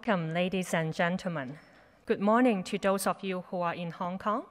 [0.00, 1.58] Welcome, ladies and gentlemen.
[2.06, 4.44] Good morning to those of you who are in Hong Kong,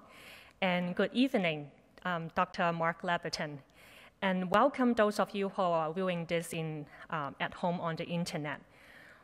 [0.62, 1.72] and good evening,
[2.06, 2.72] um, Dr.
[2.72, 3.58] Mark Labberton.
[4.22, 8.06] And welcome those of you who are viewing this in, um, at home on the
[8.06, 8.62] internet.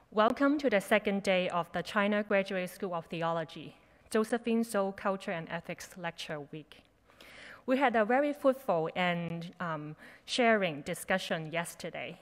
[0.10, 3.76] Welcome to the second day of the China Graduate School of Theology,
[4.10, 6.82] Josephine So Culture and Ethics Lecture Week.
[7.68, 9.96] We had a very fruitful and um,
[10.26, 12.18] sharing discussion yesterday.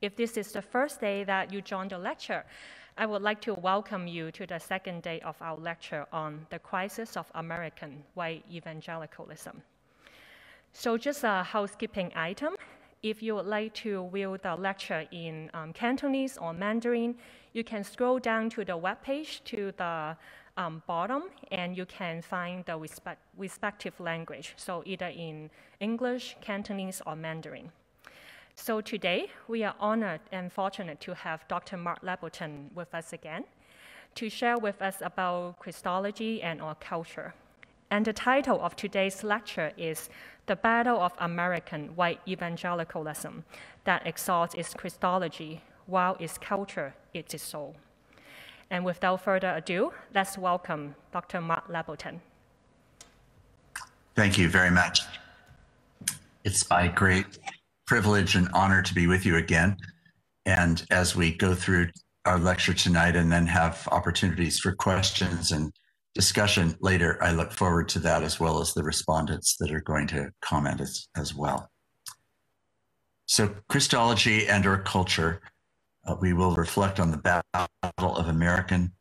[0.00, 2.44] If this is the first day that you joined the lecture,
[2.98, 6.58] I would like to welcome you to the second day of our lecture on the
[6.58, 9.62] crisis of American white evangelicalism.
[10.72, 12.54] So just a housekeeping item.
[13.02, 17.14] If you would like to view the lecture in um, Cantonese or Mandarin,
[17.54, 20.16] you can scroll down to the web page to the
[20.58, 27.00] um, bottom and you can find the respect, respective language, so either in English, Cantonese,
[27.06, 27.72] or Mandarin.
[28.54, 31.76] So today, we are honored and fortunate to have Dr.
[31.76, 33.44] Mark Labberton with us again
[34.14, 37.34] to share with us about Christology and our culture.
[37.90, 40.10] And the title of today's lecture is
[40.46, 43.44] The Battle of American White Evangelicalism
[43.84, 47.74] that exalts its Christology while its culture is its soul.
[48.70, 51.40] And without further ado, let's welcome Dr.
[51.40, 52.20] Mark Labberton.
[54.14, 55.00] Thank you very much.
[56.44, 57.38] It's my great
[57.86, 59.76] privilege and honor to be with you again.
[60.44, 61.88] And as we go through
[62.24, 65.72] our lecture tonight and then have opportunities for questions and
[66.14, 70.06] discussion later, I look forward to that as well as the respondents that are going
[70.08, 71.70] to comment as, as well.
[73.26, 75.40] So, Christology and our culture,
[76.06, 78.92] uh, we will reflect on the battle of American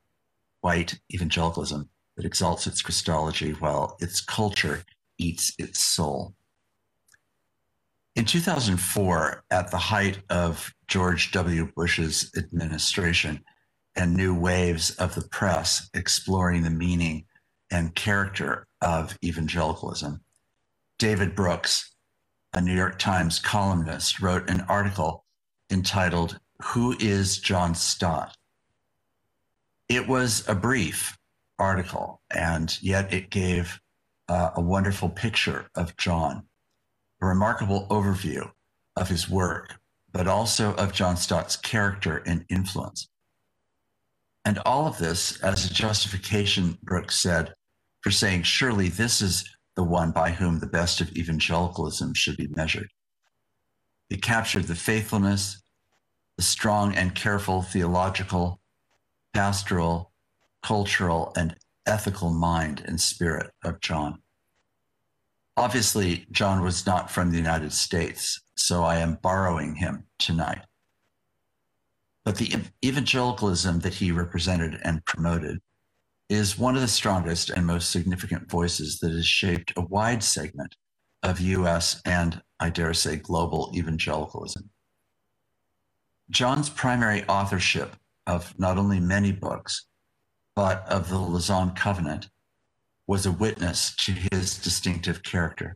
[0.62, 4.84] white evangelicalism that exalts its Christology while its culture
[5.18, 6.36] eats its soul.
[8.14, 11.72] In 2004, at the height of George W.
[11.74, 13.42] Bush's administration
[13.96, 17.26] and new waves of the press exploring the meaning
[17.72, 20.22] and character of evangelicalism,
[21.00, 21.96] David Brooks,
[22.54, 25.24] a New York Times columnist, wrote an article
[25.70, 28.36] entitled, Who is John Stott?
[29.88, 31.18] It was a brief
[31.58, 33.80] article, and yet it gave
[34.28, 36.44] uh, a wonderful picture of John
[37.22, 38.50] a remarkable overview
[38.96, 39.76] of his work,
[40.12, 43.08] but also of John Stott's character and influence.
[44.44, 47.54] And all of this as a justification, Brooks said,
[48.02, 52.48] for saying, surely this is the one by whom the best of evangelicalism should be
[52.48, 52.90] measured.
[54.10, 55.62] It captured the faithfulness,
[56.38, 58.60] the strong and careful theological,
[59.34, 60.12] pastoral,
[60.64, 61.56] cultural, and
[61.86, 64.22] ethical mind and spirit of John.
[65.58, 70.62] Obviously, John was not from the United States, so I am borrowing him tonight.
[72.24, 75.60] But the evangelicalism that he represented and promoted
[76.30, 80.76] is one of the strongest and most significant voices that has shaped a wide segment
[81.24, 84.70] of US and, I dare say, global evangelicalism.
[86.30, 89.86] John's primary authorship of not only many books,
[90.56, 92.30] but of the Lausanne Covenant
[93.12, 95.76] was a witness to his distinctive character.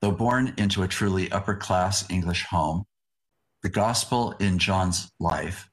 [0.00, 2.86] Though born into a truly upper class English home,
[3.62, 5.70] the gospel in John's life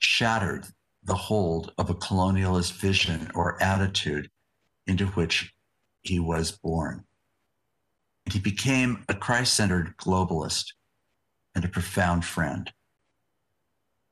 [0.00, 0.66] shattered
[1.04, 4.28] the hold of a colonialist vision or attitude
[4.88, 5.54] into which
[6.02, 7.04] he was born.
[8.26, 10.72] And he became a Christ centered globalist
[11.54, 12.72] and a profound friend.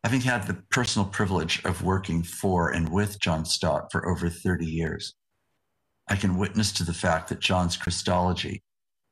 [0.05, 4.67] Having had the personal privilege of working for and with John Stott for over 30
[4.67, 5.17] years,
[6.09, 8.63] I can witness to the fact that John's Christology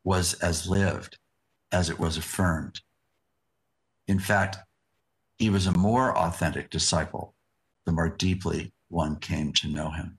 [0.05, 1.19] was as lived
[1.73, 2.81] as it was affirmed.
[4.07, 4.59] In fact,
[5.39, 7.35] he was a more authentic disciple
[7.87, 10.19] the more deeply one came to know him.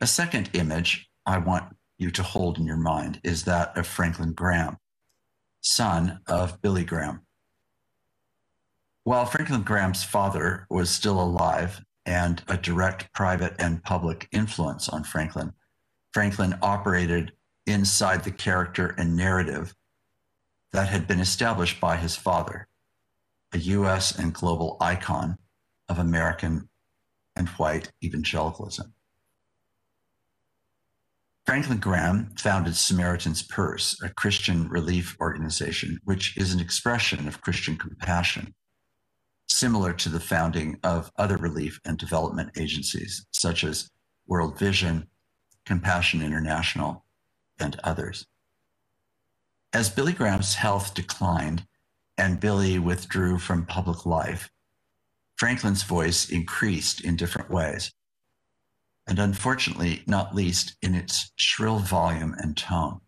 [0.00, 4.32] A second image I want you to hold in your mind is that of Franklin
[4.32, 4.78] Graham,
[5.60, 7.22] son of Billy Graham.
[9.04, 15.04] While Franklin Graham's father was still alive and a direct private and public influence on
[15.04, 15.52] Franklin.
[16.12, 17.32] Franklin operated
[17.66, 19.74] inside the character and narrative
[20.72, 22.68] that had been established by his father,
[23.52, 25.38] a US and global icon
[25.88, 26.68] of American
[27.36, 28.92] and white evangelicalism.
[31.46, 37.76] Franklin Graham founded Samaritan's Purse, a Christian relief organization, which is an expression of Christian
[37.76, 38.54] compassion
[39.54, 43.88] similar to the founding of other relief and development agencies, such as
[44.26, 45.06] World Vision,
[45.64, 47.04] Compassion International,
[47.60, 48.26] and others.
[49.72, 51.66] As Billy Graham's health declined
[52.18, 54.50] and Billy withdrew from public life,
[55.36, 57.92] Franklin's voice increased in different ways,
[59.06, 63.00] and unfortunately, not least in its shrill volume and tone.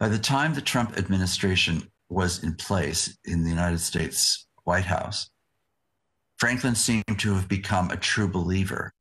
[0.00, 5.30] By the time the Trump administration was in place in the United States White House,
[6.36, 8.92] Franklin seemed to have become a true believer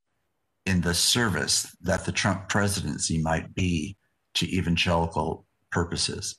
[0.65, 3.97] in the service that the Trump presidency might be
[4.35, 6.37] to evangelical purposes.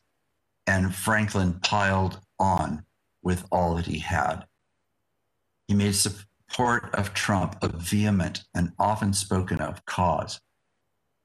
[0.67, 2.85] And Franklin piled on
[3.23, 4.47] with all that he had.
[5.69, 10.41] He made support of Trump a vehement and often spoken of cause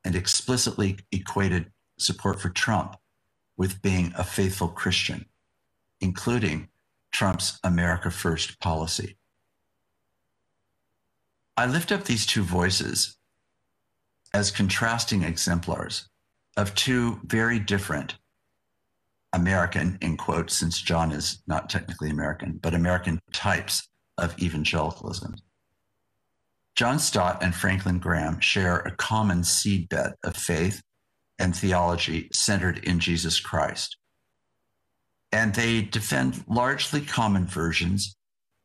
[0.03, 2.95] and explicitly equated support for Trump
[3.57, 5.25] with being a faithful Christian,
[5.99, 6.69] including
[7.11, 9.17] Trump's America First policy.
[11.57, 13.17] I lift up these two voices
[14.33, 16.07] as contrasting exemplars
[16.55, 18.15] of two very different
[19.33, 25.35] American, in quotes, since John is not technically American, but American types of evangelicalism.
[26.75, 30.81] John Stott and Franklin Graham share a common seedbed of faith
[31.37, 33.97] and theology centered in Jesus Christ.
[35.31, 38.15] And they defend largely common versions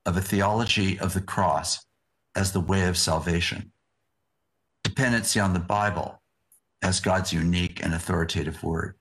[0.06, 1.84] of a theology of the cross
[2.34, 3.72] as the way of salvation,
[4.82, 6.20] dependency on the Bible
[6.82, 8.96] as God's unique and authoritative word,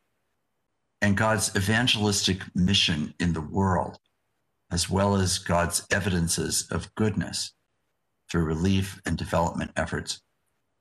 [1.02, 3.98] and God's evangelistic mission in the world,
[4.72, 7.54] as well as God's evidences of goodness
[8.30, 10.22] through relief and development efforts,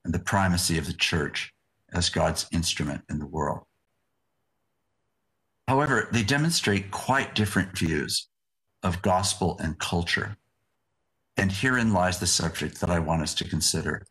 [0.05, 1.53] and the primacy of the church
[1.93, 3.65] as God's instrument in the world.
[5.73, 8.29] However, they demonstrate quite different views
[8.83, 10.37] of gospel and culture
[11.39, 14.07] and herein lies the subject that I want us to consider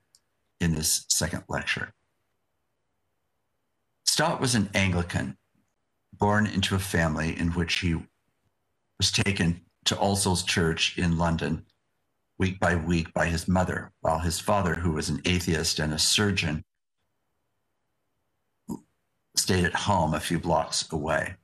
[0.60, 1.94] in this second lecture.
[4.06, 5.38] Stott was an Anglican,
[6.18, 7.94] born into a family in which he
[8.98, 11.68] was taken to All Souls Church in London
[12.40, 16.00] week by week by his mother, while his father, who was an atheist and a
[16.00, 16.66] surgeon,
[19.36, 21.36] stayed at home a few blocks away.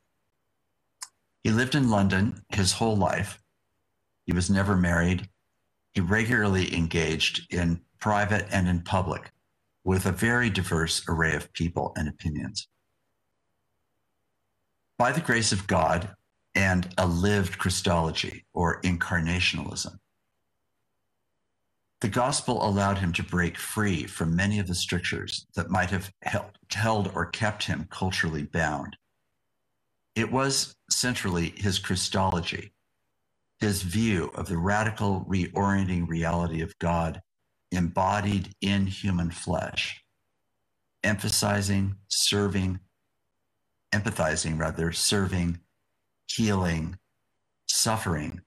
[1.47, 3.41] He lived in London his whole life.
[4.25, 5.29] He was never married
[5.93, 9.31] he regularly engaged in private and in public
[9.85, 12.67] with a very diverse array of people and opinions.
[14.97, 16.09] By the grace of God
[16.53, 19.99] and a lived Christology or incarnationalism,
[22.01, 26.11] the gospel allowed him to break free from many of the strictures that might have
[26.23, 28.97] held or kept him culturally bound.
[30.17, 32.73] It was centrally his Christology
[33.59, 37.21] his view of the radical reorienting reality of God
[37.71, 40.03] embodied in human flesh,
[41.03, 42.79] emphasizing, serving,
[43.93, 45.59] empathizing rather, serving,
[46.27, 46.97] healing,
[47.67, 48.41] suffering,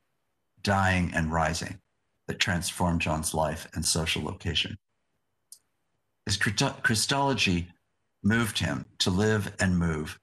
[0.62, 1.81] dying, and rising
[2.26, 4.76] that transformed John's life and social location.
[6.26, 7.69] His Christology
[8.22, 10.19] moved him to live and move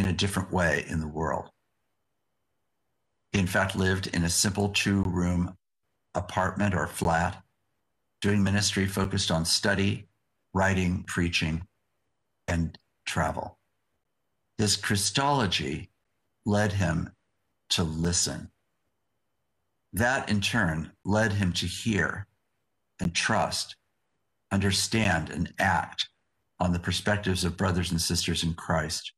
[0.00, 1.50] in a different way in the world.
[3.32, 5.56] He, in fact, lived in a simple two room
[6.14, 7.42] apartment or flat,
[8.22, 10.08] doing ministry focused on study,
[10.54, 11.66] writing, preaching,
[12.48, 13.58] and travel.
[14.56, 15.90] His Christology
[16.46, 17.10] led him
[17.68, 18.50] to listen.
[19.92, 22.26] That in turn led him to hear
[23.00, 23.76] and trust,
[24.50, 26.08] understand, and act
[26.58, 29.12] on the perspectives of brothers and sisters in Christ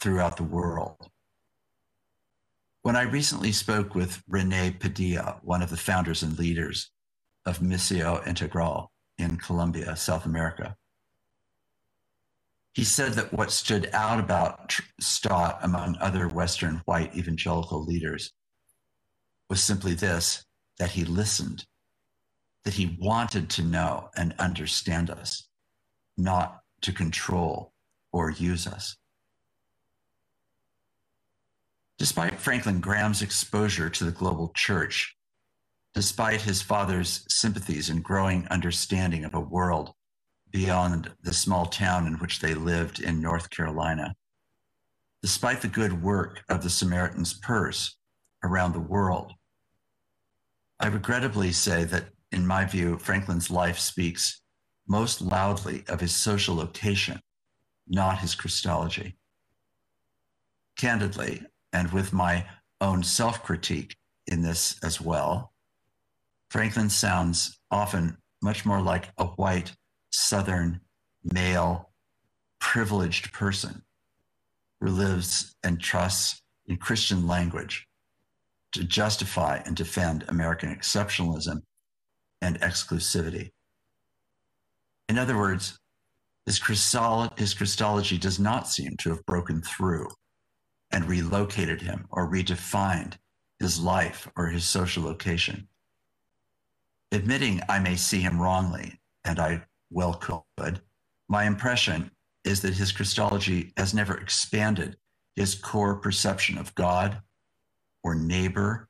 [0.00, 1.10] throughout the world.
[2.82, 6.90] When I recently spoke with Rene Padilla, one of the founders and leaders
[7.44, 10.76] of Misión Integral in Colombia, South America,
[12.74, 18.32] he said that what stood out about Stott among other Western white evangelical leaders
[19.48, 20.44] was simply this
[20.78, 21.64] that he listened,
[22.64, 25.48] that he wanted to know and understand us,
[26.18, 27.72] not to control
[28.12, 28.96] or use us.
[31.98, 35.16] Despite Franklin Graham's exposure to the global church,
[35.94, 39.92] despite his father's sympathies and growing understanding of a world
[40.50, 44.14] beyond the small town in which they lived in North Carolina,
[45.22, 47.96] despite the good work of the Samaritan's Purse
[48.44, 49.32] around the world,
[50.78, 54.42] I regrettably say that, in my view, Franklin's life speaks
[54.86, 57.20] most loudly of his social location,
[57.88, 59.16] not his Christology.
[60.76, 62.46] Candidly, and with my
[62.80, 63.96] own self critique
[64.26, 65.52] in this as well,
[66.50, 69.72] Franklin sounds often much more like a white,
[70.10, 70.80] Southern,
[71.24, 71.90] male,
[72.60, 73.82] privileged person
[74.80, 77.86] who lives and trusts in Christian language
[78.72, 81.62] to justify and defend American exceptionalism
[82.42, 83.50] and exclusivity.
[85.08, 85.78] In other words,
[86.44, 86.60] his,
[87.36, 90.08] his Christology does not seem to have broken through
[90.96, 93.18] and relocated him or redefined
[93.58, 95.68] his life or his social location.
[97.12, 100.80] Admitting I may see him wrongly, and I well could,
[101.28, 102.10] my impression
[102.44, 104.96] is that his Christology has never expanded
[105.34, 107.20] his core perception of God
[108.02, 108.88] or neighbor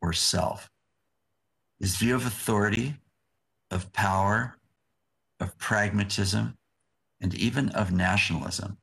[0.00, 0.70] or self.
[1.80, 2.94] His view of authority,
[3.68, 4.58] of power,
[5.40, 6.56] of pragmatism,
[7.20, 8.78] and even of nationalism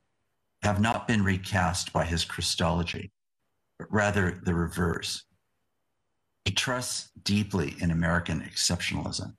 [0.62, 3.12] have not been recast by his Christology,
[3.78, 5.24] but rather the reverse.
[6.46, 9.36] He trusts deeply in American exceptionalism.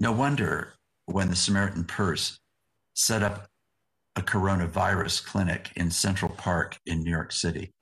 [0.00, 0.74] No wonder
[1.06, 2.40] when the Samaritan Purse
[2.94, 3.48] set up
[4.16, 7.72] a coronavirus clinic in Central Park in New York City,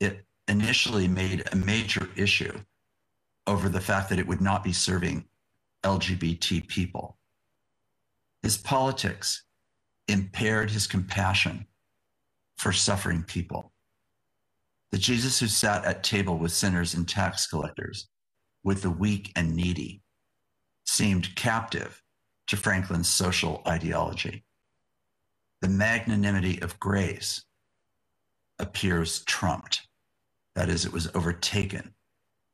[0.00, 2.58] it initially made a major issue
[3.46, 5.24] over the fact that it would not be serving
[5.84, 7.18] LGBT people.
[8.42, 9.44] His politics
[10.08, 11.66] impaired his compassion
[12.56, 13.72] for suffering people.
[14.90, 18.08] The Jesus who sat at table with sinners and tax collectors,
[18.64, 20.02] with the weak and needy,
[20.84, 22.02] seemed captive
[22.46, 24.44] to Franklin's social ideology.
[25.60, 27.44] The magnanimity of grace
[28.58, 29.86] appears trumped.
[30.54, 31.94] That is, it was overtaken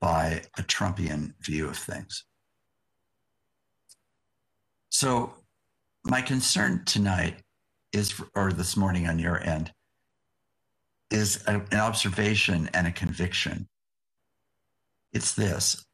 [0.00, 2.24] by a Trumpian view of things.
[4.90, 5.34] So,
[6.04, 7.43] my concern tonight
[7.94, 9.72] is, or this morning on your end,
[11.10, 13.68] is a, an observation and a conviction.
[15.12, 15.84] It's this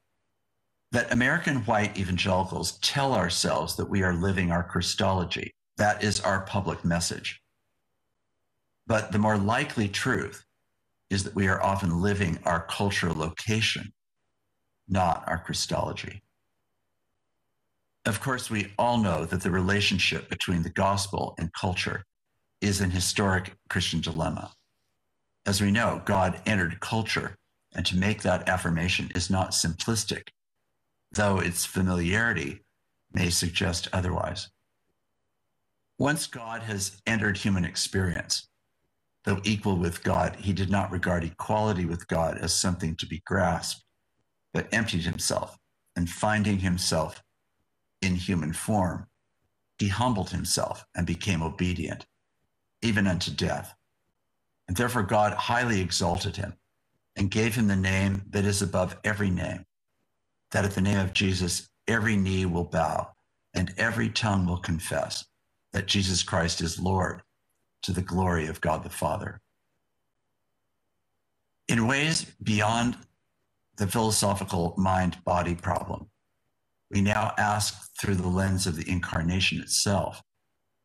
[0.93, 5.53] that American white evangelicals tell ourselves that we are living our Christology.
[5.77, 7.41] That is our public message.
[8.89, 10.45] But the more likely truth
[11.09, 13.93] is that we are often living our cultural location,
[14.89, 16.23] not our Christology.
[18.07, 22.05] Of course, we all know that the relationship between the gospel and culture
[22.61, 24.53] is an historic Christian dilemma.
[25.45, 27.37] As we know, God entered culture,
[27.75, 30.29] and to make that affirmation is not simplistic,
[31.13, 32.63] though its familiarity
[33.13, 34.49] may suggest otherwise.
[35.99, 38.49] Once God has entered human experience,
[39.25, 43.23] though equal with God, he did not regard equality with God as something to be
[43.27, 43.85] grasped,
[44.55, 45.59] but emptied himself
[45.95, 47.23] and finding himself
[48.03, 49.07] in human form,
[49.79, 52.07] he humbled himself and became obedient,
[52.83, 53.75] even unto death.
[54.69, 56.55] And therefore, God highly exalted him
[57.17, 59.65] and gave him the name that is above every name,
[60.51, 63.11] that at the name of Jesus, every knee will bow
[63.55, 65.25] and every tongue will confess
[65.73, 67.23] that Jesus Christ is Lord
[67.83, 69.41] to the glory of God the Father.
[71.69, 72.97] In ways beyond
[73.77, 76.10] the philosophical mind body problem,
[76.91, 80.23] we now ask through the lens of the incarnation itself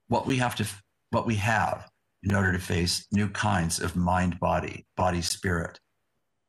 [0.07, 0.65] what we have to
[1.09, 1.89] what we have
[2.23, 5.79] in order to face new kinds of mind body body spirit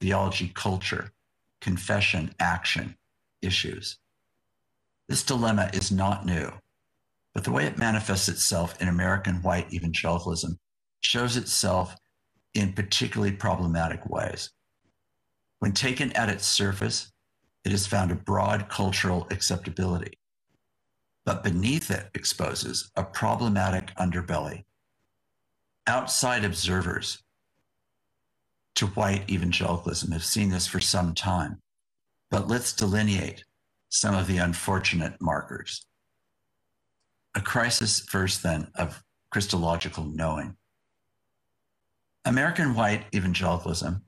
[0.01, 1.11] theology culture
[1.61, 2.97] confession action
[3.43, 3.99] issues.
[5.09, 6.51] This dilemma is not new
[7.35, 10.59] but the way it manifests itself in american white evangelicalism
[11.01, 11.95] shows itself
[12.55, 14.51] in particularly problematic ways.
[15.59, 17.13] When taken at its surface
[17.67, 20.21] it has found a broad cultural acceptability.
[21.25, 24.63] But beneath it exposes a problematic underbelly.
[25.89, 27.25] Outside observers
[28.77, 31.61] to white evangelicalism have seen this for some time,
[32.31, 33.45] but let's delineate
[33.89, 35.87] some of the unfortunate markers.
[37.35, 40.57] A crisis, first, then, of Christological knowing.
[42.25, 44.03] American white evangelicalism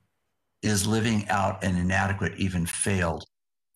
[0.62, 3.24] is living out an inadequate, even failed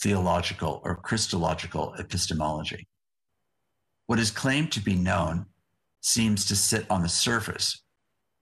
[0.02, 2.88] theological or Christological epistemology.
[4.06, 5.46] What is claimed to be known
[6.00, 7.82] seems to sit on the surface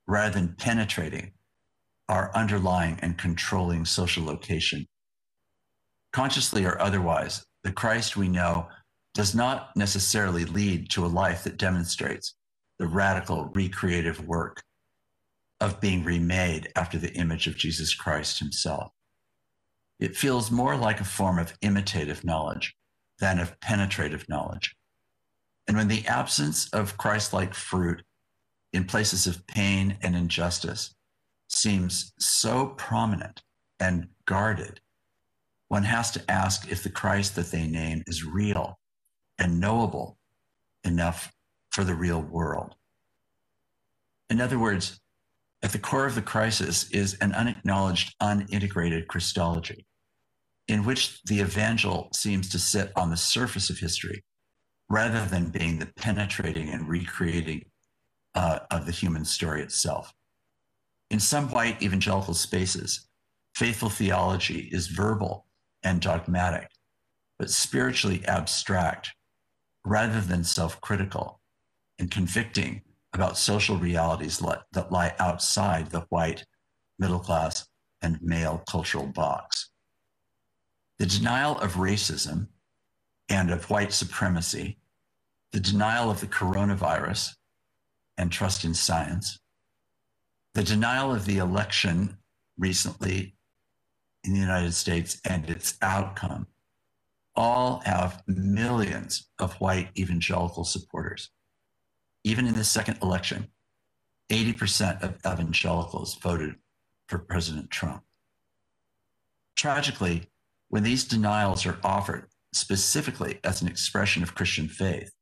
[0.06, 1.32] rather than penetrating
[2.08, 4.86] our underlying and controlling social location.
[6.12, 8.66] Consciously or otherwise, the Christ we know
[9.14, 12.34] does not necessarily lead to a life that demonstrates
[12.78, 14.62] the radical recreative work
[15.60, 18.90] of being remade after the image of Jesus Christ himself.
[20.00, 22.74] It feels more like a form of imitative knowledge
[23.18, 24.74] than of penetrative knowledge.
[25.68, 28.02] And when the absence of Christ like fruit
[28.72, 30.94] in places of pain and injustice
[31.48, 33.42] seems so prominent
[33.78, 34.80] and guarded,
[35.68, 38.78] one has to ask if the Christ that they name is real
[39.38, 40.16] and knowable
[40.82, 41.30] enough
[41.70, 42.74] for the real world.
[44.30, 44.98] In other words,
[45.62, 49.84] At the core of the crisis is an unacknowledged, unintegrated Christology,
[50.70, 54.22] in which the evangel seems to sit on the surface of history
[54.88, 57.64] rather than being the penetrating and recreating
[58.36, 60.14] uh, of the human story itself.
[61.10, 63.08] In some white evangelical spaces,
[63.56, 65.46] faithful theology is verbal
[65.82, 66.68] and dogmatic,
[67.36, 69.12] but spiritually abstract
[69.84, 71.40] rather than self critical
[71.98, 74.40] and convicting about social realities
[74.72, 76.44] that lie outside the white,
[77.00, 77.66] middle class,
[78.02, 79.69] and male cultural box.
[81.00, 82.46] The denial of racism
[83.28, 84.78] and of white supremacy,
[85.50, 87.34] the denial of the coronavirus
[88.16, 89.40] and trust in science,
[90.54, 92.18] the denial of the election
[92.58, 93.34] recently
[94.24, 96.46] in the United States and its outcome
[97.34, 101.30] all have millions of white evangelical supporters
[102.24, 103.48] even in the second election,
[104.30, 106.56] 80% of evangelicals voted
[107.08, 108.04] for President Trump.
[109.56, 110.29] Tragically,
[110.70, 115.12] when these denials are offered specifically as an expression of Christian faith,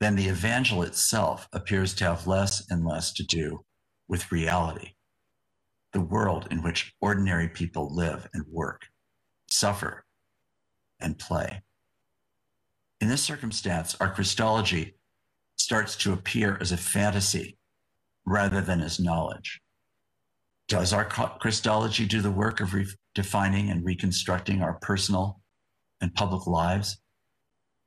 [0.00, 3.64] then the evangel itself appears to have less and less to do
[4.08, 4.90] with reality,
[5.92, 8.82] the world in which ordinary people live and work,
[9.48, 10.04] suffer,
[11.00, 11.62] and play.
[13.00, 14.96] In this circumstance, our Christology
[15.56, 17.56] starts to appear as a fantasy
[18.26, 19.60] rather than as knowledge.
[20.68, 22.74] Does our Christology do the work of
[23.16, 25.40] redefining and reconstructing our personal
[26.00, 26.98] and public lives,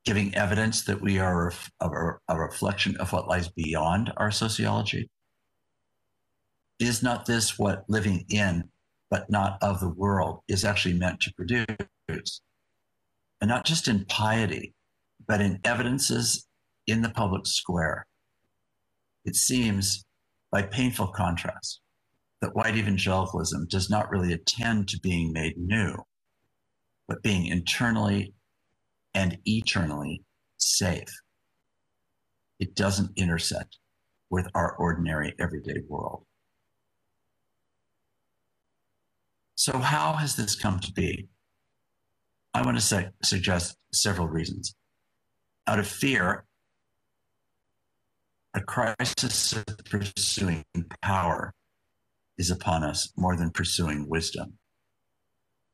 [0.06, 5.10] giving evidence that we are a reflection of what lies beyond our sociology?
[6.80, 8.70] Is not this what living in,
[9.10, 12.42] but not of the world, is actually meant to produce?
[13.42, 14.74] And not just in piety,
[15.28, 16.48] but in evidences
[16.88, 18.06] in the public square.
[19.26, 20.06] It seems,
[20.52, 21.82] by painful contrast,
[22.41, 25.95] that white evangelicalism does not really attend to being made new,
[27.08, 28.34] but being internally
[29.13, 30.23] and eternally
[30.58, 31.10] safe.
[32.60, 33.78] It doesn't intersect
[34.30, 36.25] with our ordinary everyday world.
[39.56, 41.28] So, how has this come to be?
[42.54, 44.73] I want to say, suggest several reasons.
[45.67, 46.45] Out of fear
[48.54, 50.63] a crisis of pursuing
[51.02, 51.54] power
[52.39, 54.54] is upon us more than pursuing wisdom.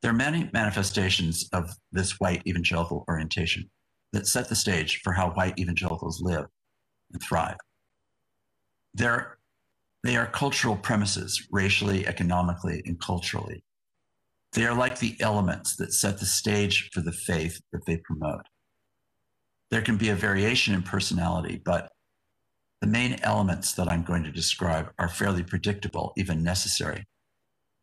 [0.02, 3.70] There are many manifestations of this white evangelical orientation
[4.12, 6.46] that set the stage for how white evangelicals live
[7.14, 7.58] and thrive.
[8.94, 9.38] They're,
[10.04, 13.64] they are cultural premises, racially, economically, and culturally.
[14.54, 18.46] They are like the elements that set the stage for the faith that they promote.
[19.72, 21.92] There can be a variation in personality, but
[22.82, 27.06] the main elements that I'm going to describe are fairly predictable, even necessary,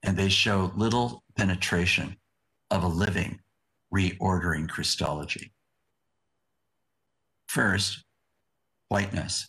[0.03, 2.17] and they show little penetration
[2.71, 3.41] of a living,
[3.95, 5.53] reordering Christology.
[7.49, 8.05] First,
[8.89, 9.49] whiteness.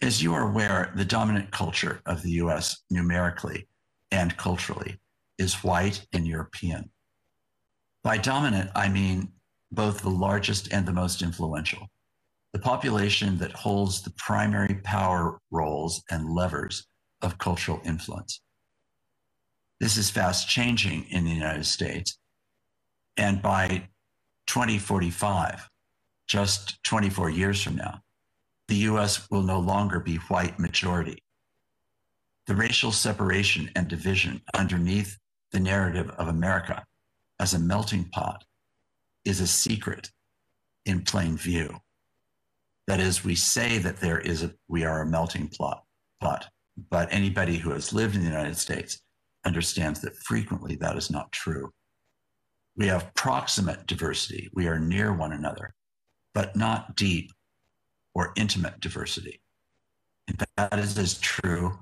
[0.00, 3.68] As you are aware, the dominant culture of the US numerically
[4.10, 4.98] and culturally
[5.38, 6.90] is white and European.
[8.02, 9.32] By dominant, I mean
[9.72, 11.88] both the largest and the most influential
[12.54, 16.86] the population that holds the primary power roles and levers
[17.20, 18.40] of cultural influence.
[19.80, 22.16] This is fast changing in the United States.
[23.16, 23.88] And by
[24.46, 25.68] 2045,
[26.28, 28.00] just 24 years from now,
[28.68, 31.18] the US will no longer be white majority.
[32.46, 35.18] The racial separation and division underneath
[35.50, 36.84] the narrative of America
[37.40, 38.44] as a melting pot
[39.24, 40.12] is a secret
[40.86, 41.80] in plain view.
[42.86, 45.84] That is, we say that there is a, we are a melting pot,
[46.20, 46.48] pot,
[46.90, 49.00] but anybody who has lived in the United States
[49.44, 51.70] understands that frequently that is not true.
[52.76, 54.50] We have proximate diversity.
[54.52, 55.74] We are near one another,
[56.34, 57.30] but not deep
[58.14, 59.40] or intimate diversity.
[60.28, 61.78] And that is as true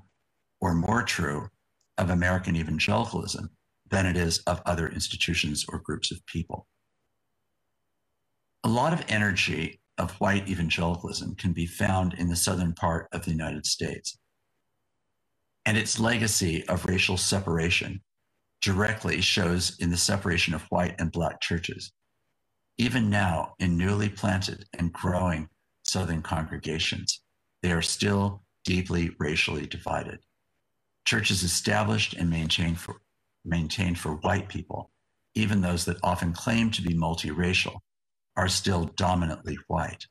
[0.61, 1.49] or more true
[1.97, 3.49] of American evangelicalism
[3.89, 6.67] than it is of other institutions or groups of people.
[8.63, 13.25] A lot of energy of white evangelicalism can be found in the southern part of
[13.25, 14.17] the United States.
[15.65, 18.01] And its legacy of racial separation
[18.61, 21.91] directly shows in the separation of white and black churches.
[22.77, 25.47] Even now, in newly planted and growing
[25.83, 27.21] southern congregations,
[27.61, 30.19] they are still deeply racially divided.
[31.05, 33.01] Churches established and maintained for,
[33.45, 34.89] maintained for white people,
[35.35, 37.79] even those that often claim to be multiracial,
[38.35, 40.07] are still dominantly white.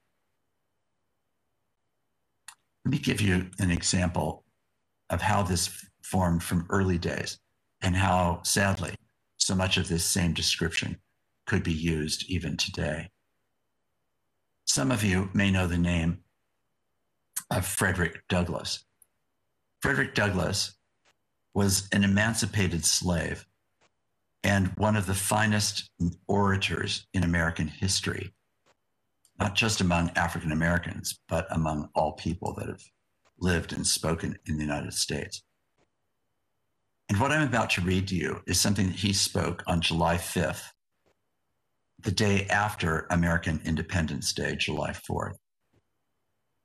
[2.85, 4.45] Let me give you an example
[5.11, 7.39] of how this formed from early days
[7.81, 8.95] and how, sadly,
[9.37, 10.99] so much of this same description
[11.47, 13.11] could be used even today.
[14.65, 16.19] Some of you may know the name
[17.51, 18.85] of Frederick Douglass.
[19.81, 20.75] Frederick Douglass
[21.55, 23.45] was an emancipated slave
[24.45, 25.91] and one of the finest
[26.27, 28.35] orators in American history,
[29.39, 32.83] not just among African Americans, but among all people that have
[33.39, 35.43] lived and spoken in the United States.
[37.09, 40.17] And what I'm about to read to you is something that he spoke on July
[40.17, 40.65] 5th,
[42.01, 45.37] the day after American Independence Day, July 4th.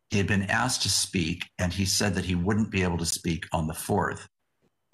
[0.10, 3.06] He had been asked to speak, and he said that he wouldn't be able to
[3.06, 4.28] speak on the 4th,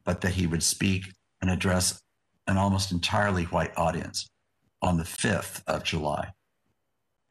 [0.04, 2.02] but that he would speak and address
[2.48, 4.30] an almost entirely white audience
[4.82, 6.34] on the 5th of July.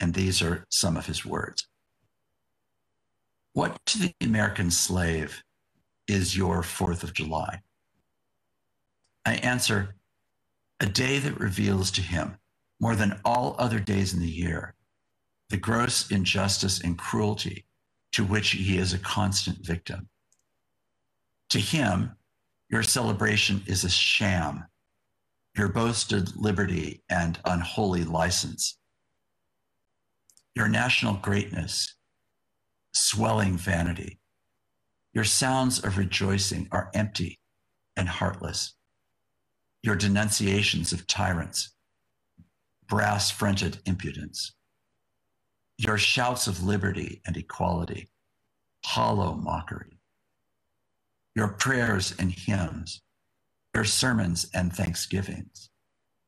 [0.00, 1.68] And these are some of his words.
[3.52, 5.42] What to the American slave
[6.08, 7.60] is your 4th of July?
[9.24, 9.94] I answer,
[10.80, 12.36] a day that reveals to him,
[12.80, 14.74] more than all other days in the year,
[15.50, 17.66] the gross injustice and cruelty
[18.12, 20.08] to which he is a constant victim.
[21.50, 22.16] To him,
[22.68, 24.64] your celebration is a sham,
[25.56, 28.78] your boasted liberty and unholy license.
[30.54, 31.94] Your national greatness,
[32.94, 34.18] swelling vanity.
[35.14, 37.38] Your sounds of rejoicing are empty
[37.96, 38.74] and heartless.
[39.82, 41.74] Your denunciations of tyrants,
[42.88, 44.52] brass fronted impudence
[45.82, 48.08] your shouts of liberty and equality,
[48.84, 49.98] hollow mockery,
[51.34, 53.02] your prayers and hymns,
[53.74, 55.70] your sermons and thanksgivings,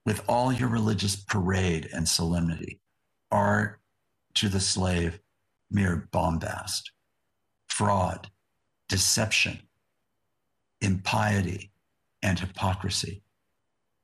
[0.06, 2.80] with all your religious parade and solemnity,
[3.30, 3.80] are
[4.34, 5.20] to the slave
[5.70, 6.90] mere bombast,
[7.68, 8.30] fraud,
[8.88, 9.58] deception,
[10.80, 11.72] impiety,
[12.22, 13.22] and hypocrisy,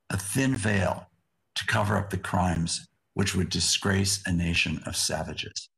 [0.09, 1.07] a thin veil
[1.55, 5.69] to cover up the crimes which would disgrace a nation of savages.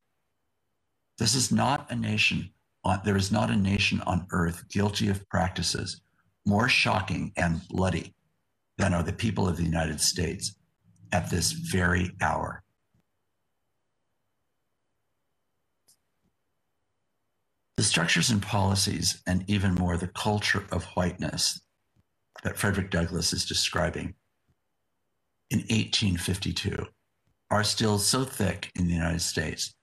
[1.18, 2.52] This is not a nation,
[2.84, 6.02] on, there is not a nation on earth guilty of practices
[6.46, 8.14] more shocking and bloody
[8.78, 10.56] than are the people of the United States
[11.12, 12.64] at this very hour.
[17.78, 21.62] The structures and policies, and even more the culture of whiteness
[22.44, 24.14] that Frederick Douglass is describing
[25.50, 26.86] in 1852
[27.52, 29.76] are still so thick in the United States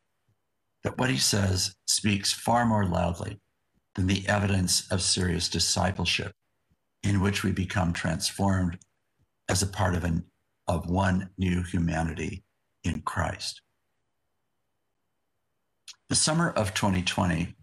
[0.83, 3.38] that what he says speaks far more loudly
[3.94, 6.33] than the evidence of serious discipleship
[7.02, 8.78] in which we become transformed
[9.48, 10.24] as a part of, an,
[10.68, 12.44] of one new humanity
[12.84, 13.62] in Christ.
[16.08, 17.54] The summer of 2020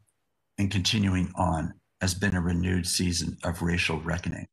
[0.57, 4.47] and continuing on has been a renewed season of racial reckoning.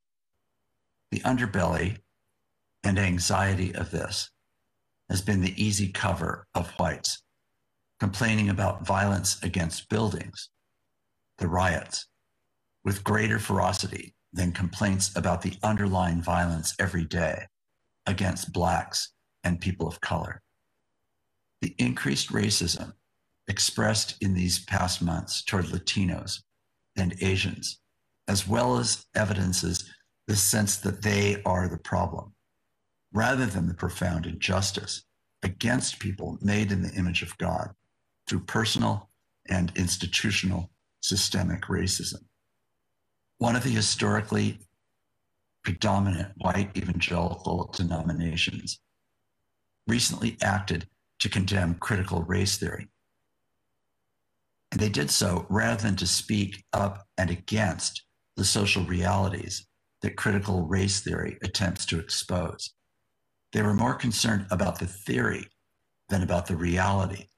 [1.11, 1.99] The underbelly
[2.83, 4.31] and anxiety of this
[5.09, 7.23] has been the easy cover of whites,
[8.01, 10.51] complaining about violence against buildings,
[11.39, 12.07] the riots,
[12.85, 17.47] with greater ferocity than complaints about the underlying violence every day
[18.07, 19.13] against Blacks
[19.45, 20.43] and people of color.
[21.63, 22.93] The increased racism
[23.49, 26.41] expressed in these past months toward Latinos
[26.97, 27.81] and Asians,
[28.29, 29.91] as well as evidences
[30.27, 32.33] the sense that they are the problem
[33.13, 35.05] rather than the profound injustice
[35.43, 37.71] against people made in the image of God
[38.27, 39.11] through personal
[39.49, 40.71] and institutional
[41.01, 42.25] systemic racism.
[43.39, 44.61] One of the historically
[45.65, 48.81] predominant white evangelical denominations
[49.87, 50.87] recently acted
[51.21, 52.89] to condemn critical race theory.
[54.71, 58.05] And they did so rather than to speak up and against
[58.37, 59.67] the social realities
[60.03, 62.75] that critical race theory attempts to expose.
[63.53, 65.49] They were more concerned about the theory
[66.09, 67.29] than about the reality.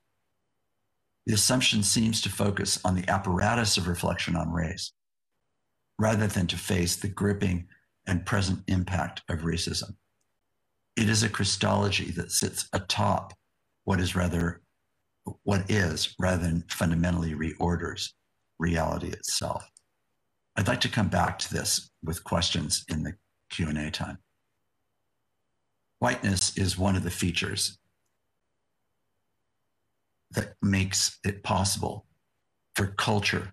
[1.26, 4.92] The assumption seems to focus on the apparatus of reflection on race,
[5.98, 7.66] rather than to face the gripping
[8.06, 9.94] and present impact of racism.
[10.96, 13.35] It is a Christology that sits atop
[13.85, 14.62] what is rather
[15.42, 18.11] what is rather than fundamentally reorders
[18.59, 19.68] reality itself.
[20.56, 23.14] I'd like to come back to this with questions in the
[23.50, 24.18] Q&A time.
[25.98, 27.78] Whiteness is one of the features
[30.32, 32.06] that makes it possible
[32.74, 33.52] for culture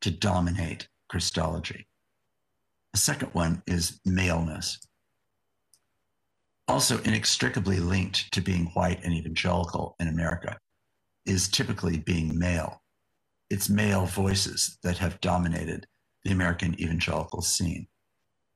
[0.00, 1.86] to dominate Christology.
[2.92, 4.78] The second one is maleness.
[6.68, 10.58] Also, inextricably linked to being white and evangelical in America
[11.24, 12.82] is typically being male.
[13.50, 15.86] It's male voices that have dominated
[16.24, 17.86] the American evangelical scene,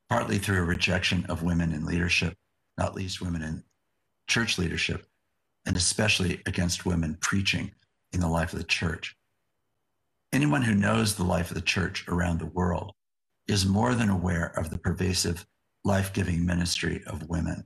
[0.08, 2.34] partly through a rejection of women in leadership,
[2.76, 3.62] not least women in
[4.26, 5.06] church leadership,
[5.66, 7.70] and especially against women preaching
[8.12, 9.16] in the life of the church.
[10.32, 12.92] Anyone who knows the life of the church around the world
[13.48, 15.44] is more than aware of the pervasive
[15.84, 17.64] life giving ministry of women.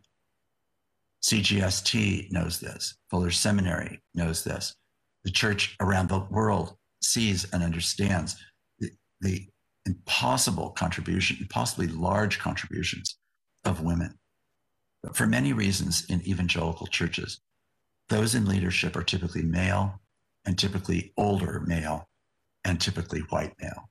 [1.22, 4.74] CGST knows this, Fuller Seminary knows this.
[5.24, 8.36] The church around the world sees and understands
[8.78, 9.46] the, the
[9.84, 13.18] impossible contribution, possibly large contributions
[13.64, 14.18] of women.
[15.02, 17.40] But for many reasons in evangelical churches,
[18.08, 20.00] those in leadership are typically male
[20.46, 22.08] and typically older male
[22.64, 23.90] and typically white male.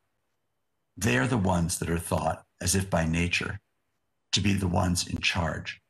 [0.97, 3.59] They are the ones that are thought, as if by nature,
[4.31, 5.81] to be the ones in charge.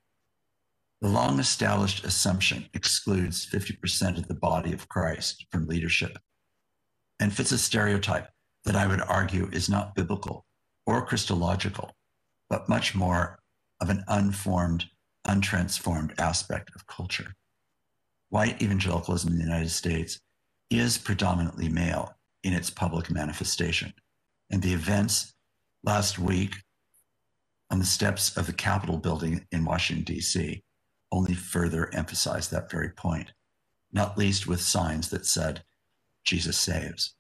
[1.01, 6.17] The long established assumption excludes 50% of the body of Christ from leadership
[7.19, 8.29] and fits a stereotype
[8.63, 10.45] that I would argue is not biblical
[10.85, 11.91] or Christological,
[12.49, 13.39] but much more
[13.81, 14.85] of an unformed,
[15.27, 17.35] untransformed aspect of culture.
[18.29, 20.19] White evangelicalism in the United States
[20.69, 23.93] is predominantly male in its public manifestation.
[24.51, 25.33] And the events
[25.83, 26.55] last week
[27.71, 30.63] on the steps of the Capitol building in Washington, D.C.,
[31.11, 33.31] only further emphasized that very point,
[33.91, 35.63] not least with signs that said,
[36.23, 37.15] Jesus saves.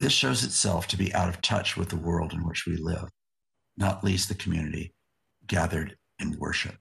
[0.00, 3.10] This shows itself to be out of touch with the world in which we live,
[3.76, 4.94] not least the community
[5.46, 6.76] gathered in worship.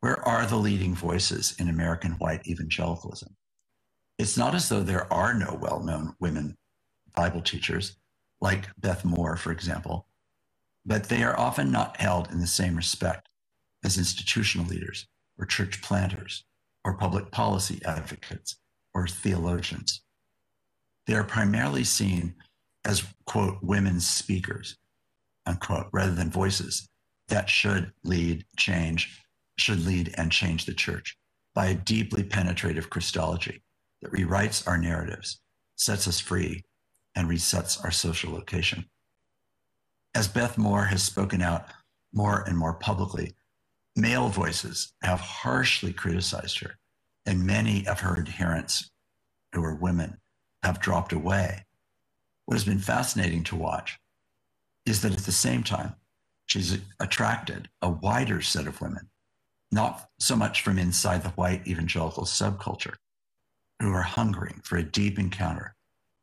[0.00, 3.36] Where are the leading voices in American white evangelicalism?
[4.22, 6.56] It's not as though there are no well known women
[7.12, 7.96] Bible teachers,
[8.40, 10.06] like Beth Moore, for example,
[10.86, 13.28] but they are often not held in the same respect
[13.82, 16.44] as institutional leaders or church planters
[16.84, 18.58] or public policy advocates
[18.94, 20.02] or theologians.
[21.08, 22.36] They are primarily seen
[22.84, 24.76] as, quote, women's speakers,
[25.46, 26.88] unquote, rather than voices
[27.26, 29.20] that should lead change,
[29.58, 31.18] should lead and change the church
[31.56, 33.64] by a deeply penetrative Christology
[34.02, 35.40] that rewrites our narratives,
[35.76, 36.64] sets us free,
[37.14, 38.84] and resets our social location.
[40.14, 41.66] As Beth Moore has spoken out
[42.12, 43.32] more and more publicly,
[43.96, 46.78] male voices have harshly criticized her,
[47.24, 48.90] and many of her adherents,
[49.54, 50.18] who are women,
[50.62, 51.64] have dropped away.
[52.46, 53.98] What has been fascinating to watch
[54.84, 55.94] is that at the same time,
[56.46, 59.08] she's attracted a wider set of women,
[59.70, 62.94] not so much from inside the white evangelical subculture,
[63.82, 65.74] who are hungering for a deep encounter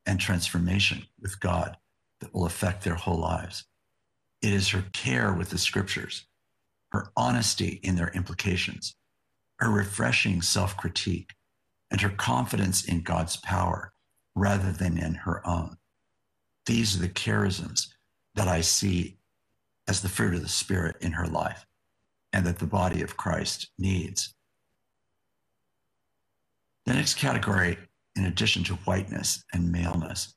[0.05, 1.77] and transformation with God
[2.21, 3.65] that will affect their whole lives.
[4.41, 6.25] It is her care with the scriptures,
[6.91, 8.95] her honesty in their implications,
[9.59, 11.35] her refreshing self critique,
[11.91, 13.91] and her confidence in God's power
[14.35, 15.77] rather than in her own.
[16.65, 17.87] These are the charisms
[18.35, 19.17] that I see
[19.87, 21.65] as the fruit of the Spirit in her life
[22.31, 24.33] and that the body of Christ needs.
[26.89, 27.77] The next category,
[28.15, 30.33] in addition to whiteness and maleness,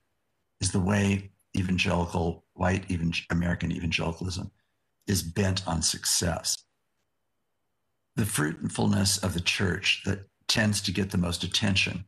[0.60, 4.50] is the way evangelical, white even American evangelicalism
[5.06, 6.66] is bent on success.
[8.16, 12.04] The fruitfulness of the church that tends to get the most attention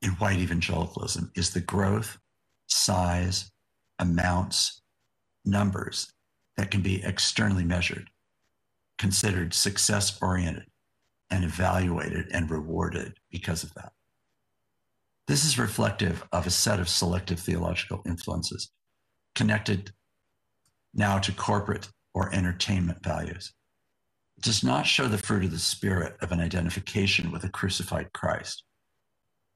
[0.00, 2.18] in white evangelicalism is the growth,
[2.68, 3.50] size,
[3.98, 4.80] amounts,
[5.44, 6.12] numbers
[6.56, 8.10] that can be externally measured,
[8.96, 10.66] considered success oriented,
[11.30, 13.92] and evaluated and rewarded because of that.
[15.26, 18.70] This is reflective of a set of selective theological influences
[19.34, 19.92] connected
[20.94, 23.52] now to corporate or entertainment values.
[24.38, 28.12] It does not show the fruit of the Spirit of an identification with a crucified
[28.12, 28.64] Christ.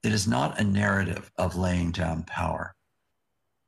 [0.02, 2.74] It is not a narrative of laying down power,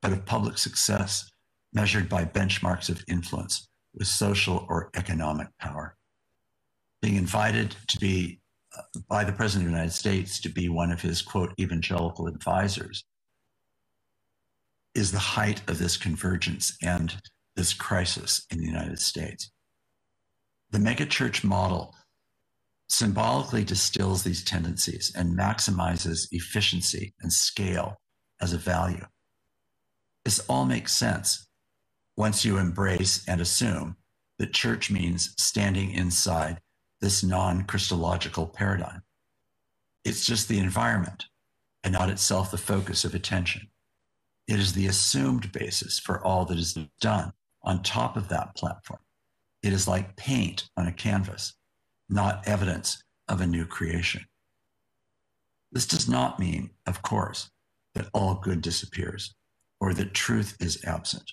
[0.02, 1.30] but of public success
[1.72, 5.96] measured by benchmarks of influence with social or economic power.
[7.04, 8.40] Being invited to be
[8.74, 12.26] uh, by the President of the United States to be one of his quote evangelical
[12.26, 13.04] advisors
[14.94, 17.14] is the height of this convergence and
[17.56, 19.50] this crisis in the United States.
[20.70, 21.94] The megachurch model
[22.88, 28.00] symbolically distills these tendencies and maximizes efficiency and scale
[28.40, 29.04] as a value.
[30.24, 31.46] This all makes sense
[32.16, 33.96] once you embrace and assume
[34.38, 36.60] that church means standing inside
[37.04, 39.02] this non Christological paradigm.
[40.06, 41.26] It's just the environment
[41.82, 43.68] and not itself the focus of attention.
[44.48, 49.00] It is the assumed basis for all that is done on top of that platform.
[49.62, 51.52] It is like paint on a canvas
[52.08, 54.24] not evidence of a new creation.
[55.72, 57.50] This does not mean, of course,
[57.94, 59.34] that all good disappears.
[59.80, 61.32] or that truth is absent,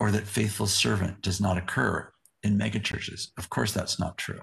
[0.00, 2.10] or that faithful servant does not occur
[2.42, 3.28] in megachurches.
[3.36, 4.40] Of course, that's not true.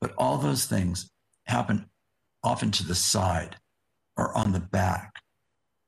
[0.00, 1.10] But all those things
[1.46, 1.86] happen
[2.42, 3.56] often to the side
[4.16, 5.14] or on the back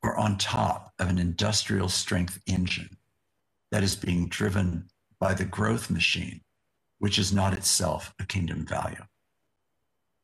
[0.03, 2.97] or on top of an industrial strength engine
[3.71, 6.43] that is being driven by the growth machine,
[6.99, 9.03] which is not itself a kingdom value.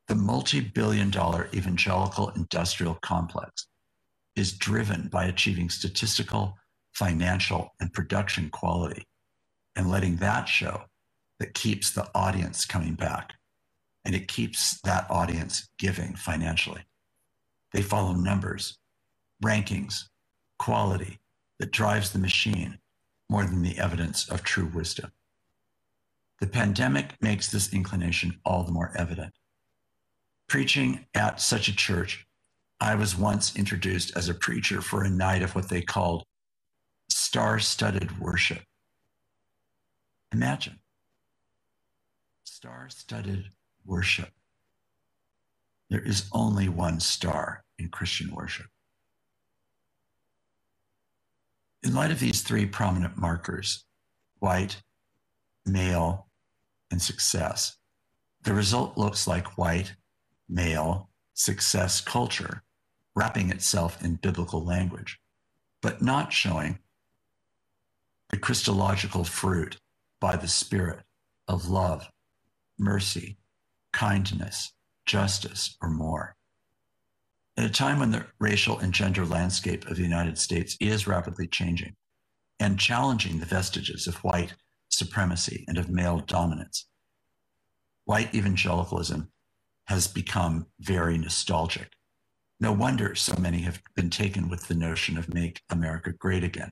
[0.09, 3.69] The multi billion dollar evangelical industrial complex
[4.37, 6.57] is driven by achieving statistical,
[6.95, 9.07] financial, and production quality
[9.77, 10.83] and letting that show
[11.39, 13.35] that keeps the audience coming back
[14.09, 16.81] and it keeps that audience giving financially.
[17.75, 18.79] They follow numbers,
[19.45, 20.05] rankings,
[20.59, 21.19] quality
[21.59, 22.79] that drives the machine
[23.29, 25.13] more than the evidence of true wisdom.
[26.41, 29.35] The pandemic makes this inclination all the more evident.
[30.47, 32.27] Preaching at such a church,
[32.81, 36.25] I was once introduced as a preacher for a night of what they called
[37.11, 38.63] star studded worship.
[40.33, 40.79] Imagine
[42.45, 43.51] star studded
[43.89, 44.31] worship.
[45.91, 48.67] There is only one star in Christian worship.
[51.83, 53.85] In light of these three prominent markers
[54.39, 54.83] white,
[55.67, 56.29] male,
[56.91, 57.79] and success
[58.43, 59.95] the result looks like white,
[60.49, 62.63] male, success culture
[63.15, 65.19] wrapping itself in biblical language,
[65.83, 66.79] but not showing
[68.31, 69.77] the Christological fruit
[70.21, 71.01] by the Spirit
[71.47, 72.09] of love,
[72.79, 73.37] mercy,
[73.99, 74.75] kindness,
[75.07, 76.37] justice, or more.
[77.57, 81.49] At a time when the racial and gender landscape of the United States is rapidly
[81.49, 81.97] changing
[82.61, 84.55] and challenging the vestiges of white
[84.89, 86.87] supremacy and of male dominance,
[88.05, 89.33] white evangelicalism
[89.89, 91.91] has become very nostalgic.
[92.61, 96.71] No wonder so many have been taken with the notion of make America great again.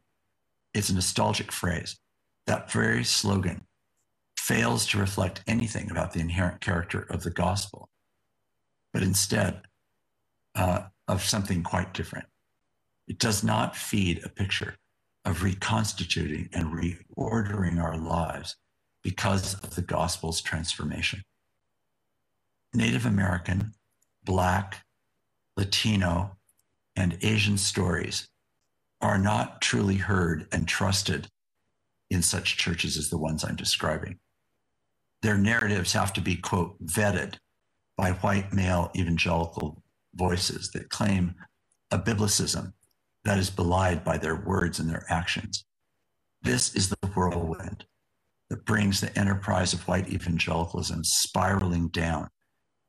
[0.74, 1.98] It's a nostalgic phrase.
[2.46, 3.66] That very slogan
[4.46, 7.88] fails to reflect anything about the inherent character of the gospel,
[8.92, 9.62] but instead
[10.54, 12.26] uh, of something quite different.
[13.08, 14.76] It does not feed a picture
[15.24, 18.56] of reconstituting and reordering our lives
[19.02, 21.22] because of the gospel's transformation.
[22.72, 23.72] Native American,
[24.22, 24.84] Black,
[25.56, 26.36] Latino,
[26.94, 28.28] and Asian stories
[29.00, 31.26] are not truly heard and trusted
[32.10, 34.20] in such churches as the ones I'm describing
[35.26, 37.34] their narratives have to be, quote, vetted
[37.96, 39.82] by white male evangelical
[40.14, 41.34] voices that claim
[41.90, 42.72] a biblicism
[43.24, 45.64] that is belied by their words and their actions.
[46.42, 47.86] This is the whirlwind
[48.50, 52.28] that brings the enterprise of white evangelicalism spiraling down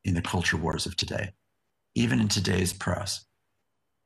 [0.04, 1.32] in the culture wars of today.
[1.96, 3.26] Even in today's press,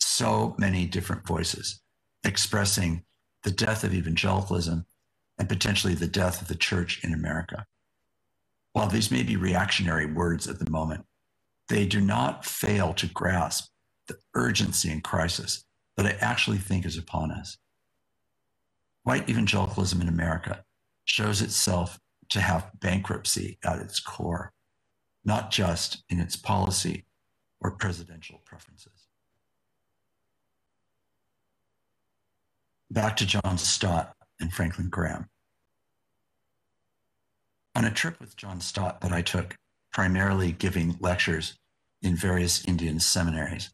[0.01, 1.83] so many different voices
[2.25, 3.03] expressing
[3.45, 4.87] the death of evangelicalism
[5.39, 7.67] and potentially the death of the church in America.
[8.73, 11.05] While these may be reactionary words at the moment,
[11.69, 13.71] they do not fail to grasp
[14.09, 15.65] the urgency and crisis
[15.97, 17.59] that I actually think is upon us.
[19.05, 20.65] White evangelicalism in America
[21.05, 21.99] shows itself
[22.31, 24.53] to have bankruptcy at its core,
[25.25, 27.05] not just in its policy
[27.61, 29.09] or presidential preferences.
[32.91, 35.29] Back to John Stott and Franklin Graham.
[37.75, 39.57] On a trip with John Stott that I took,
[39.93, 41.55] primarily giving lectures
[42.03, 43.71] in various Indian seminaries,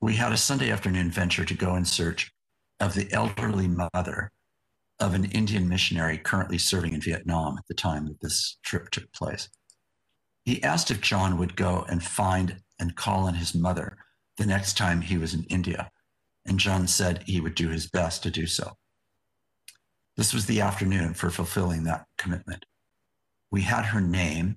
[0.00, 2.32] we had a Sunday afternoon venture to go in search
[2.80, 4.30] of the elderly mother
[4.98, 9.12] of an Indian missionary currently serving in Vietnam at the time that this trip took
[9.12, 9.48] place.
[10.44, 13.98] He asked if John would go and find and call on his mother
[14.38, 15.90] the next time he was in India,
[16.46, 18.72] and John said he would do his best to do so.
[20.16, 22.64] This was the afternoon for fulfilling that commitment
[23.50, 24.56] we had her name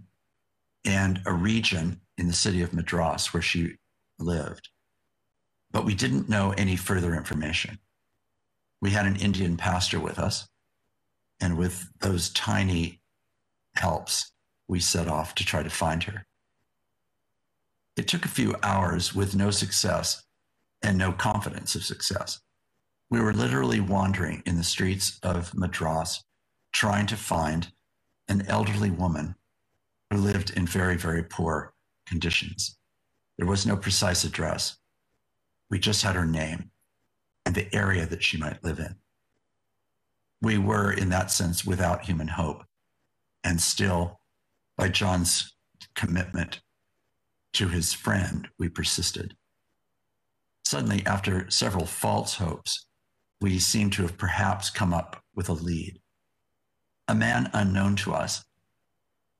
[0.86, 3.76] and a region in the city of Madras where she
[4.18, 4.70] lived,
[5.72, 7.80] but we didn't know any further information.
[8.82, 10.48] We had an Indian pastor with us,
[11.40, 13.02] and with those tiny
[13.76, 14.32] helps,
[14.68, 16.26] we set off to try to find her.
[17.96, 20.24] It took a few hours with no success
[20.82, 22.40] and no confidence of success.
[23.10, 26.24] We were literally wandering in the streets of Madras
[26.72, 27.72] trying to find
[28.30, 29.36] an elderly woman
[30.10, 31.74] who lived in very, very poor
[32.06, 32.78] conditions.
[33.38, 34.78] There was no precise address.
[35.70, 36.72] We just had her name
[37.46, 38.96] and the area that she might live in.
[40.42, 42.64] We were, in that sense, without human hope.
[43.44, 44.22] And still,
[44.78, 45.54] by John's
[45.96, 46.62] commitment
[47.54, 49.36] to his friend, we persisted.
[50.64, 52.86] Suddenly, after several false hopes
[53.42, 56.00] we seem to have perhaps come up with a lead.
[57.10, 58.46] A man unknown to us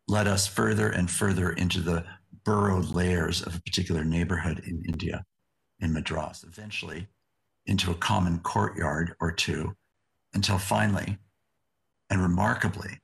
[0.08, 2.04] led us further and further into the
[2.44, 5.24] burrowed layers of a particular neighborhood in India,
[5.80, 7.10] in Madras, eventually
[7.68, 9.76] into a common courtyard or two,
[10.34, 11.20] until finally,
[12.10, 13.02] and remarkably,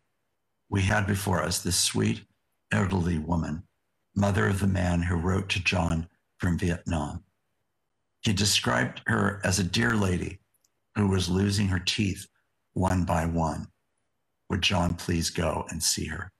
[0.67, 2.25] we had before us this sweet,
[2.71, 3.67] elderly woman,
[4.15, 6.09] mother of the man who wrote to John
[6.39, 7.23] from Vietnam.
[8.21, 10.39] He described her as a dear lady
[10.95, 12.25] who was losing her teeth
[12.73, 13.67] one by one.
[14.49, 16.31] Would John please go and see her?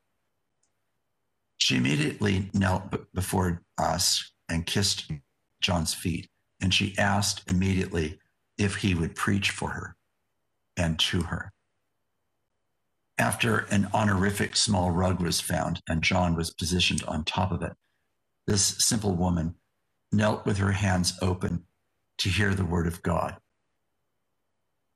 [1.58, 5.12] She immediately knelt before us and kissed
[5.62, 6.30] John's feet,
[6.62, 8.20] and she asked immediately
[8.58, 9.96] if he would preach for her
[10.78, 11.52] and to her.
[13.18, 17.74] After an honorific small rug was found and John was positioned on top of it,
[18.46, 19.56] this simple woman
[20.12, 21.66] knelt with her hands open
[22.20, 23.38] to hear the word of God.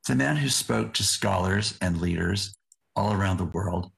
[0.07, 2.55] The man who spoke to scholars and leaders
[3.00, 3.91] all around the world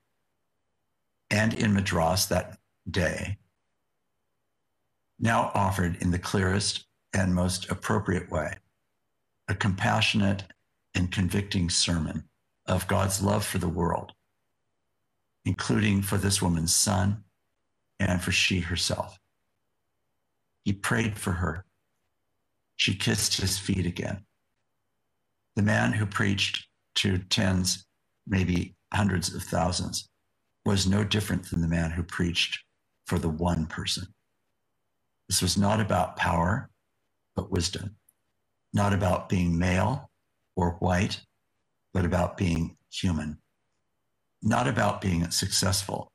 [1.31, 3.35] and in Madras that day
[5.19, 8.57] now offered in the clearest and most appropriate way
[9.47, 10.43] a compassionate
[10.93, 12.23] and convicting sermon
[12.67, 14.13] of God's love for the world,
[15.45, 17.23] including for this woman's son
[17.99, 19.19] and for she herself.
[20.63, 21.65] He prayed for her.
[22.75, 24.25] She kissed his feet again.
[25.55, 27.85] The man who preached to tens,
[28.27, 30.09] maybe hundreds of thousands,
[30.65, 32.59] was no different than the man who preached
[33.05, 34.07] for the one person.
[35.27, 36.69] This was not about power,
[37.35, 37.95] but wisdom,
[38.73, 40.09] not about being male
[40.55, 41.21] or white,
[41.93, 43.37] but about being human,
[44.41, 46.11] not about being successful,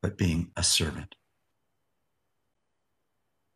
[0.00, 1.14] but being a servant.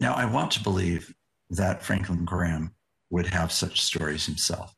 [0.00, 1.14] Now, I want to believe
[1.50, 2.74] that Franklin Graham
[3.10, 4.74] would have such stories himself.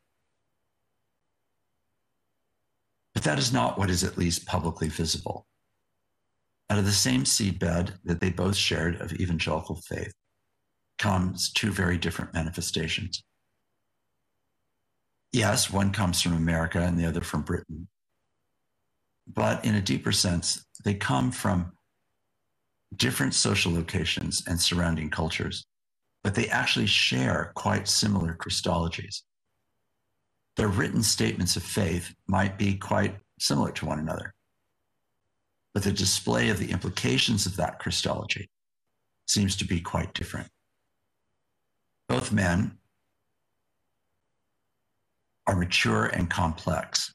[3.17, 5.47] But that is not what is at least publicly visible.
[6.69, 10.12] Out of the same seedbed that they both shared of evangelical faith
[10.99, 13.25] comes two very different manifestations.
[15.33, 17.89] Yes, one comes from America and the other from Britain.
[19.27, 21.73] But in a deeper sense, they come from
[22.97, 25.64] different social locations and surrounding cultures,
[26.23, 29.23] but they actually share quite similar Christologies.
[30.57, 34.35] Their written statements of faith might be quite similar to one another,
[35.75, 38.49] but the display of the implications of that Christology
[39.27, 40.49] seems to be quite different.
[42.09, 42.79] Both men
[45.47, 47.13] are mature and complex.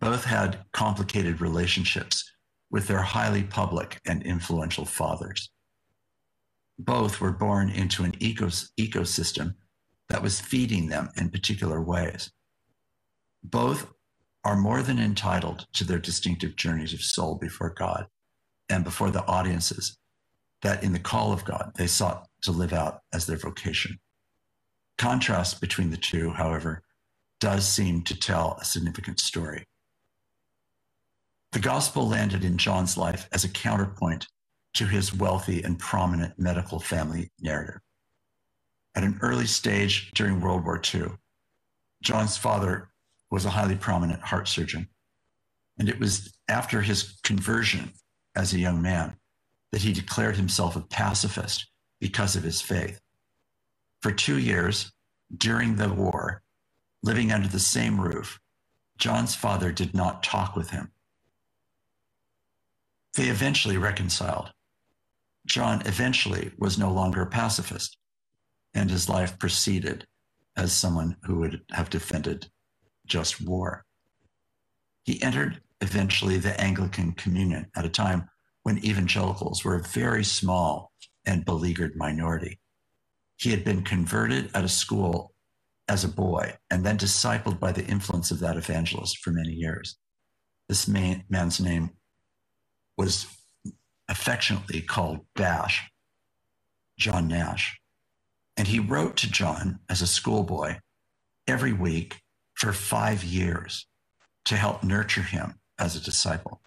[0.00, 2.32] Both had complicated relationships
[2.70, 5.50] with their highly public and influential fathers.
[6.78, 9.56] Both were born into an ecos- ecosystem
[10.08, 12.30] that was feeding them in particular ways.
[13.50, 13.86] Both
[14.44, 18.06] are more than entitled to their distinctive journeys of soul before God
[18.68, 19.96] and before the audiences
[20.62, 23.98] that in the call of God they sought to live out as their vocation.
[24.98, 26.82] Contrast between the two, however,
[27.40, 29.64] does seem to tell a significant story.
[31.52, 34.26] The gospel landed in John's life as a counterpoint
[34.74, 37.80] to his wealthy and prominent medical family narrative.
[38.94, 41.12] At an early stage during World War II,
[42.02, 42.90] John's father
[43.30, 44.88] was a highly prominent heart surgeon.
[45.78, 47.92] And it was after his conversion
[48.34, 49.16] as a young man
[49.72, 51.66] that he declared himself a pacifist
[52.00, 53.00] because of his faith.
[54.00, 54.92] For two years
[55.36, 56.42] during the war,
[57.02, 58.40] living under the same roof,
[58.96, 60.90] John's father did not talk with him.
[63.14, 64.52] They eventually reconciled.
[65.46, 67.96] John eventually was no longer a pacifist,
[68.74, 70.06] and his life proceeded
[70.56, 72.50] as someone who would have defended
[73.08, 73.84] just war.
[75.04, 78.28] He entered eventually the Anglican Communion at a time
[78.62, 80.92] when evangelicals were a very small
[81.24, 82.58] and beleaguered minority.
[83.36, 85.34] He had been converted at a school
[85.88, 89.96] as a boy and then discipled by the influence of that evangelist for many years.
[90.68, 91.90] This man, man's name
[92.96, 93.26] was
[94.08, 95.90] affectionately called Bash,
[96.98, 97.80] John Nash.
[98.56, 100.78] And he wrote to John as a schoolboy
[101.46, 102.20] every week
[102.58, 103.86] for five years
[104.44, 106.60] to help nurture him as a disciple.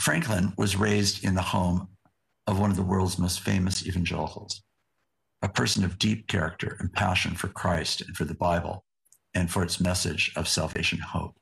[0.00, 1.88] Franklin was raised in the home
[2.46, 4.62] of one of the world's most famous evangelicals,
[5.42, 8.84] a person of deep character and passion for Christ and for the Bible
[9.34, 11.36] and for its message of salvation hope.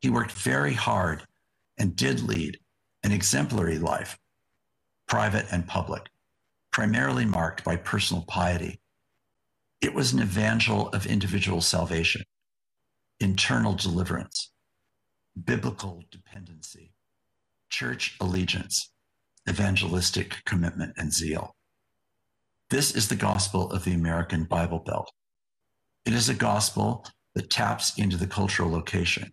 [0.00, 1.24] He worked very hard
[1.78, 2.58] and did lead
[3.02, 4.18] an exemplary life,
[5.06, 6.08] private and public,
[6.72, 8.79] primarily marked by personal piety
[9.80, 12.22] It was an evangel of individual salvation,
[13.18, 14.50] internal deliverance,
[15.42, 16.92] biblical dependency,
[17.70, 18.92] church allegiance,
[19.48, 21.56] evangelistic commitment, and zeal.
[22.68, 25.10] This is the gospel of the American Bible Belt.
[26.04, 29.32] It is a gospel that taps into the cultural location,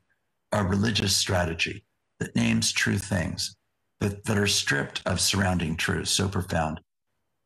[0.54, 1.84] a religious strategy
[2.20, 3.56] that names true things,
[4.00, 6.80] but that are stripped of surrounding truths so profound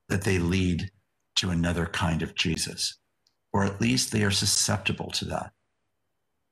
[0.08, 0.92] that they lead
[1.36, 2.98] to another kind of Jesus,
[3.54, 5.52] or at least they are susceptible to that.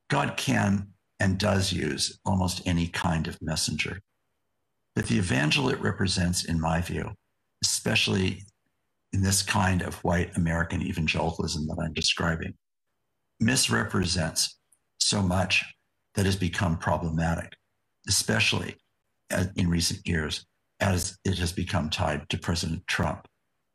[0.09, 0.87] God can
[1.19, 4.01] and does use almost any kind of messenger.
[4.95, 7.11] But the evangel it represents, in my view,
[7.63, 8.43] especially
[9.13, 12.53] in this kind of white American evangelicalism that I'm describing,
[13.39, 14.57] misrepresents
[14.97, 15.63] so much
[16.15, 17.53] that has become problematic,
[18.07, 18.75] especially
[19.55, 20.45] in recent years
[20.79, 23.27] as it has become tied to President Trump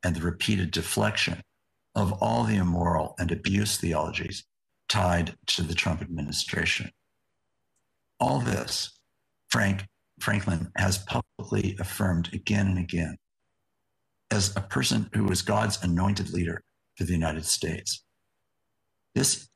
[0.04, 1.42] and the repeated deflection
[1.94, 4.44] of all the immoral and abuse theologies
[4.88, 6.90] tied to the Trump administration.
[8.20, 8.98] All this,
[9.48, 9.86] Frank
[10.20, 13.16] Franklin has publicly affirmed again and again
[14.30, 16.62] as a person who was God's anointed leader
[16.96, 18.04] for the United States.
[19.14, 19.48] This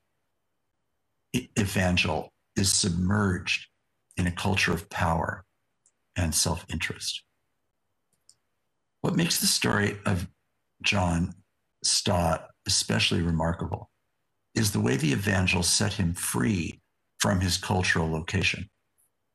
[1.58, 3.66] evangel is submerged
[4.16, 5.44] in a culture of power
[6.16, 7.22] and self interest.
[9.00, 10.28] What makes the story of
[10.82, 11.34] John
[11.82, 13.90] Stott especially remarkable
[14.54, 16.80] is the way the evangel set him free
[17.18, 18.68] from his cultural location.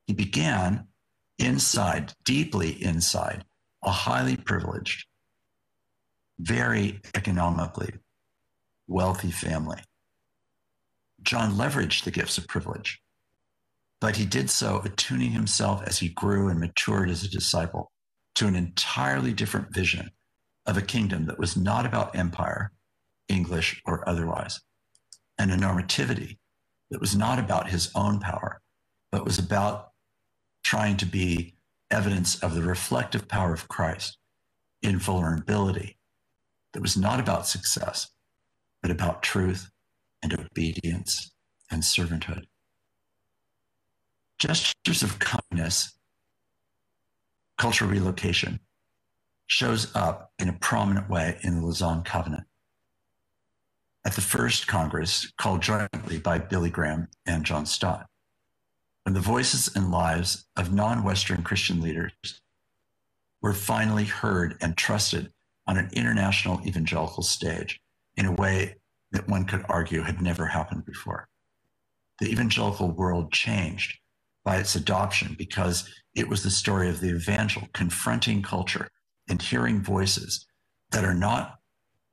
[0.05, 0.87] He began
[1.39, 3.45] inside, deeply inside,
[3.83, 5.07] a highly privileged,
[6.39, 7.93] very economically
[8.87, 9.79] wealthy family.
[11.21, 13.01] John leveraged the gifts of privilege,
[14.01, 17.91] but he did so attuning himself as he grew and matured as a disciple
[18.35, 20.11] to an entirely different vision
[20.65, 22.71] of a kingdom that was not about empire,
[23.27, 24.61] English or otherwise,
[25.37, 26.37] and a normativity
[26.89, 28.61] that was not about his own power,
[29.11, 29.89] but was about
[30.63, 31.55] trying to be
[31.91, 34.17] evidence of the reflective power of Christ
[34.81, 35.97] in vulnerability
[36.73, 38.09] that was not about success,
[38.81, 39.69] but about truth
[40.21, 41.31] and obedience
[41.69, 42.45] and servanthood.
[44.39, 45.93] Gestures of kindness,
[47.57, 48.59] cultural relocation,
[49.47, 52.45] shows up in a prominent way in the Lausanne Covenant.
[54.05, 58.07] At the first Congress, called jointly by Billy Graham and John Stott,
[59.03, 62.11] when the voices and lives of non Western Christian leaders
[63.41, 65.31] were finally heard and trusted
[65.67, 67.79] on an international evangelical stage
[68.15, 68.75] in a way
[69.11, 71.27] that one could argue had never happened before.
[72.19, 73.99] The evangelical world changed
[74.43, 78.89] by its adoption because it was the story of the evangel confronting culture
[79.33, 80.45] and hearing voices
[80.91, 81.57] that are not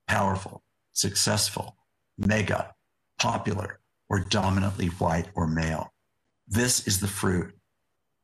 [0.09, 0.62] powerful,
[0.95, 1.77] successful,
[2.16, 2.75] mega,
[3.18, 5.93] popular, or dominantly white or male.
[6.49, 7.55] This is the fruit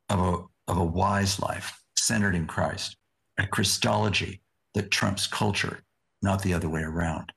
[0.08, 2.96] of a, of a wise life centered in Christ,
[3.36, 4.40] a Christology
[4.72, 5.80] that trumps culture,
[6.22, 7.32] not the other way around.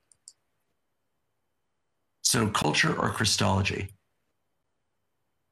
[2.21, 3.89] So, culture or Christology,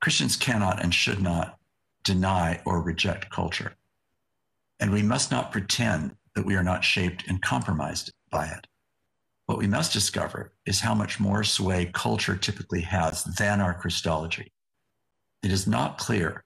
[0.02, 1.60] Christians cannot and should not
[2.06, 3.76] deny or reject culture.
[4.80, 8.68] And we must not pretend that we are not shaped and compromised by it.
[9.48, 14.52] What we must discover is how much more sway culture typically has than our Christology.
[15.42, 16.44] It is not clear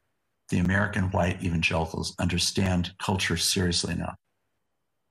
[0.49, 4.17] the American white evangelicals understand culture seriously enough.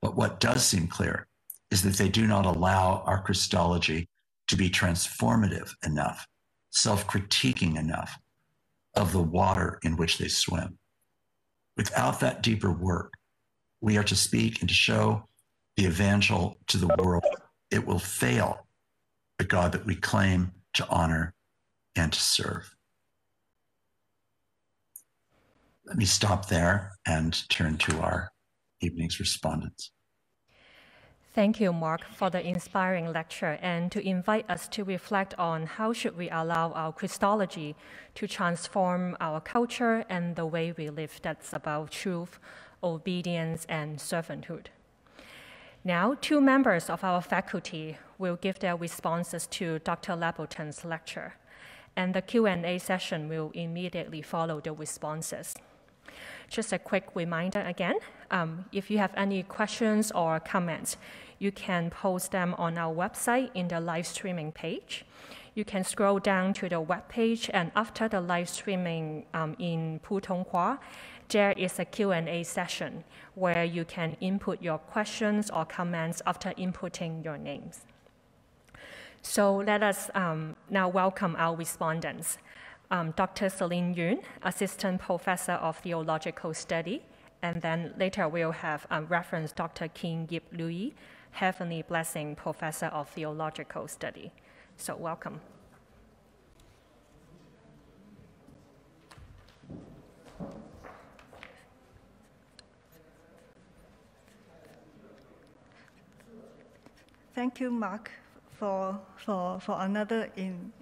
[0.01, 1.27] But what does seem clear
[1.71, 4.09] is that they do not allow our Christology
[4.49, 6.27] to be transformative enough,
[6.71, 8.19] self critiquing enough
[8.95, 10.79] of the water in which they swim.
[11.81, 13.15] Without that deeper work,
[13.81, 15.25] we are to speak and to show
[15.79, 17.25] the evangel to the world.
[17.71, 18.67] It will fail
[19.39, 21.33] the God that we claim to honor
[21.97, 22.77] and to serve.
[25.87, 28.31] Let me stop there and turn to our
[28.83, 29.91] evening's respondents.
[31.33, 35.93] Thank you, Mark, for the inspiring lecture and to invite us to reflect on how
[35.93, 37.77] should we allow our Christology
[38.17, 42.41] to transform our culture and the way we live that's about truth,
[42.83, 44.67] obedience, and servanthood.
[45.85, 50.17] Now, two members of our faculty will give their responses to Dr.
[50.17, 51.35] Labberton's lecture,
[51.95, 55.55] and the Q&A session will immediately follow the responses.
[56.49, 58.01] Just a quick reminder again,
[58.31, 60.97] um, if you have any questions or comments,
[61.39, 65.05] you can post them on our website in the live streaming page.
[65.55, 70.01] You can scroll down to the web page, and after the live streaming um, in
[70.07, 70.79] Putonghua,
[71.29, 73.05] there is a Q&A session
[73.35, 77.81] where you can input your questions or comments after inputting your names.
[79.23, 82.39] So let us um, now welcome our respondents.
[82.91, 83.49] Um, Dr.
[83.49, 87.03] Celine Yeung, Assistant Professor of Theological Study,
[87.43, 89.89] and then later we'll have um, reference Dr.
[89.89, 90.95] Kin Yip Louie,
[91.33, 94.33] Heavenly Blessing Professor of Theological Study.
[94.77, 95.41] So welcome.
[107.35, 108.11] Thank you, Mark,
[108.59, 110.73] for, for, for another in,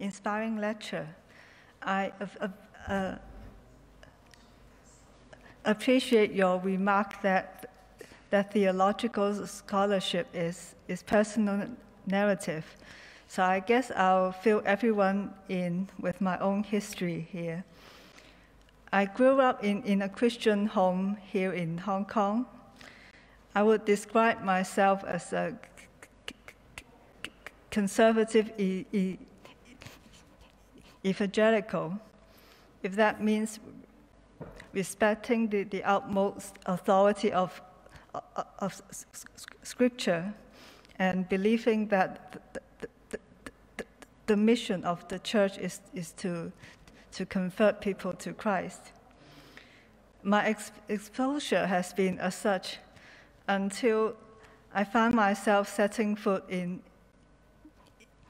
[0.00, 1.06] inspiring lecture.
[1.82, 2.48] I uh,
[2.88, 3.14] uh,
[5.70, 7.70] appreciate your remark that,
[8.30, 11.68] that theological scholarship is, is personal
[12.06, 12.64] narrative.
[13.28, 17.64] So I guess I'll fill everyone in with my own history here.
[18.90, 22.46] I grew up in, in a Christian home here in Hong Kong.
[23.54, 25.58] I would describe myself as a
[27.70, 29.18] conservative e e
[31.04, 31.98] evangelical,
[32.82, 33.60] if that means
[34.78, 37.60] respecting the, the utmost authority of,
[38.14, 38.80] uh, of
[39.64, 40.32] Scripture
[41.00, 42.10] and believing that
[42.52, 42.60] the,
[43.10, 43.18] the,
[43.76, 43.84] the,
[44.26, 46.52] the, mission of the church is, is to,
[47.10, 48.92] to convert people to Christ.
[50.22, 52.78] My ex exposure has been as such
[53.48, 54.14] until
[54.72, 56.80] I found myself setting foot in,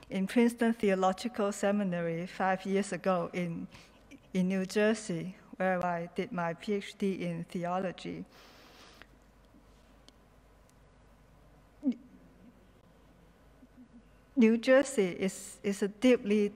[0.09, 3.66] in Princeton Theological Seminary five years ago in,
[4.32, 8.25] in New Jersey, where I did my PhD in theology.
[14.37, 16.53] New Jersey is, is a deeply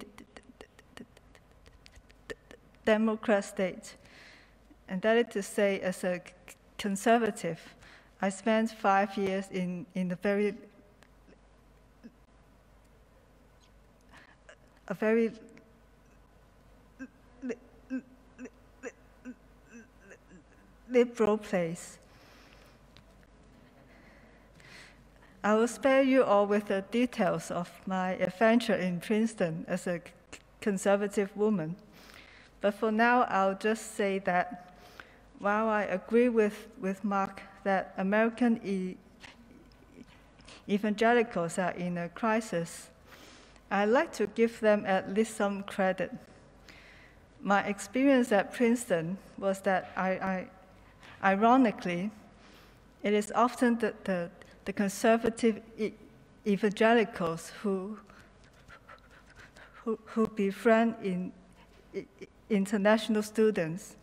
[2.85, 3.97] Democrat state.
[4.89, 6.21] And that is to say, as a
[6.79, 7.61] conservative,
[8.21, 10.55] I spent five years in, in a very
[14.89, 15.33] a very
[20.93, 21.99] liberal place.
[25.45, 30.01] I will spare you all with the details of my adventure in Princeton as a
[30.61, 31.75] conservative woman.
[32.61, 34.73] But for now, I'll just say that
[35.41, 38.97] while I agree with, with Mark that American e
[40.69, 42.89] evangelicals are in a crisis,
[43.69, 46.13] I'd like to give them at least some credit.
[47.41, 50.47] My experience at Princeton was that I, I
[51.23, 52.11] ironically,
[53.03, 54.31] it is often the, the,
[54.65, 55.61] the conservative
[56.47, 57.99] evangelicals who,
[59.85, 61.33] who, who befriend in,
[62.51, 63.97] international students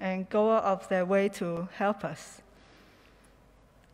[0.00, 2.40] and go out of their way to help us.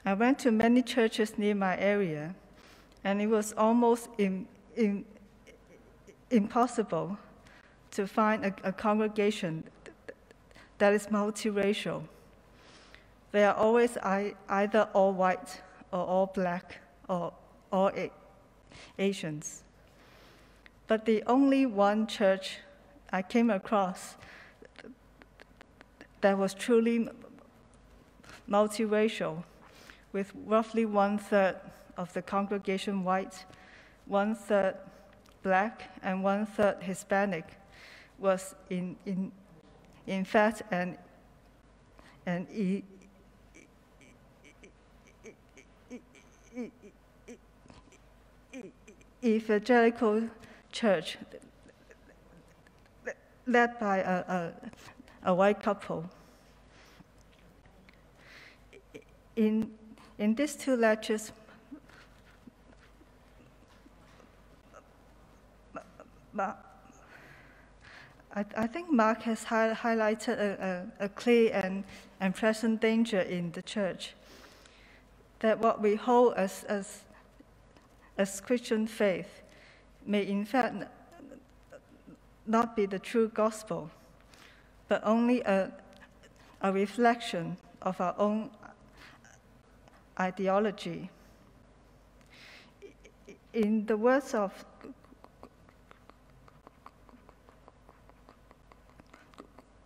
[0.05, 2.35] I went to many churches near my area,
[3.05, 4.47] and it was almost in,
[4.77, 5.05] in,
[6.31, 7.19] impossible
[7.91, 9.65] to find a, a congregation
[10.79, 12.05] that is multiracial.
[13.33, 15.61] They are always either all white
[15.93, 17.33] or all black or
[17.71, 17.91] all
[18.99, 19.63] Asians.
[20.87, 22.59] But the only one church
[23.13, 24.17] I came across
[26.21, 27.09] that was truly
[28.49, 29.45] multiracial
[30.13, 31.57] with roughly one third
[31.97, 33.45] of the congregation white,
[34.07, 34.77] one third
[35.43, 37.45] black, and one third Hispanic,
[38.19, 39.31] was in, in,
[40.07, 40.97] in fact an,
[42.27, 42.47] an
[49.23, 50.29] evangelical
[50.73, 51.19] church
[53.47, 54.53] led by a, a,
[55.25, 56.05] a white couple.
[59.37, 59.71] In
[60.19, 61.33] in these two lectures,
[68.39, 71.85] I, I think Mark has hi highlighted a, a, a, clear and,
[72.21, 74.15] and present danger in the church.
[75.41, 77.05] That what we hold as, as,
[78.19, 79.43] as Christian faith
[80.05, 80.85] may in fact
[82.47, 83.91] not be the true gospel,
[84.89, 85.71] but only a,
[86.63, 88.69] a reflection of our own uh,
[90.21, 91.11] ideology.
[93.53, 94.53] In the words of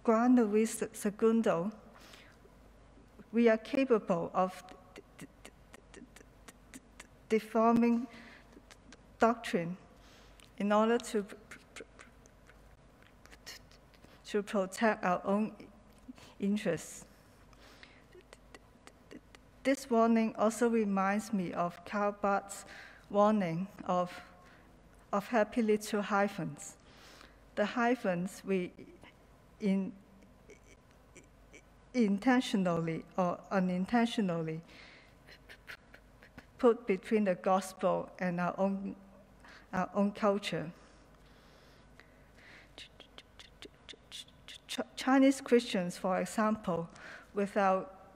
[0.05, 1.71] Juan Luis Segundo,
[3.33, 4.63] we are capable of
[7.33, 8.07] deforming
[9.19, 9.75] doctrine
[10.59, 11.25] in order to,
[14.27, 15.51] to protect our own
[16.39, 17.07] interests.
[19.65, 22.67] This warning also reminds me of Karl Barth's
[23.09, 24.13] warning of,
[25.11, 26.75] of happy little hyphens.
[27.55, 28.73] The hyphens we
[29.59, 29.91] in,
[31.95, 34.61] intentionally or unintentionally
[36.63, 38.95] put between the gospel and our own,
[39.73, 40.71] our own culture.
[44.95, 46.89] Chinese Christians, for example,
[47.35, 48.07] without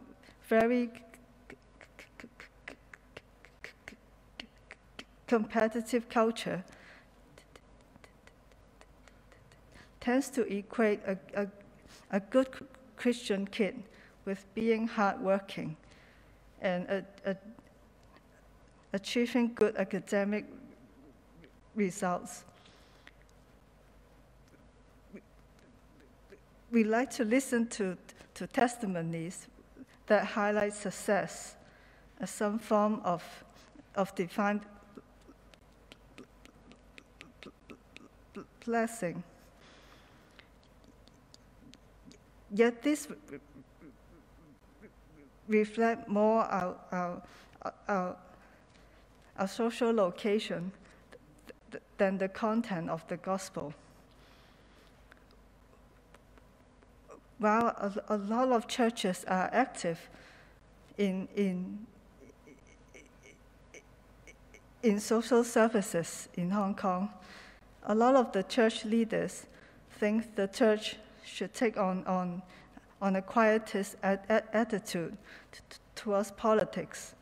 [0.48, 0.90] very
[5.26, 6.62] competitive culture
[9.98, 11.48] tends to equate a, a,
[12.12, 12.48] a good
[12.96, 13.82] Christian kid
[14.24, 15.76] with being hardworking
[16.62, 17.36] and a, a,
[18.96, 20.46] achieving good academic
[21.74, 22.44] results.
[26.70, 27.98] We like to listen to,
[28.34, 29.48] to testimonies
[30.06, 31.56] that highlight success
[32.20, 33.22] as some form of,
[33.94, 34.62] of divine
[38.64, 39.22] blessing.
[42.50, 43.08] Yet this
[45.48, 47.22] reflect more our, our,
[47.88, 48.16] our,
[49.38, 50.72] our social location
[51.98, 53.72] than the content of the gospel.
[57.38, 57.68] While
[58.08, 60.08] a, a lot of churches are active
[60.96, 61.86] in, in,
[64.82, 67.10] in social services in Hong Kong,
[67.84, 69.46] a lot of the church leaders
[69.98, 72.42] think the church should take on, on,
[73.02, 75.16] on a quietist attitude
[75.94, 77.15] towards politics.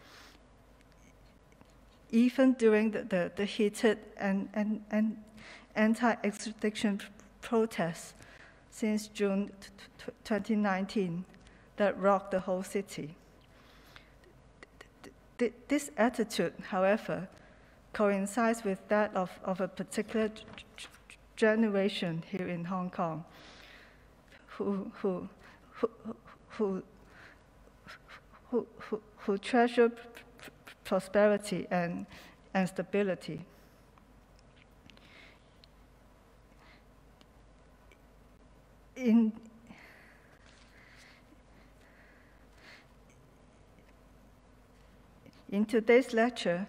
[2.15, 5.17] Even during the, the, the heated and, and, and
[5.75, 7.01] anti-extradition
[7.41, 8.15] protests
[8.71, 9.51] since June
[10.23, 11.25] 2019
[11.77, 13.17] that rocked the whole city.
[15.67, 17.29] This attitude, however,
[17.93, 20.31] coincides with that of, of a particular
[21.35, 23.25] generation here in Hong Kong
[24.47, 25.29] who, who,
[25.73, 25.91] who,
[26.51, 26.83] who,
[28.51, 29.91] who, who, who treasure
[30.85, 32.07] prosperity and,
[32.53, 33.41] and stability.
[38.97, 39.32] In,
[45.51, 46.66] in today's lecture,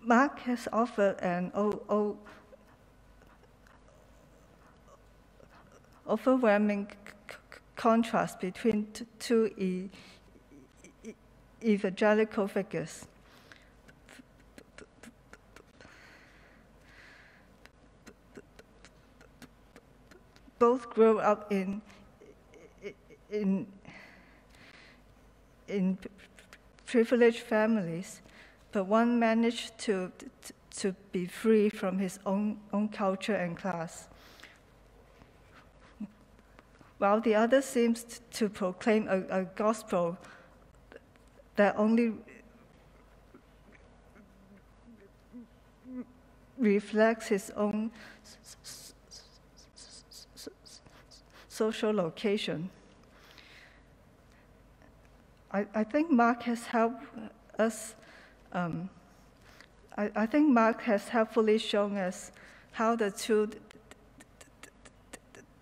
[0.00, 1.52] Mark has offered an
[6.08, 6.88] overwhelming
[7.76, 8.88] contrast between
[9.18, 9.90] two
[11.62, 13.06] evangelical figures.
[20.58, 21.80] Both grew up in,
[23.30, 23.66] in,
[25.68, 25.98] in
[26.84, 28.22] privileged families
[28.72, 30.12] but one managed to,
[30.76, 34.08] to be free from his own, own culture and class,
[36.98, 40.18] while the other seems to proclaim a, a gospel
[41.56, 42.12] that only
[46.58, 47.90] reflects his own
[51.48, 52.70] social location.
[55.52, 57.04] I, I think Mark has helped
[57.58, 57.94] us
[58.52, 58.88] um,
[59.98, 62.32] I, I, think Mark has helpfully shown us
[62.72, 63.50] how the two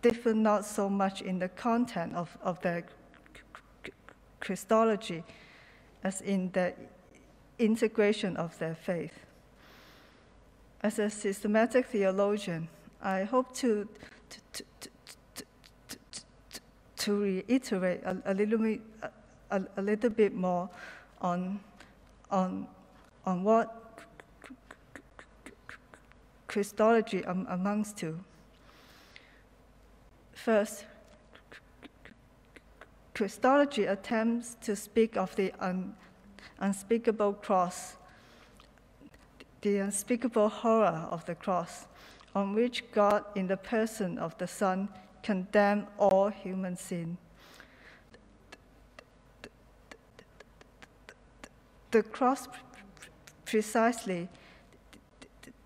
[0.09, 2.85] differ not so much in the content of, of their
[4.41, 5.25] Christology
[6.05, 6.75] as in the
[7.59, 9.19] integration of their faith.
[10.83, 12.69] As a systematic theologian,
[13.03, 13.89] I hope to,
[14.53, 14.65] to,
[15.35, 15.43] to,
[16.99, 18.81] to reiterate a, a, little bit,
[19.51, 20.69] a, a little bit more
[21.21, 21.61] on,
[22.31, 22.69] on
[23.27, 23.83] on what
[26.47, 28.19] Christology amounts to.
[30.47, 30.85] First,
[33.15, 35.97] Christology attempts to speak of the un,
[36.61, 37.97] unspeakable cross,
[39.63, 41.87] the unspeakable horror of the cross,
[42.33, 44.89] on which God, in the person of the Son,
[45.25, 47.19] condemned all human sin.
[51.91, 52.47] The cross
[53.45, 54.29] precisely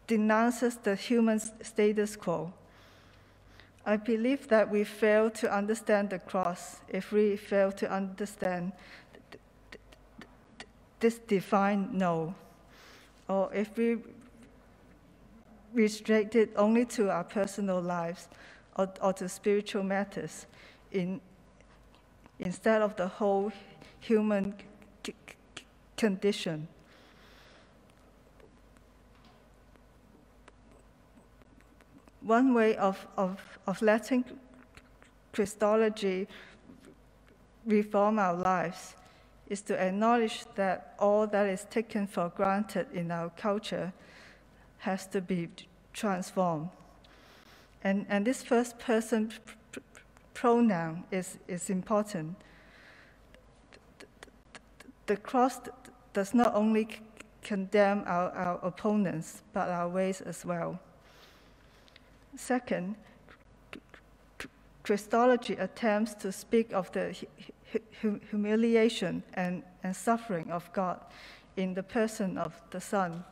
[0.06, 2.54] denounces the human status quo.
[3.84, 8.72] I believe that we fail to understand the cross if we fail to understand
[11.00, 12.34] this divine no,
[13.26, 13.96] or if we
[15.72, 18.28] restrict it only to our personal lives
[18.76, 20.46] or, or to spiritual matters
[20.92, 21.20] in,
[22.38, 23.50] instead of the whole
[24.00, 24.54] human
[25.96, 26.68] condition.
[32.22, 34.24] One way of, of, of letting
[35.32, 36.26] Christology
[37.66, 38.94] reform our lives
[39.48, 43.92] is to acknowledge that all that is taken for granted in our culture
[44.78, 45.48] has to be
[45.92, 46.68] transformed.
[47.82, 49.80] And, and this first person pr- pr-
[50.34, 52.36] pronoun is, is important.
[55.06, 55.58] The cross
[56.12, 56.88] does not only
[57.42, 60.78] condemn our, our opponents, but our ways as well.
[62.36, 62.94] Second,
[64.82, 67.14] Christology attempts to speak of the
[68.30, 71.00] humiliation and, and suffering of God
[71.56, 73.24] in the person of the Son.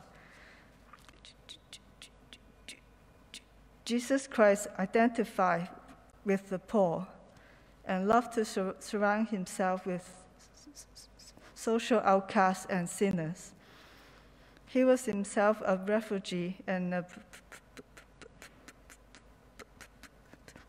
[3.85, 5.69] Jesus Christ identified
[6.25, 7.07] with the poor
[7.87, 10.07] and loved to sur- surround himself with
[11.55, 13.53] social outcasts and sinners.
[14.67, 17.07] He was himself a refugee and a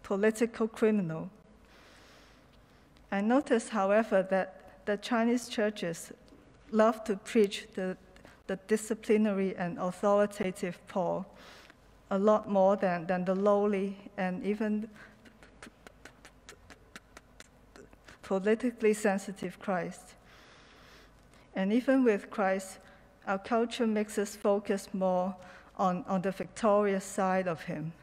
[0.10, 1.30] political criminal.
[3.12, 6.12] I noticed, however, that the Chinese churches
[6.72, 7.96] love to preach the,
[8.48, 11.28] the disciplinary and authoritative Paul
[12.10, 14.90] a lot more than, than the lowly and even
[18.24, 20.16] politically sensitive Christ.
[21.54, 22.80] And even with Christ,
[23.28, 25.36] our culture makes us focus more
[25.78, 27.94] on, on the victorious side of him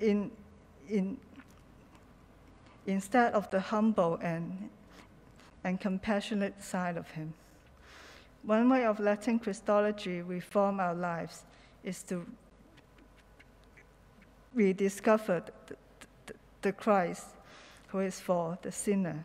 [0.00, 0.30] in,
[0.88, 1.16] in,
[2.86, 4.68] instead of the humble and,
[5.64, 7.34] and compassionate side of him.
[8.42, 11.42] One way of letting Christology reform our lives
[11.82, 12.24] is to
[14.54, 15.76] rediscover the,
[16.26, 17.26] the, the Christ
[17.88, 19.24] who is for the sinner.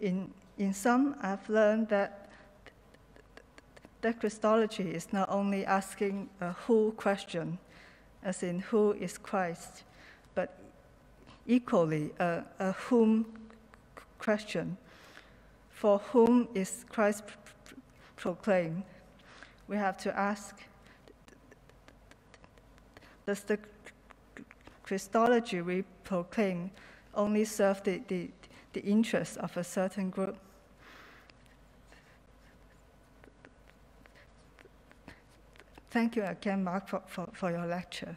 [0.00, 2.22] In, in some, I've learned that
[4.02, 7.58] that Christology is not only asking a who question,
[8.24, 9.84] as in who is Christ,
[10.34, 10.58] but
[11.46, 13.26] equally a, a whom
[14.18, 14.76] question.
[15.70, 17.24] For whom is Christ
[18.16, 18.84] proclaimed?
[19.66, 20.56] We have to ask
[23.26, 23.58] Does the
[24.82, 26.70] Christology we proclaim
[27.14, 28.30] only serve the, the,
[28.72, 30.36] the interests of a certain group?
[35.92, 38.16] Thank you again, Mark, for, for, for your lecture.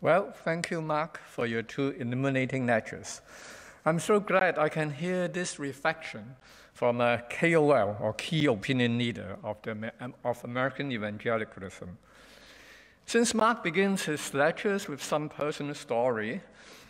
[0.00, 3.20] Well, thank you, Mark, for your two illuminating lectures.
[3.84, 6.34] I'm so glad I can hear this reflection
[6.74, 11.98] from a KOL, or key opinion leader of, the, um, of American evangelicalism.
[13.06, 16.42] Since Mark begins his lectures with some personal story,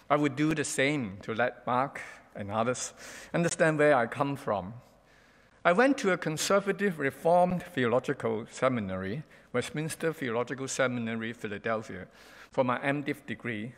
[0.09, 2.00] I would do the same to let Mark
[2.36, 2.92] and others
[3.34, 4.74] understand where I come from.
[5.64, 12.07] I went to a conservative Reformed theological seminary, Westminster Theological Seminary, Philadelphia,
[12.52, 13.72] for my MDiv degree.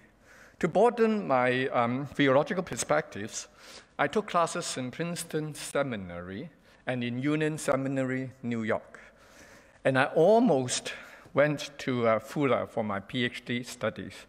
[0.60, 3.48] To broaden my um, theological perspectives,
[3.98, 6.50] I took classes in Princeton Seminary
[6.86, 9.00] and in Union Seminary, New York.
[9.82, 10.92] And I almost
[11.32, 14.26] went to uh, Fuller for my PhD studies,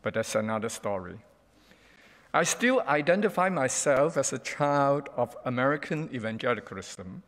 [0.00, 1.18] but that's another story.
[2.34, 7.22] I still identify myself as a child of American evangelicalism.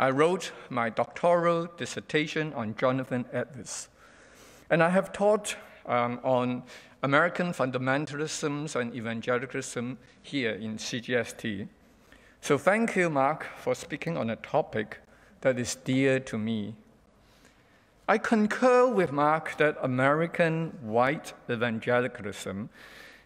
[0.00, 3.88] I wrote my doctoral dissertation on Jonathan Edwards,
[4.68, 5.54] and I have taught
[5.86, 6.64] um, on
[7.04, 11.68] American fundamentalisms and evangelicalism here in CGST.
[12.40, 14.98] So thank you, Mark, for speaking on a topic
[15.42, 16.74] that is dear to me.
[18.08, 22.70] I concur with Mark that American white evangelicalism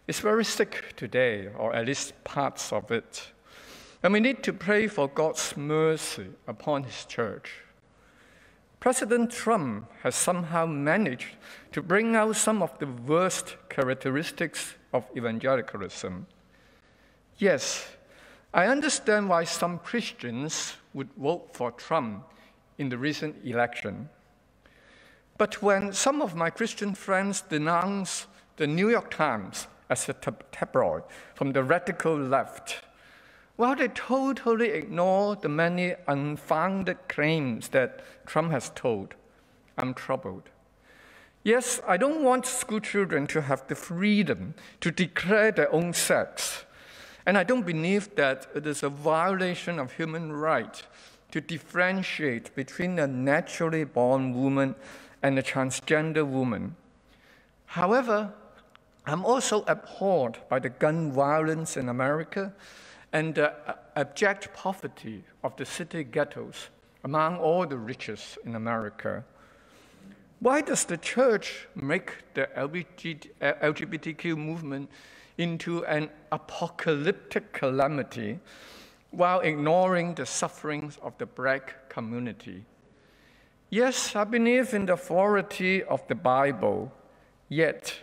[0.07, 3.33] is very sick today, or at least parts of it.
[4.01, 7.51] And we need to pray for God's mercy upon His church.
[8.79, 11.35] President Trump has somehow managed
[11.71, 16.27] to bring out some of the worst characteristics of evangelicalism.
[17.37, 17.87] Yes,
[18.53, 22.23] I understand why some Christians would vote for Trump
[22.77, 24.09] in the recent election.
[25.37, 31.03] But when some of my Christian friends denounce the New York Times as a tabloid
[31.35, 32.81] from the radical left,
[33.55, 39.15] while they totally ignore the many unfounded claims that Trump has told,
[39.77, 40.49] I'm troubled.
[41.43, 46.65] Yes, I don't want school children to have the freedom to declare their own sex.
[47.25, 50.83] And I don't believe that it is a violation of human rights
[51.31, 54.75] to differentiate between a naturally born woman
[55.23, 56.75] and a transgender woman.
[57.65, 58.33] However,
[59.07, 62.53] I'm also abhorred by the gun violence in America
[63.13, 63.53] and the
[63.95, 66.67] abject poverty of the city ghettos
[67.05, 69.23] among all the richest in America.
[70.41, 74.89] Why does the church make the LGBTQ uh, movement
[75.37, 78.39] into an apocalyptic calamity
[79.11, 82.65] while ignoring the sufferings of the black community?
[83.69, 86.91] Yes, I believe in the authority of the Bible,
[87.47, 87.95] yet,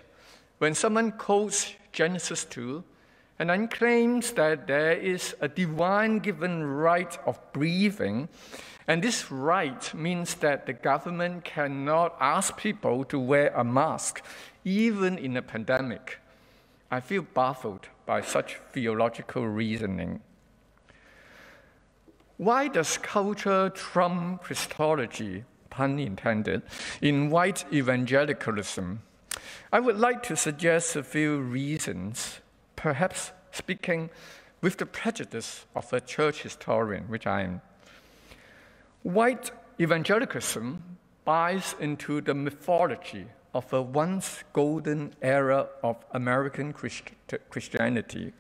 [0.58, 2.84] when someone quotes Genesis 2
[3.38, 8.28] and then claims that there is a divine given right of breathing,
[8.86, 14.24] and this right means that the government cannot ask people to wear a mask,
[14.64, 16.18] even in a pandemic.
[16.90, 20.20] I feel baffled by such theological reasoning.
[22.36, 26.62] Why does culture trump Christology, pun intended,
[27.00, 29.02] in white evangelicalism?
[29.72, 32.40] I would like to suggest a few reasons,
[32.76, 34.10] perhaps speaking
[34.60, 37.60] with the prejudice of a church historian, which I am.
[39.02, 40.82] White evangelicalism
[41.24, 47.12] buys into the mythology of a once golden era of American Christ
[47.50, 48.32] Christianity,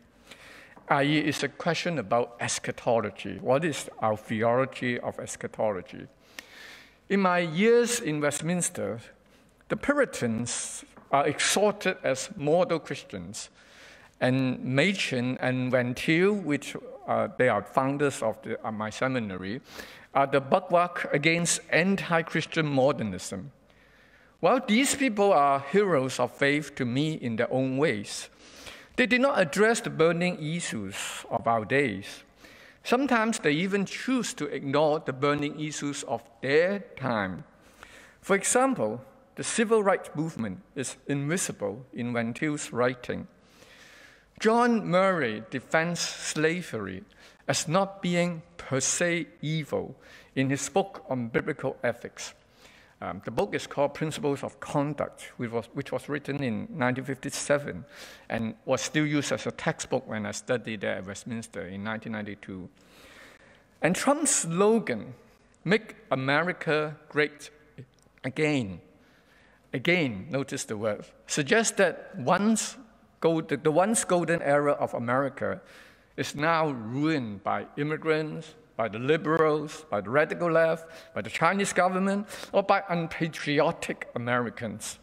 [0.88, 3.38] i.e., it's a question about eschatology.
[3.40, 6.06] What is our theology of eschatology?
[7.08, 9.00] In my years in Westminster,
[9.68, 10.84] the Puritans
[11.14, 13.48] are exalted as model Christians,
[14.20, 16.74] and Machen and Van Til, which
[17.06, 19.60] uh, they are founders of the, uh, my seminary,
[20.12, 23.52] are the bulwark against anti-Christian modernism.
[24.40, 28.28] While these people are heroes of faith to me in their own ways,
[28.96, 30.96] they did not address the burning issues
[31.30, 32.24] of our days.
[32.82, 37.44] Sometimes they even choose to ignore the burning issues of their time.
[38.20, 39.00] For example,
[39.36, 43.26] the civil rights movement is invisible in Van Til's writing.
[44.40, 47.02] John Murray defends slavery
[47.48, 49.96] as not being per se evil
[50.34, 52.34] in his book on biblical ethics.
[53.00, 57.84] Um, the book is called Principles of Conduct, which was, which was written in 1957
[58.28, 62.68] and was still used as a textbook when I studied there at Westminster in 1992.
[63.82, 65.14] And Trump's slogan,
[65.64, 67.50] Make America Great
[68.24, 68.80] Again,
[69.74, 72.76] again, notice the word, suggests that once
[73.20, 75.60] the once golden era of America
[76.16, 81.72] is now ruined by immigrants, by the liberals, by the radical left, by the Chinese
[81.72, 84.98] government, or by unpatriotic Americans.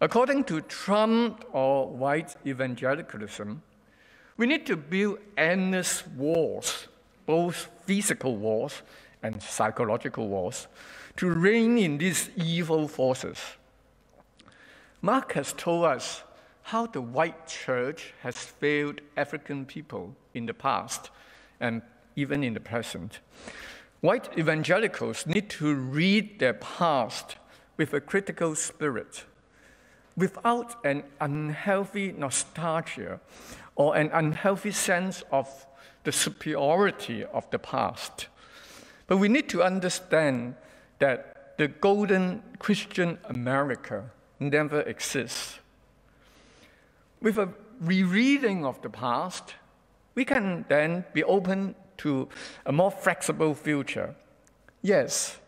[0.00, 3.62] According to Trump or white evangelicalism,
[4.38, 6.88] we need to build endless walls,
[7.26, 8.82] both physical walls
[9.22, 10.68] and psychological walls,
[11.16, 13.38] to rein in these evil forces.
[15.02, 16.22] Mark has told us
[16.62, 21.10] how the white church has failed African people in the past
[21.58, 21.82] and
[22.16, 23.20] even in the present.
[24.00, 27.36] White evangelicals need to read their past
[27.76, 29.24] with a critical spirit,
[30.16, 33.20] without an unhealthy nostalgia
[33.76, 35.66] or an unhealthy sense of
[36.04, 38.28] the superiority of the past.
[39.06, 40.56] But we need to understand
[40.98, 44.10] that the golden Christian America
[44.40, 45.60] never exists.
[47.20, 49.54] With a rereading of the past,
[50.14, 52.28] we can then be open to
[52.66, 54.14] a more flexible future.
[54.82, 55.38] Yes,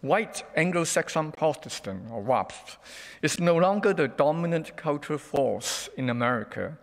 [0.00, 2.76] white Anglo-Saxon Protestant, or WASP,
[3.22, 6.76] is no longer the dominant cultural force in America.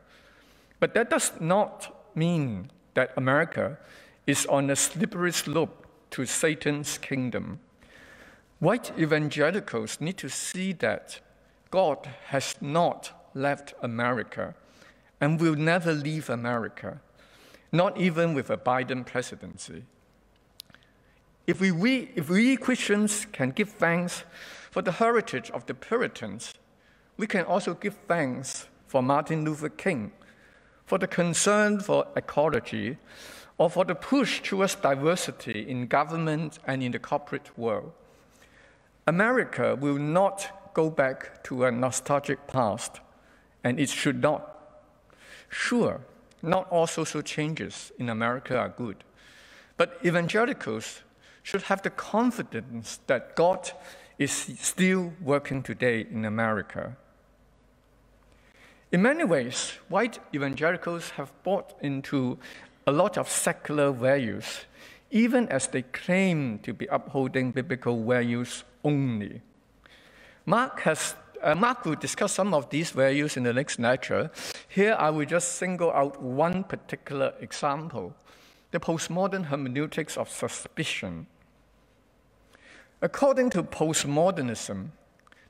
[0.79, 3.77] But that does not mean that America
[4.25, 7.59] is on a slippery slope to Satan's kingdom.
[8.59, 11.19] White evangelicals need to see that
[11.71, 14.55] God has not left America
[15.21, 16.99] and will never leave America
[17.71, 19.83] not even with a Biden presidency.
[21.45, 24.23] If we, we, if we Christians can give thanks
[24.71, 26.53] for the heritage of the Puritans,
[27.17, 30.11] we can also give thanks for Martin Luther King,
[30.85, 32.97] for the concern for ecology,
[33.57, 37.91] or for the push towards diversity in government and in the corporate world.
[39.05, 42.99] America will not go back to a nostalgic past,
[43.63, 44.55] and it should not.
[45.49, 46.01] Sure,
[46.41, 49.03] not all social changes in America are good.
[49.77, 51.01] But evangelicals
[51.43, 53.71] should have the confidence that God
[54.17, 56.97] is still working today in America.
[58.91, 62.37] In many ways, white evangelicals have bought into
[62.87, 64.65] a lot of secular values,
[65.11, 69.41] even as they claim to be upholding biblical values only.
[70.45, 74.31] Mark, has, uh, Mark will discuss some of these values in the next lecture.
[74.67, 78.13] Here, I will just single out one particular example
[78.71, 81.25] the postmodern hermeneutics of suspicion.
[83.01, 84.89] According to postmodernism,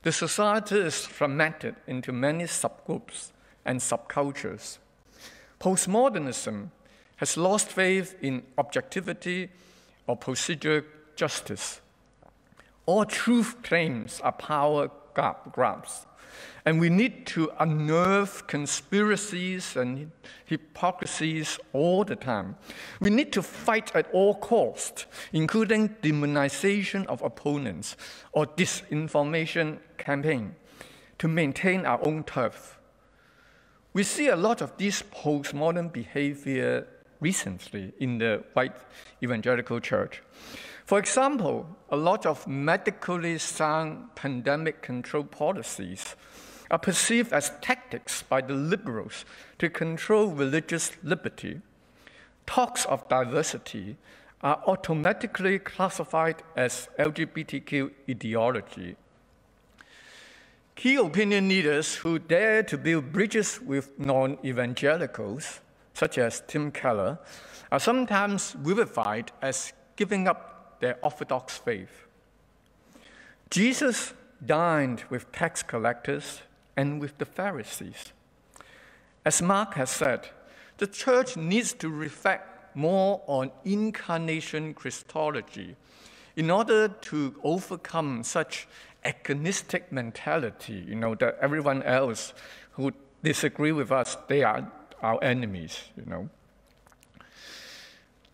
[0.02, 3.32] the society is fragmented into many subgroups
[3.64, 4.78] and subcultures.
[5.60, 6.70] Postmodernism
[7.16, 9.50] has lost faith in objectivity
[10.06, 10.84] or procedural
[11.16, 11.80] justice.
[12.86, 16.06] All truth claims are power grabs.
[16.64, 20.12] And we need to unnerve conspiracies and
[20.44, 22.56] hypocrisies all the time.
[23.00, 27.96] We need to fight at all costs, including demonization of opponents
[28.32, 30.54] or disinformation campaign,
[31.18, 32.78] to maintain our own turf.
[33.92, 36.86] We see a lot of this postmodern behavior
[37.20, 38.76] recently in the white
[39.22, 40.22] evangelical church.
[40.90, 46.16] For example, a lot of medically sound pandemic control policies
[46.68, 49.24] are perceived as tactics by the liberals
[49.60, 51.60] to control religious liberty.
[52.44, 53.98] Talks of diversity
[54.42, 58.96] are automatically classified as LGBTQ ideology.
[60.74, 65.60] Key opinion leaders who dare to build bridges with non evangelicals,
[65.94, 67.20] such as Tim Keller,
[67.70, 70.49] are sometimes vilified as giving up
[70.80, 72.06] their Orthodox faith.
[73.50, 74.14] Jesus
[74.44, 76.42] dined with tax collectors
[76.76, 78.12] and with the Pharisees.
[79.24, 80.28] As Mark has said,
[80.78, 85.76] the church needs to reflect more on incarnation Christology
[86.36, 88.66] in order to overcome such
[89.04, 92.32] agonistic mentality, you know, that everyone else
[92.72, 94.70] who disagree with us, they are
[95.02, 96.28] our enemies, you know.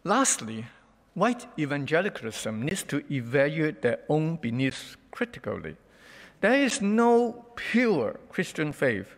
[0.04, 0.66] Lastly,
[1.16, 5.76] white evangelicalism needs to evaluate their own beliefs critically
[6.40, 9.16] there is no pure Christian faith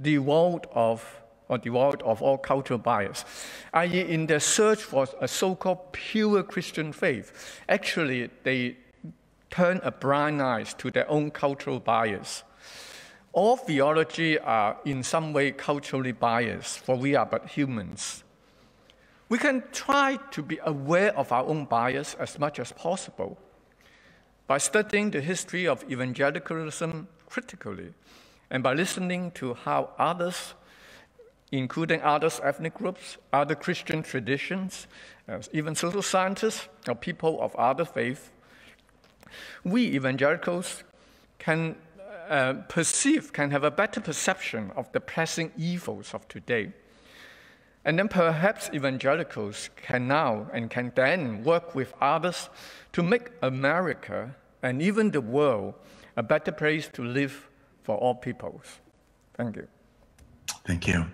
[0.00, 3.24] devoid of or devoid of all cultural bias,
[3.72, 8.76] i.e., in their search for a so-called pure Christian faith, actually they
[9.50, 12.42] turn a blind eye to their own cultural bias.
[13.32, 18.24] All theology are in some way culturally biased, for we are but humans.
[19.28, 23.38] We can try to be aware of our own bias as much as possible
[24.46, 27.92] by studying the history of evangelicalism critically
[28.50, 30.54] and by listening to how others,
[31.52, 34.86] including other ethnic groups, other Christian traditions,
[35.28, 38.30] uh, even social scientists or people of other faith,
[39.62, 40.84] we evangelicals
[41.38, 41.76] can
[42.30, 46.72] uh, perceive, can have a better perception of the pressing evils of today.
[47.88, 52.50] And then perhaps evangelicals can now and can then work with others
[52.92, 55.72] to make America and even the world
[56.14, 57.48] a better place to live
[57.82, 58.80] for all peoples.
[59.38, 59.68] Thank you.
[60.66, 61.06] Thank you.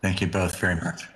[0.00, 1.06] Thank you both very much.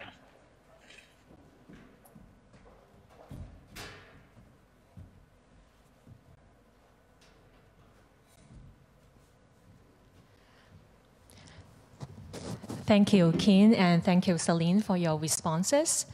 [12.85, 16.07] Thank you, Kin, and thank you, Celine, for your responses.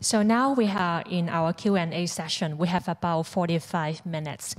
[0.00, 2.58] So now we are in our Q&A session.
[2.58, 4.54] We have about 45 minutes.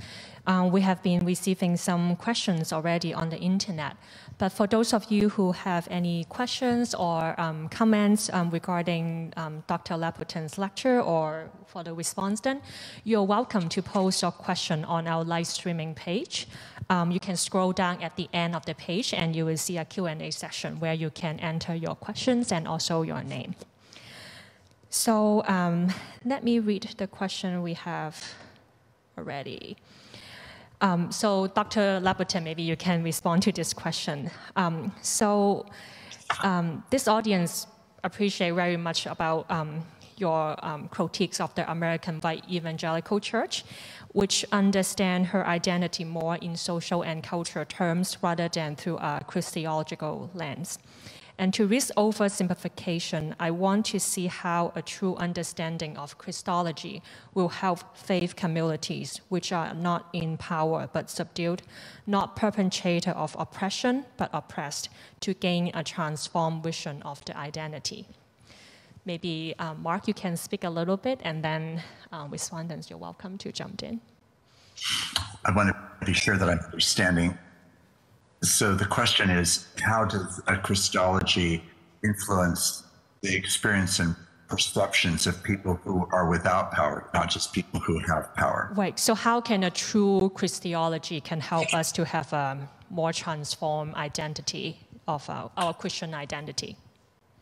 [0.46, 3.96] Um, we have been receiving some questions already on the internet.
[4.38, 9.64] But for those of you who have any questions or um, comments um, regarding um,
[9.66, 9.94] Dr.
[9.94, 12.60] Labberton's lecture or for the response then,
[13.04, 16.46] you're welcome to post your question on our live streaming page.
[16.90, 19.84] You can scroll down at the end of the page and you will see a
[19.84, 23.54] Q&A session where you can enter your questions and also your name.
[24.96, 25.92] So um,
[26.24, 28.16] let me read the question we have
[29.18, 29.76] already.
[30.80, 32.00] Um, so Dr.
[32.02, 34.30] Labberton, maybe you can respond to this question.
[34.56, 35.66] Um, so
[36.42, 37.66] um, this audience
[38.04, 39.84] appreciate very much about um,
[40.16, 43.64] your um, critiques of the American white evangelical church,
[44.12, 50.30] which understand her identity more in social and cultural terms rather than through a Christological
[50.34, 50.78] lens.
[51.38, 57.02] And to risk oversimplification, I want to see how a true understanding of Christology
[57.34, 61.62] will help faith communities which are not in power but subdued,
[62.06, 64.88] not perpetrator of oppression but oppressed,
[65.20, 68.06] to gain a transformed vision of the identity.
[69.04, 71.82] Maybe uh, Mark, you can speak a little bit, and then
[72.12, 74.00] uh, respondents, you're welcome to jump in.
[75.44, 77.38] I want to be sure that I'm understanding
[78.46, 81.62] so the question is, how does a Christology
[82.02, 82.84] influence
[83.22, 84.14] the experience and
[84.48, 88.70] perceptions of people who are without power, not just people who have power.
[88.74, 88.98] Right.
[88.98, 94.78] So how can a true Christology can help us to have a more transformed identity
[95.08, 96.76] of our, our Christian identity?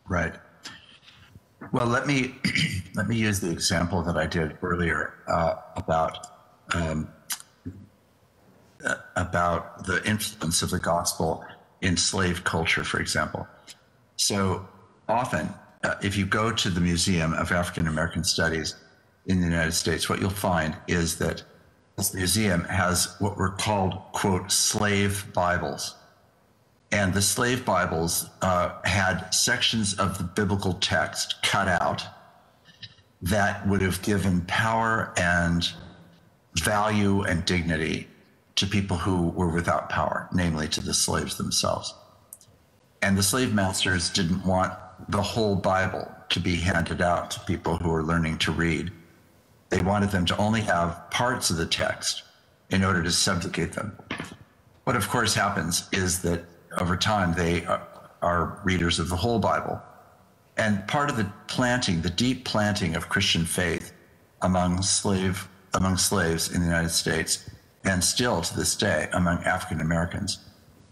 [0.09, 0.35] Right.
[1.71, 2.35] Well, let me
[2.95, 6.27] let me use the example that I did earlier uh, about
[6.73, 7.11] um, uh,
[9.15, 11.43] about the influence of the gospel
[11.81, 13.47] in slave culture, for example.
[14.15, 14.67] So
[15.07, 15.53] often,
[15.83, 18.75] uh, if you go to the Museum of African American Studies
[19.25, 21.43] in the United States, what you'll find is that
[21.97, 25.95] this museum has what were called quote slave Bibles
[26.91, 32.03] and the slave Bibles uh, had sections of the biblical text cut out
[33.21, 35.67] that would have given power and
[36.59, 38.07] value and dignity
[38.55, 41.93] to people who were without power, namely to the slaves themselves.
[43.01, 44.73] And the slave masters didn't want
[45.09, 48.91] the whole Bible to be handed out to people who were learning to read.
[49.69, 52.23] They wanted them to only have parts of the text
[52.69, 53.97] in order to subjugate them.
[54.85, 56.45] What, of course, happens is that
[56.77, 57.65] over time, they
[58.21, 59.81] are readers of the whole Bible.
[60.57, 63.91] And part of the planting, the deep planting of Christian faith
[64.41, 67.49] among slave among slaves in the United States,
[67.85, 70.39] and still to this day among African Americans,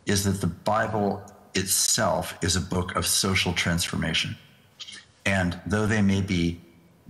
[0.06, 1.24] is that the Bible
[1.56, 4.36] itself is a book of social transformation.
[5.26, 6.62] And though they may be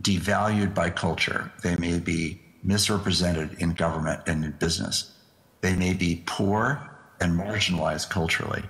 [0.02, 5.12] devalued by culture, they may be misrepresented in government and in business,
[5.62, 6.90] they may be poor
[7.20, 8.64] and marginalized culturally,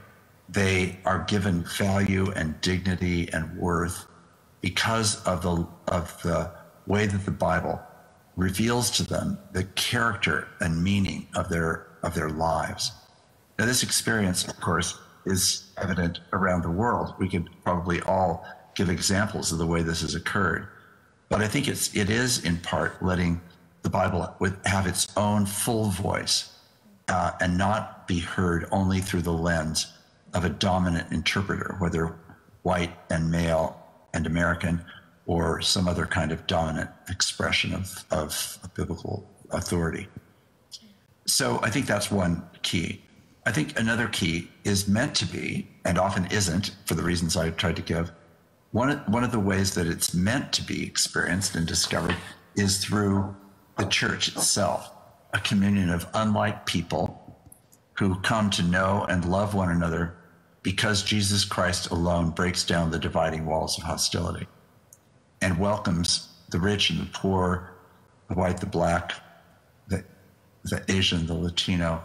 [0.49, 4.05] they are given value and dignity and worth
[4.61, 6.51] because of the of the
[6.85, 7.81] way that the Bible
[8.35, 12.91] reveals to them the character and meaning of their of their lives.
[13.57, 17.13] Now, this experience, of course, is evident around the world.
[17.17, 18.45] We could probably all
[18.75, 20.67] give examples of the way this has occurred,
[21.29, 23.41] but I think it's it is in part letting
[23.83, 24.35] the Bible
[24.65, 26.57] have its own full voice
[27.07, 29.93] uh, and not be heard only through the lens
[30.33, 32.15] of a dominant interpreter, whether
[32.63, 33.77] white and male
[34.13, 34.83] and American
[35.25, 40.07] or some other kind of dominant expression of, of biblical authority.
[41.25, 43.01] So I think that's one key.
[43.45, 47.49] I think another key is meant to be, and often isn't, for the reasons I
[47.51, 48.11] tried to give.
[48.71, 52.15] One, one of the ways that it's meant to be experienced and discovered
[52.55, 53.35] is through
[53.77, 54.91] the church itself
[55.33, 57.19] a communion of unlike people
[57.93, 60.15] who come to know and love one another
[60.61, 64.47] because Jesus Christ alone breaks down the dividing walls of hostility
[65.43, 67.73] and welcomes the rich and the poor,
[68.29, 69.11] the white, the black,
[69.89, 70.03] the,
[70.63, 72.01] the Asian, the Latino,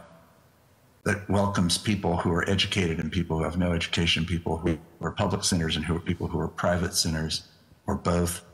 [1.04, 5.12] that welcomes people who are educated and people who have no education, people who are
[5.12, 7.44] public sinners and who are people who are private sinners,
[7.86, 8.44] or both,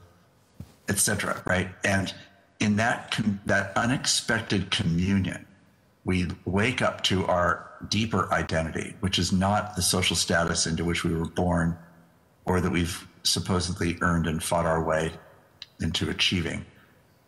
[0.89, 1.43] etc.
[1.47, 1.69] Right?
[1.83, 2.13] And
[2.61, 5.47] in that that unexpected communion,
[6.05, 11.05] we wake up to our deeper identity, which is not the social status into which
[11.05, 11.77] we were born
[12.45, 15.13] or that we've supposedly earned and fought our way
[15.81, 16.65] into achieving,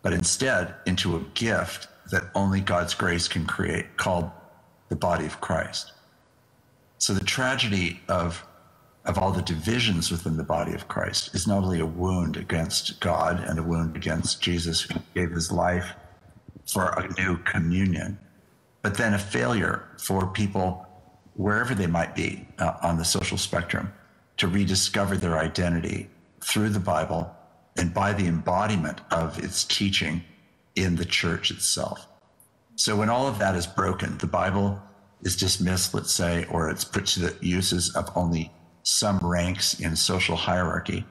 [0.02, 4.30] but instead into a gift that only God's grace can create called
[4.88, 5.92] the body of Christ.
[6.98, 8.44] So the tragedy of
[9.04, 12.98] of all the divisions within the body of Christ is not only a wound against
[12.98, 15.92] God and a wound against Jesus who gave his life
[16.66, 18.18] for a new communion,
[18.82, 20.84] but then a failure for people
[21.34, 23.92] wherever they might be uh, on the social spectrum
[24.36, 26.08] to rediscover their identity
[26.40, 27.34] through the Bible
[27.76, 30.22] and by the embodiment of its teaching
[30.74, 32.06] in the church itself.
[32.76, 34.80] So when all of that is broken, the Bible
[35.22, 38.52] is dismissed, let's say, or it's put to the uses of only
[38.82, 41.04] some ranks in social hierarchy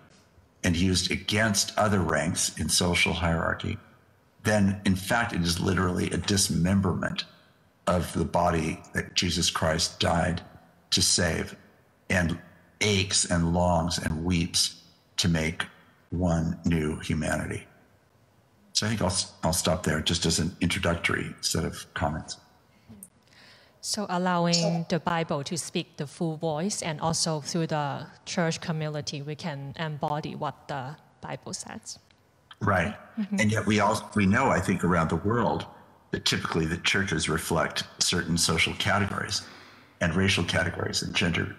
[0.63, 3.77] and used against other ranks in social hierarchy,
[4.43, 7.25] then in fact it is literally a dismemberment
[7.87, 10.41] of the body that Jesus Christ died
[10.91, 11.55] to save
[12.09, 12.39] and
[12.81, 14.81] aches and longs and weeps
[15.17, 15.65] to make
[16.09, 17.65] one new humanity.
[18.73, 22.37] So I think I'll, I'll stop there just as an introductory set of comments.
[23.79, 29.21] So allowing the Bible to speak the full voice and also through the church community,
[29.21, 31.99] we can embody what the Bible says.
[32.59, 32.95] Right.
[33.17, 33.39] Mm-hmm.
[33.39, 35.67] And yet we all we know, I think, around the world,
[36.11, 39.43] that typically the churches reflect certain social categories
[40.01, 41.55] and racial categories and gender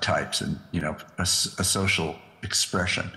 [0.00, 3.10] types and you know a, a social expression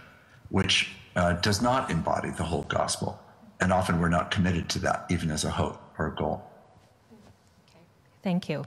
[0.49, 3.19] which uh, does not embody the whole gospel
[3.59, 6.41] and often we're not committed to that even as a hope or a goal
[7.13, 7.83] okay.
[8.23, 8.65] thank you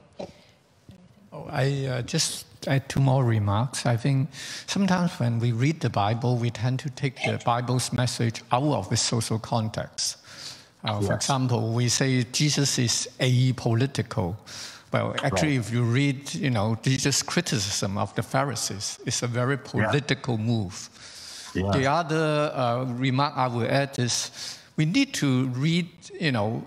[1.33, 3.85] oh, i uh, just add two more remarks.
[3.85, 4.29] I think
[4.67, 8.91] sometimes when we read the Bible, we tend to take the Bible's message out of
[8.91, 10.17] its social context.
[10.83, 14.35] Uh, For example, we say Jesus is apolitical.
[14.93, 15.65] Well, actually, right.
[15.65, 20.45] if you read, you know, Jesus' criticism of the Pharisees, it's a very political yeah.
[20.45, 20.89] move.
[21.55, 21.71] Yeah.
[21.71, 24.31] The other uh, remark I will add is
[24.77, 25.89] we need to read,
[26.19, 26.63] you know,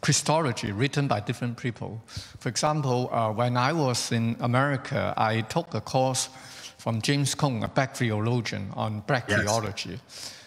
[0.00, 2.02] Christology written by different people.
[2.38, 6.28] For example, uh, when I was in America, I took a course
[6.78, 9.40] from James Cone, a black theologian, on black yes.
[9.40, 10.00] theology.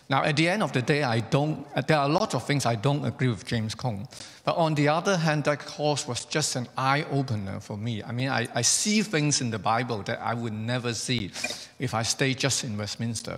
[0.07, 2.67] Now, at the end of the day, I don't, there are a lot of things
[2.67, 4.07] I don't agree with James Cone.
[4.43, 8.03] But on the other hand, that course was just an eye opener for me.
[8.03, 11.31] I mean, I, I see things in the Bible that I would never see
[11.79, 13.37] if I stay just in Westminster.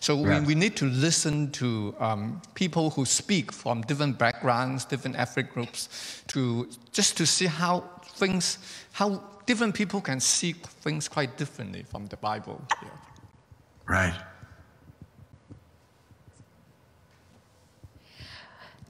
[0.00, 0.40] So yeah.
[0.40, 5.54] we, we need to listen to um, people who speak from different backgrounds, different ethnic
[5.54, 7.84] groups, to just to see how
[8.16, 8.58] things,
[8.90, 12.60] how different people can see things quite differently from the Bible.
[12.82, 12.88] Yeah.
[13.86, 14.14] Right.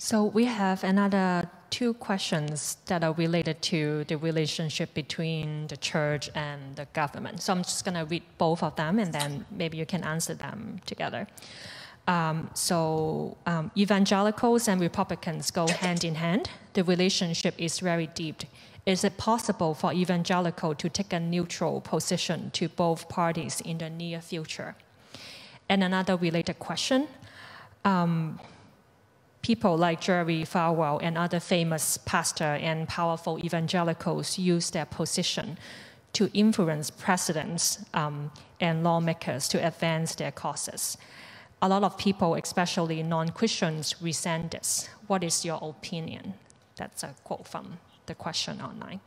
[0.00, 6.30] So we have another two questions that are related to the relationship between the church
[6.36, 7.42] and the government.
[7.42, 10.34] So I'm just going to read both of them and then maybe you can answer
[10.34, 11.26] them together.
[12.06, 16.48] Um, so um, evangelicals and Republicans go hand in hand.
[16.74, 18.44] The relationship is very deep.
[18.86, 23.90] Is it possible for evangelical to take a neutral position to both parties in the
[23.90, 24.76] near future?
[25.68, 27.08] And another related question.
[27.84, 28.38] Um,
[29.42, 35.58] people like Jerry Falwell and other famous pastors and powerful evangelicals use their position
[36.14, 40.96] to influence presidents um, and lawmakers to advance their causes.
[41.60, 44.88] A lot of people, especially non Christians, resent this.
[45.06, 46.34] What is your opinion?
[46.76, 49.00] That's a quote from the question online.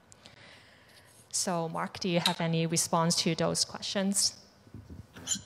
[1.32, 4.36] So, Mark, do you have any response to those questions?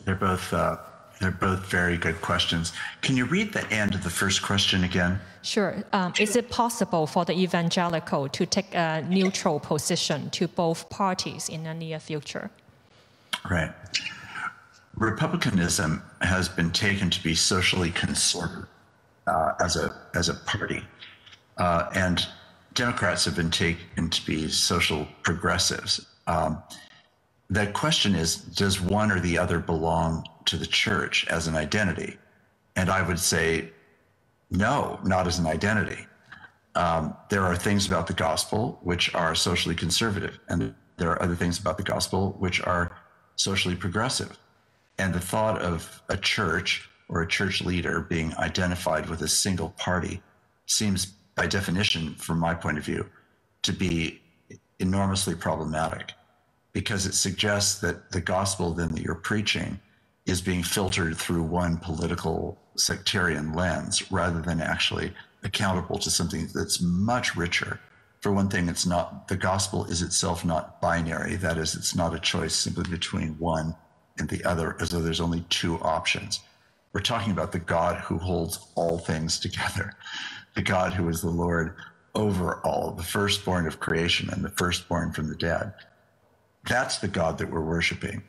[0.03, 0.77] They're both uh,
[1.19, 2.73] they're both very good questions.
[3.01, 5.19] Can you read the end of the first question again?
[5.41, 5.83] Sure.
[5.93, 11.49] Um, is it possible for the evangelical to take a neutral position to both parties
[11.49, 12.49] in the near future?
[13.49, 13.71] Right.
[14.95, 18.67] Republicanism has been taken to be socially conservative
[19.27, 20.83] uh, as a as a party,
[21.57, 22.25] uh, and
[22.73, 26.05] Democrats have been taken to be social progressives.
[26.27, 26.61] Um,
[27.49, 32.17] the question is, does one or the other belong to the church as an identity?
[32.75, 33.71] And I would say,
[34.51, 36.07] no, not as an identity.
[36.75, 41.35] Um, there are things about the gospel which are socially conservative, and there are other
[41.35, 42.95] things about the gospel which are
[43.37, 44.37] socially progressive.
[44.97, 49.69] And the thought of a church or a church leader being identified with a single
[49.71, 50.21] party
[50.65, 51.05] seems,
[51.35, 53.05] by definition, from my point of view,
[53.61, 54.21] to be
[54.79, 56.13] enormously problematic
[56.73, 59.79] because it suggests that the gospel then that you're preaching
[60.25, 66.81] is being filtered through one political sectarian lens rather than actually accountable to something that's
[66.81, 67.79] much richer.
[68.21, 71.35] For one thing, it's not the gospel is itself not binary.
[71.35, 73.75] That is, it's not a choice simply between one
[74.17, 76.39] and the other, as though there's only two options.
[76.93, 79.93] We're talking about the God who holds all things together,
[80.55, 81.75] the God who is the Lord
[82.15, 85.73] over all, the firstborn of creation and the firstborn from the dead.
[86.67, 88.23] That's the God that we're worshiping.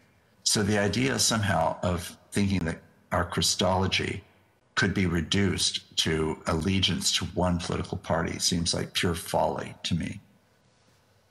[0.47, 2.79] So the idea somehow of thinking that
[3.11, 4.23] our Christology
[4.77, 10.21] could be reduced to allegiance to one political party seems like pure folly to me.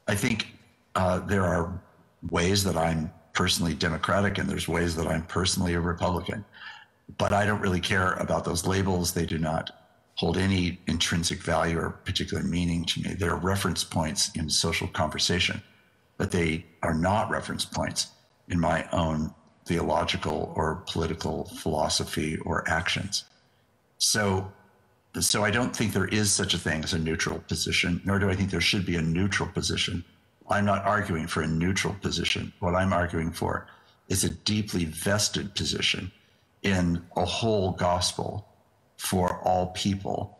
[0.07, 0.47] I think
[0.95, 1.81] uh, there are
[2.29, 6.43] ways that I'm personally Democratic and there's ways that I'm personally a Republican.
[7.17, 9.13] But I don't really care about those labels.
[9.13, 9.71] They do not
[10.15, 13.13] hold any intrinsic value or particular meaning to me.
[13.13, 15.61] They're reference points in social conversation,
[16.17, 18.07] but they are not reference points
[18.49, 19.33] in my own
[19.65, 23.23] theological or political philosophy or actions.
[23.97, 24.51] So,
[25.19, 28.29] so I don't think there is such a thing as a neutral position, nor do
[28.29, 30.03] I think there should be a neutral position.
[30.49, 32.53] I'm not arguing for a neutral position.
[32.59, 33.67] What I'm arguing for
[34.09, 36.11] is a deeply vested position
[36.61, 38.47] in a whole gospel
[38.97, 40.37] for all people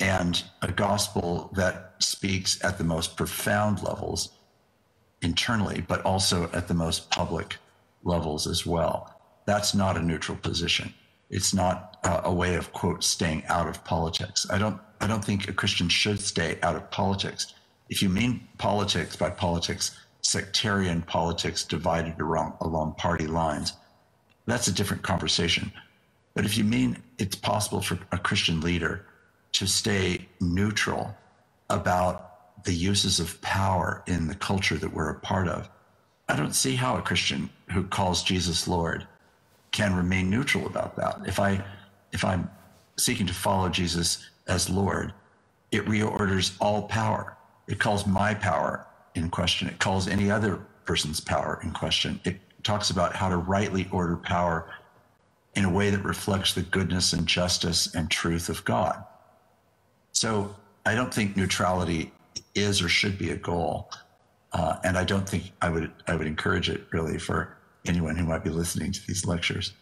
[0.00, 4.33] and a gospel that speaks at the most profound levels
[5.24, 7.56] internally, but also at the most public
[8.04, 9.14] levels as well.
[9.46, 10.94] That's not a neutral position.
[11.30, 14.46] It's not uh, a way of quote staying out of politics.
[14.50, 14.80] I don't.
[15.00, 17.52] I don't think a Christian should stay out of politics.
[17.90, 23.74] If you mean politics by politics, sectarian politics divided along, along party lines,
[24.46, 25.72] that's a different conversation.
[26.34, 29.06] But if you mean it's possible for a Christian leader
[29.52, 31.14] to stay neutral
[31.68, 32.23] about
[32.64, 35.68] the uses of power in the culture that we're a part of,
[36.28, 39.06] I don't see how a Christian who calls Jesus Lord
[39.70, 41.18] can remain neutral about that.
[41.26, 41.62] If I
[42.12, 42.48] if I'm
[42.96, 45.12] seeking to follow Jesus as Lord,
[45.72, 47.36] it reorders all power.
[47.66, 49.68] It calls my power in question.
[49.68, 52.20] It calls any other person's power in question.
[52.24, 54.70] It talks about how to rightly order power
[55.54, 59.04] in a way that reflects the goodness and justice and truth of God.
[60.12, 60.54] So
[60.86, 62.12] I don't think neutrality
[62.54, 63.90] is or should be a goal.
[64.52, 67.56] Uh, and I don't think I would I would encourage it really for
[67.86, 69.72] anyone who might be listening to these lectures.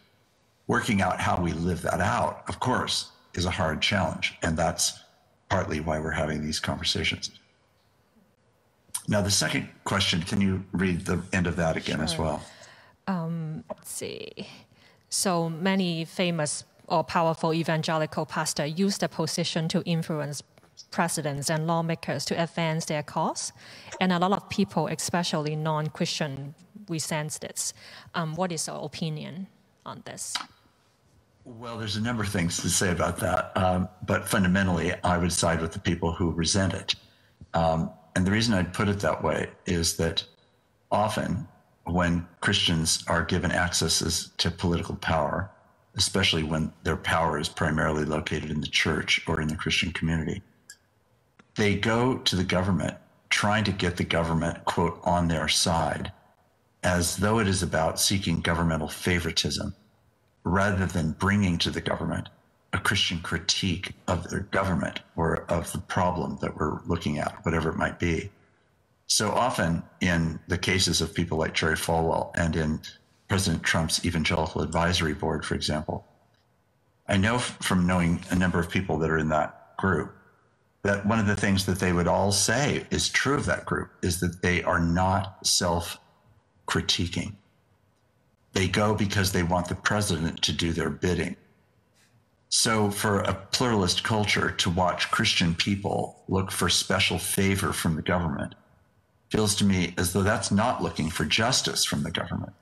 [0.67, 5.01] Working out how we live that out, of course, is a hard challenge, and that's
[5.49, 7.31] partly why we're having these conversations.
[9.09, 12.43] Now, the second question, can you read the end of that again as well?
[13.69, 14.49] Let's see.
[15.09, 20.43] So many famous or powerful evangelical pastors use their position to influence
[20.91, 23.53] presidents and lawmakers to advance their cause.
[24.01, 26.55] And a lot of people, especially non Christian,
[26.89, 27.75] resent this.
[28.15, 29.47] Um, what is your opinion
[29.87, 30.35] on this?
[31.45, 33.57] Well, there's a number of things to say about that.
[33.57, 36.95] Um, but fundamentally, I would side with the people who resent it.
[37.55, 40.25] Um, and the reason I'd put it that way is that
[40.91, 41.49] often
[41.85, 45.51] when Christians are given accesses to political power,
[45.97, 50.43] especially when their power is primarily located in the church or in the Christian community,
[51.57, 52.97] they go to the government
[53.29, 56.13] trying to get the government, quote, on their side,
[56.83, 59.75] as though it is about seeking governmental favoritism
[60.45, 62.29] rather than bringing to the government
[62.73, 67.71] a Christian critique of their government or of the problem that we're looking at, whatever
[67.71, 68.31] it might be.
[69.07, 72.81] So often, in the cases of people like Jerry Falwell and in
[73.29, 76.07] President Trump's Evangelical Advisory Board, for example,
[77.09, 80.15] I know from knowing a number of people that are in that group
[80.83, 83.91] that one of the things that they would all say is true of that group
[84.03, 85.99] is that they are not self
[86.67, 87.35] critiquing.
[88.53, 91.37] They go because they want the president to do their bidding.
[92.49, 98.03] So, for a pluralist culture to watch Christian people look for special favor from the
[98.03, 98.55] government
[99.31, 102.53] feels to me as though that's not looking for justice from the government,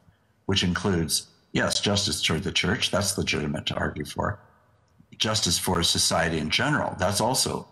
[0.47, 4.39] which includes, yes, justice toward the church, that's legitimate to argue for.
[5.19, 7.67] Justice for society in general, that's also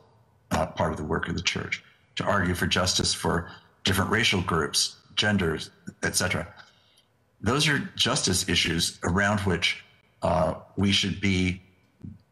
[0.51, 1.83] uh, part of the work of the church,
[2.17, 3.51] to argue for justice for
[3.85, 5.71] different racial groups, genders,
[6.03, 6.47] etc.
[7.41, 9.85] Those are justice issues around which
[10.23, 11.63] uh, we should be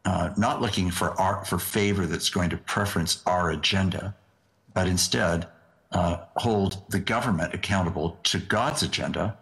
[0.05, 4.15] uh, not looking for our, for favor that's going to preference our agenda,
[4.75, 5.49] but instead
[5.93, 9.37] uh, hold the government accountable to God's agenda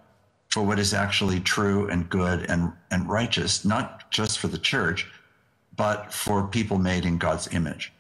[0.48, 5.10] for what is actually true and good and, and righteous, not just for the church,
[5.76, 7.92] but for people made in God's image.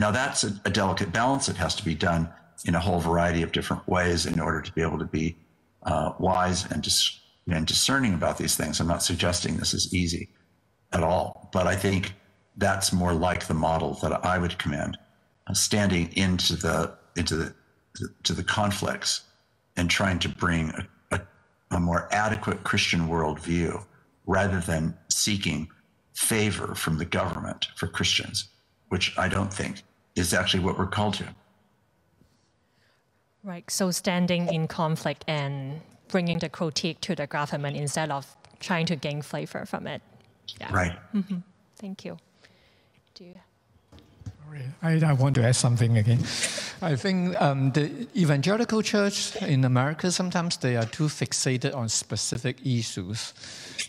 [0.00, 1.50] Now, that's a, a delicate balance.
[1.50, 2.26] It has to be done
[2.64, 5.36] in a whole variety of different ways in order to be able to be
[5.82, 8.80] uh, wise and, dis- and discerning about these things.
[8.80, 10.30] I'm not suggesting this is easy
[10.94, 12.14] at all, but I think
[12.56, 14.96] that's more like the model that I would commend,
[15.46, 17.54] uh, standing into the into the
[18.22, 19.24] to the conflicts
[19.76, 21.20] and trying to bring a, a,
[21.72, 23.84] a more adequate Christian worldview
[24.26, 25.68] rather than seeking
[26.14, 28.48] favor from the government for Christians,
[28.88, 29.82] which I don't think
[30.20, 31.24] is actually what we're called to.
[33.42, 33.68] Right.
[33.70, 38.96] So standing in conflict and bringing the critique to the government instead of trying to
[38.96, 40.02] gain flavor from it.
[40.60, 40.72] Yeah.
[40.72, 40.98] Right.
[41.76, 42.18] Thank you.
[43.14, 43.34] Do you?
[44.82, 46.18] I, I want to add something again.
[46.82, 52.58] I think um, the evangelical church in America sometimes they are too fixated on specific
[52.64, 53.32] issues,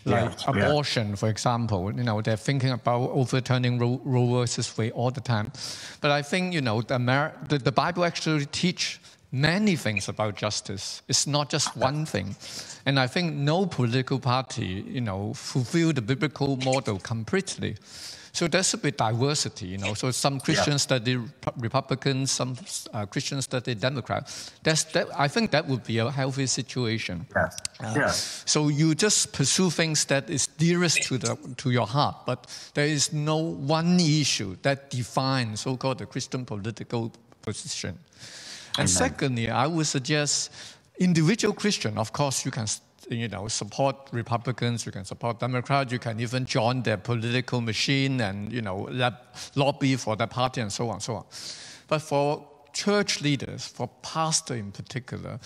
[0.04, 0.66] like Yeah, yeah.
[0.66, 1.92] abortion, for example.
[1.94, 5.52] You know, they're thinking about overturning Roe, Roe versus Wade all the time.
[6.00, 9.00] But I think you know the, Amer- the, the Bible actually teach
[9.30, 11.02] many things about justice.
[11.08, 12.36] It's not just one thing.
[12.84, 17.76] And I think no political party, you know, fulfill the biblical model completely.
[18.34, 19.92] So there should be diversity, you know.
[19.92, 21.18] So some Christians study
[21.58, 22.56] Republicans, some
[22.94, 24.50] uh, Christians study Democrats.
[24.62, 25.08] That's that.
[25.18, 27.26] I think that would be a healthy situation.
[27.36, 27.58] Yes.
[27.94, 28.42] yes.
[28.46, 32.86] So you just pursue things that is dearest to the to your heart, but there
[32.86, 37.98] is no one issue that defines so-called the Christian political position.
[38.78, 40.50] And secondly, I would suggest
[40.98, 41.98] individual Christian.
[41.98, 42.66] Of course, you can
[43.10, 48.20] you know support Republicans, you can support Democrats, you can even join their political machine
[48.20, 48.88] and you know
[49.54, 51.24] lobby for their party and so on, and so on.
[51.88, 55.38] But for church leaders, for pastor in particular,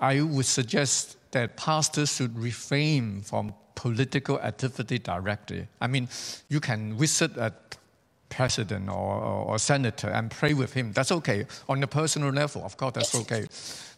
[0.00, 5.66] I would suggest that pastors should refrain from political activity directly.
[5.80, 6.08] I mean,
[6.48, 7.52] you can visit a
[8.30, 10.92] president or, or, or, senator and pray with him.
[10.92, 11.46] That's okay.
[11.68, 13.46] On a personal level, of course, that's okay.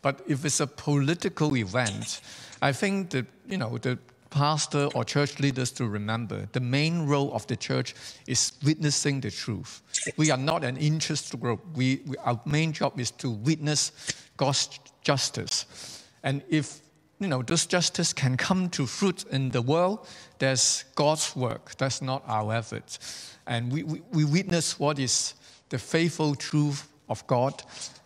[0.02, 2.20] But if it's a political event,
[2.62, 3.98] I think that, you know, the
[4.30, 7.94] pastor or church leaders to remember the main role of the church
[8.26, 9.82] is witnessing the truth.
[10.16, 11.60] We are not an interest group.
[11.74, 13.92] We, we, our main job is to witness
[14.36, 16.04] God's justice.
[16.22, 16.80] And if
[17.18, 20.06] you know, this justice can come to fruit in the world,
[20.38, 21.74] that's God's work.
[21.78, 22.98] That's not our effort.
[23.46, 25.34] And we, we, we witness what is
[25.70, 27.62] the faithful truth of God.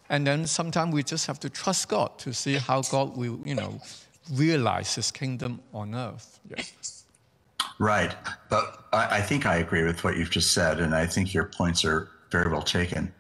[0.09, 3.55] And then sometimes we just have to trust God to see how God will, you
[3.55, 3.81] know,
[4.33, 6.41] realize his kingdom on earth.
[6.49, 6.63] Yeah.
[7.79, 8.15] Right.
[8.49, 11.47] But I, I think I agree with what you've just said, and I think your
[11.47, 13.13] points are very well taken.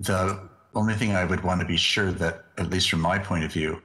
[0.00, 0.40] The
[0.74, 3.52] only thing I would want to be sure that, at least from my point of
[3.52, 3.82] view,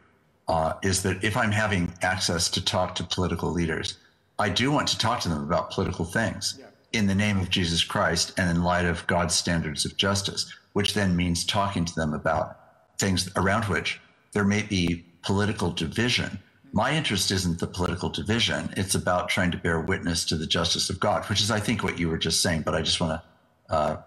[0.48, 3.98] uh, is that if I'm having access to talk to political leaders,
[4.40, 6.66] I do want to talk to them about political things yeah.
[6.92, 10.94] in the name of Jesus Christ and in light of God's standards of justice, which
[10.94, 12.60] then means talking to them about
[12.98, 14.00] things around which
[14.32, 16.40] there may be political division.
[16.74, 18.74] My interest isn't the political division.
[18.76, 21.84] It's about trying to bear witness to the justice of God, which is, I think,
[21.84, 22.64] what you were just saying.
[22.64, 24.02] But I just want to uh,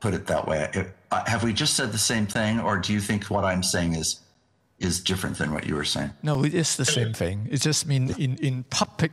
[0.00, 0.70] put it that way.
[1.10, 3.94] Uh, have we just said the same thing, or do you think what I'm saying
[3.94, 4.20] is
[4.80, 6.10] is different than what you were saying.
[6.22, 7.46] No, it is the same thing.
[7.50, 9.12] It just means in, in public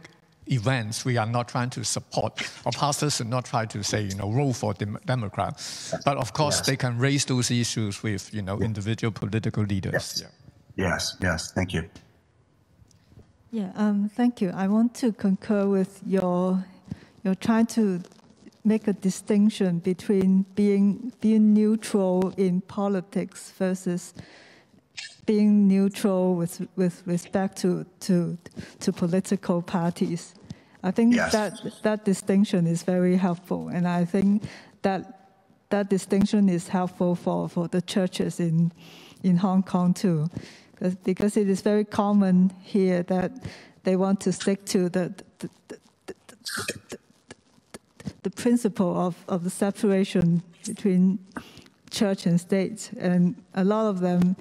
[0.49, 4.15] events, we are not trying to support, or pastors should not try to say, you
[4.15, 5.61] know, roll for dem- Democrat.
[6.05, 6.67] But of course, yes.
[6.67, 9.93] they can raise those issues with, you know, individual political leaders.
[9.93, 10.23] Yes,
[10.77, 10.87] yeah.
[10.87, 11.51] yes, yes.
[11.51, 11.89] Thank you.
[13.57, 14.51] Yeah, um, thank you.
[14.51, 16.63] I want to concur with your,
[17.23, 18.03] your trying to
[18.63, 24.13] make a distinction between being, being neutral in politics versus
[25.25, 28.37] being neutral with, with respect to, to,
[28.79, 30.35] to political parties.
[30.83, 31.31] I think yes.
[31.31, 34.43] that, that distinction is very helpful, and I think
[34.83, 35.31] that
[35.69, 38.71] that distinction is helpful for, for the churches in,
[39.23, 40.29] in Hong Kong too,
[41.03, 43.31] because it is very common here that
[43.83, 46.97] they want to stick to the, the, the,
[48.23, 51.19] the, principle of, of the separation between
[51.89, 54.35] church and state, and a lot of them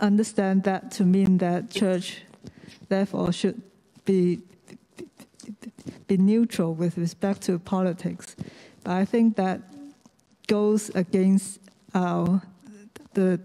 [0.00, 2.22] understand that to mean that church,
[2.88, 3.60] therefore, should
[4.04, 4.40] be
[6.06, 8.36] be neutral with respect to politics.
[8.84, 9.60] But I think that
[10.46, 11.60] goes against
[11.94, 12.42] our
[13.14, 13.40] the,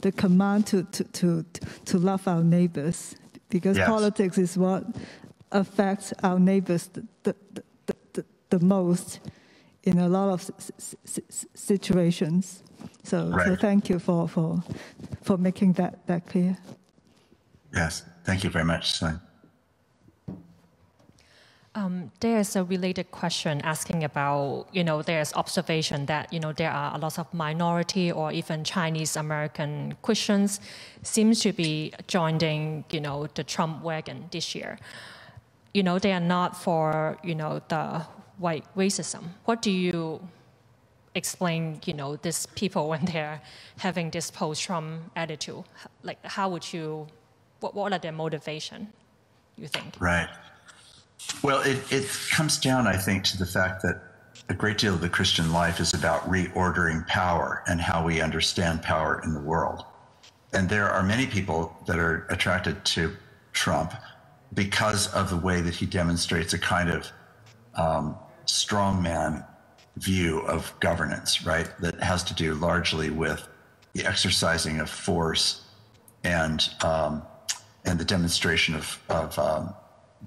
[0.00, 1.44] the command to, to, to,
[1.84, 3.16] to love our neighbors
[3.48, 3.88] because yes.
[3.88, 4.84] politics is what
[5.52, 7.34] affects our neighbors the, the,
[8.12, 9.20] the, the, most
[9.84, 10.50] in a lot of
[11.54, 12.62] situations.
[13.02, 13.46] So, right.
[13.46, 14.62] so thank you for, for,
[15.22, 16.58] for making that, that clear.
[17.72, 19.00] Yes, thank you very much,
[21.78, 26.72] Um, there's a related question asking about, you know, there's observation that, you know, there
[26.72, 30.60] are a lot of minority or even Chinese American Christians
[31.02, 34.80] seems to be joining, you know, the Trump wagon this year.
[35.72, 38.02] You know, they are not for, you know, the
[38.38, 39.22] white racism.
[39.44, 40.20] What do you
[41.14, 43.40] explain, you know, these people when they're
[43.76, 45.62] having this post-Trump attitude?
[46.02, 47.06] Like, how would you,
[47.60, 48.88] what, what are their motivation,
[49.56, 49.94] you think?
[50.00, 50.28] Right.
[51.42, 54.02] Well, it, it comes down, I think, to the fact that
[54.48, 58.82] a great deal of the Christian life is about reordering power and how we understand
[58.82, 59.84] power in the world.
[60.52, 63.14] And there are many people that are attracted to
[63.52, 63.92] Trump
[64.54, 67.06] because of the way that he demonstrates a kind of
[67.74, 68.16] um,
[68.46, 69.44] strongman
[69.96, 71.68] view of governance, right?
[71.80, 73.46] That has to do largely with
[73.92, 75.64] the exercising of force
[76.24, 77.22] and um,
[77.84, 79.74] and the demonstration of, of um,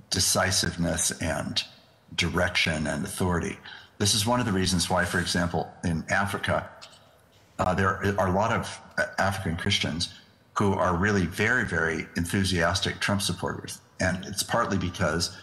[0.10, 1.64] decisiveness and
[2.16, 3.58] direction and authority.
[3.98, 6.70] This is one of the reasons why, for example, in Africa,
[7.60, 7.90] uh, there
[8.20, 8.80] are a lot of
[9.20, 10.14] African Christians
[10.58, 13.82] who are really very, very enthusiastic Trump supporters.
[14.00, 15.38] And it's partly because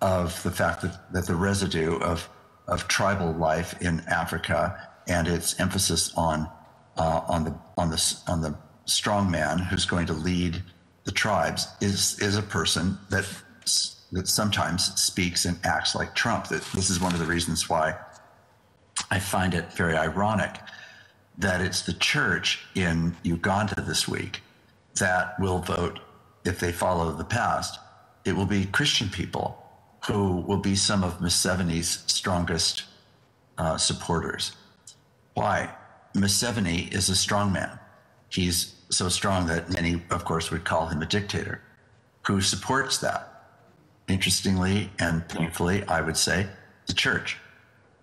[0.00, 2.28] of the fact that, that the residue of
[2.68, 6.48] of tribal life in Africa and its emphasis on
[6.96, 10.62] uh, on the on the on the strong man who's going to lead
[11.04, 13.26] the tribes is is a person that
[14.12, 16.48] that sometimes speaks and acts like Trump.
[16.48, 17.96] That this is one of the reasons why
[19.10, 20.58] I find it very ironic
[21.38, 24.42] that it's the church in Uganda this week
[24.98, 26.00] that will vote
[26.44, 27.78] if they follow the past.
[28.24, 29.58] It will be Christian people
[30.06, 32.84] who will be some of Museveni's strongest
[33.58, 34.52] uh, supporters.
[35.34, 35.74] Why?
[36.14, 37.78] Museveni is a strong man.
[38.28, 41.62] He's so strong that many, of course, would call him a dictator.
[42.26, 43.31] Who supports that?
[44.08, 46.46] Interestingly and painfully, I would say,
[46.86, 47.38] the church.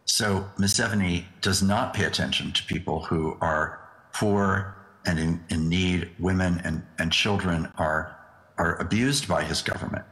[0.06, 3.80] So Museveni does not pay attention to people who are
[4.14, 6.10] poor and in, in need.
[6.20, 8.18] Women and, and children are,
[8.58, 10.06] are abused by his government.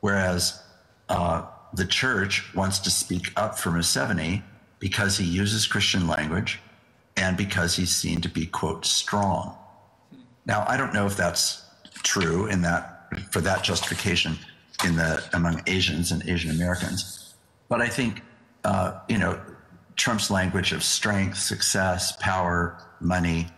[0.00, 0.62] Whereas
[1.08, 4.42] uh, the church wants to speak up for Museveni
[4.78, 6.60] because he uses Christian language
[7.16, 9.56] and because he's seen to be, quote, strong.
[10.46, 11.62] Now, I don't know if that's
[12.02, 12.88] true in that
[13.30, 14.38] for that justification
[14.84, 17.34] in the among Asians and Asian Americans,
[17.68, 18.22] but I think
[18.64, 19.40] uh, you know
[19.96, 23.48] Trump's language of strength, success, power, money,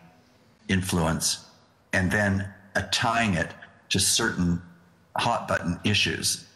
[0.68, 1.46] influence,
[1.92, 2.52] and then
[2.90, 3.50] tying it
[3.90, 4.60] to certain
[5.16, 6.46] hot button issues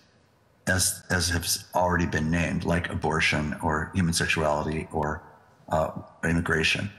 [0.66, 5.22] as as has already been named, like abortion or human sexuality or
[5.70, 5.90] uh,
[6.24, 6.90] immigration,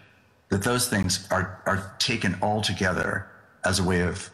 [0.50, 3.28] that those things are are taken all together
[3.66, 4.30] as a way of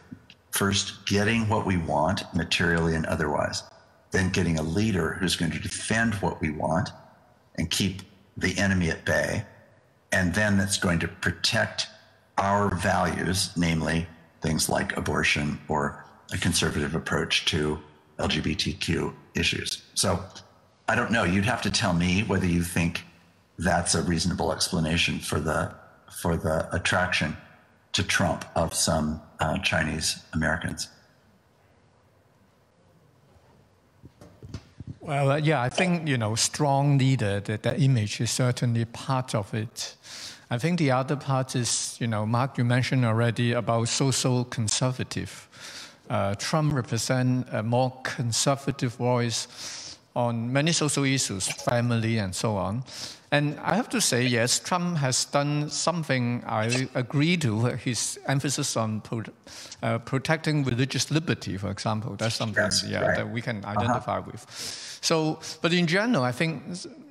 [0.56, 3.62] first getting what we want materially and otherwise,
[4.10, 6.88] then getting a leader who's going to defend what we want
[7.56, 8.02] and keep
[8.38, 9.44] the enemy at bay,
[10.12, 11.88] and then that's going to protect
[12.38, 14.06] our values, namely
[14.40, 17.78] things like abortion or a conservative approach to
[18.18, 19.82] LGBTQ issues.
[19.94, 20.22] So
[20.88, 21.24] I don't know.
[21.24, 23.04] You'd have to tell me whether you think
[23.58, 25.74] that's a reasonable explanation for the
[26.22, 27.36] for the attraction
[27.92, 30.88] to Trump of some uh, Chinese Americans.
[35.00, 37.40] Well, uh, yeah, I think you know, strong leader.
[37.40, 39.94] That, that image is certainly part of it.
[40.50, 45.48] I think the other part is, you know, Mark, you mentioned already about social conservative
[46.08, 52.84] uh, Trump represents a more conservative voice on many social issues, family and so on.
[53.32, 58.76] And I have to say, yes, Trump has done something I agree to, his emphasis
[58.76, 59.22] on pro,
[59.82, 62.14] uh, protecting religious liberty, for example.
[62.16, 63.16] That's something yes, yeah, right.
[63.16, 63.80] that we can uh-huh.
[63.80, 64.30] identify uh-huh.
[64.30, 64.98] with.
[65.00, 66.62] So, but in general, I think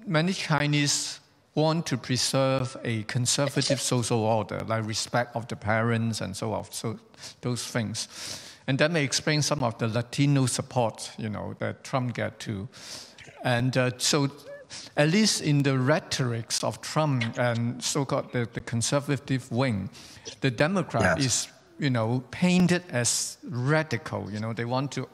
[0.06, 1.20] many Chinese
[1.54, 6.66] want to preserve a conservative social order, like respect of the parents and so on,
[6.72, 7.00] so
[7.42, 8.08] those things.
[8.68, 12.68] And that may explain some of the Latino support, you know, that Trump get to.
[13.44, 14.30] And uh, so
[14.98, 19.90] at least in the rhetorics of Trump and so-called the, the conservative wing,
[20.42, 21.26] the Democrat yes.
[21.26, 21.48] is,
[21.80, 24.32] you know, painted as radical.
[24.32, 25.08] You know, they want to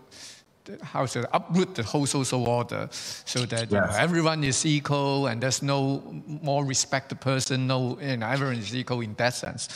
[0.81, 3.71] how to uproot the whole social order so that yes.
[3.71, 6.03] you know, everyone is equal and there's no
[6.41, 9.67] more respected person, no, you know, everyone is equal in that sense.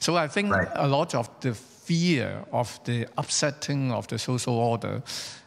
[0.00, 0.68] So I think right.
[0.74, 5.02] a lot of the fear of the upsetting of the social order,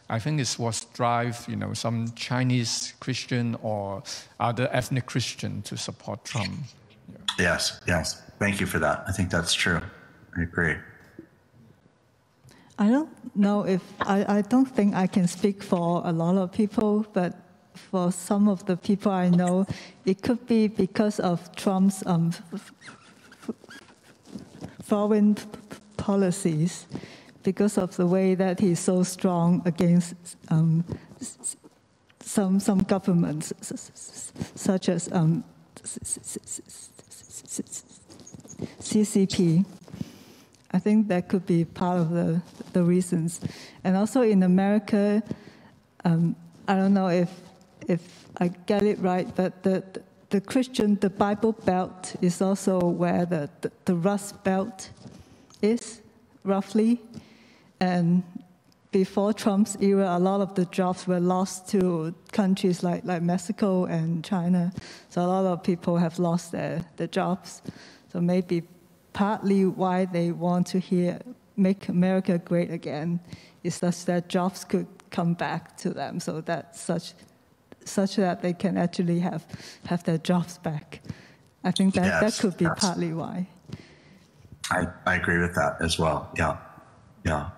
[0.08, 4.02] I think is what drive you know some Chinese Christian or
[4.38, 6.52] other ethnic Christian to support Trump.
[6.58, 7.16] Yeah.
[7.38, 8.22] Yes, yes.
[8.38, 9.04] Thank you for that.
[9.08, 9.80] I think that's true.
[10.36, 10.76] I agree.
[12.78, 16.52] I don't know if I, I don't think I can speak for a lot of
[16.52, 17.34] people, but
[17.74, 19.66] for some of the people I know,
[20.04, 22.32] it could be because of Trump's um,
[24.82, 25.36] foreign
[25.96, 26.86] policies
[27.46, 30.14] because of the way that he's so strong against
[30.48, 30.84] um,
[32.18, 33.52] some, some governments,
[34.56, 35.44] such as um,
[38.80, 39.64] CCP.
[40.72, 42.42] I think that could be part of the,
[42.72, 43.40] the reasons.
[43.84, 45.22] And also in America,
[46.04, 46.34] um,
[46.66, 47.30] I don't know if,
[47.86, 49.84] if I get it right, but the,
[50.30, 54.90] the Christian, the Bible Belt is also where the, the, the Rust Belt
[55.62, 56.00] is,
[56.42, 57.00] roughly.
[57.80, 58.22] And
[58.90, 63.84] before Trump's era, a lot of the jobs were lost to countries like, like Mexico
[63.84, 64.72] and China.
[65.08, 67.62] So a lot of people have lost their, their jobs.
[68.12, 68.62] So maybe
[69.12, 71.20] partly why they want to hear
[71.56, 73.18] make America great again
[73.64, 77.14] is such that jobs could come back to them so that such
[77.84, 79.46] such that they can actually have
[79.86, 81.00] have their jobs back.
[81.64, 83.48] I think that, yes, that could be partly why.
[84.70, 86.30] I, I agree with that as well.
[86.36, 86.58] Yeah.
[87.24, 87.50] Yeah.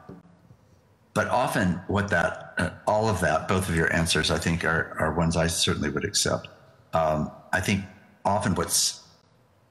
[1.19, 4.95] But often, what that, uh, all of that, both of your answers, I think, are,
[5.01, 6.47] are ones I certainly would accept.
[6.93, 7.85] Um, I think
[8.25, 9.03] often what's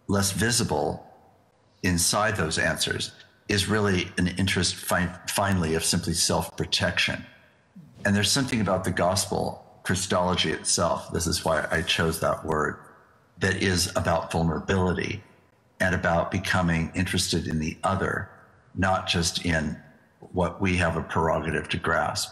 [0.09, 1.09] less visible
[1.83, 3.13] inside those answers
[3.47, 7.25] is really an interest, fi- finally, of simply self protection.
[8.03, 12.75] And there's something about the gospel Christology itself, this is why I chose that word,
[13.37, 15.23] that is about vulnerability
[15.79, 18.29] and about becoming interested in the other,
[18.75, 19.81] not just in
[20.33, 22.31] what we have a prerogative to grasp.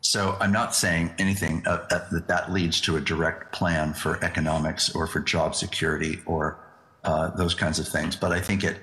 [0.00, 4.94] So I'm not saying anything uh, that that leads to a direct plan for economics
[4.94, 6.58] or for job security or
[7.04, 8.78] uh, those kinds of things, but I think it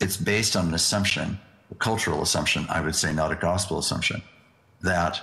[0.00, 1.38] it's based on an assumption,
[1.70, 4.22] a cultural assumption, I would say, not a gospel assumption,
[4.82, 5.20] that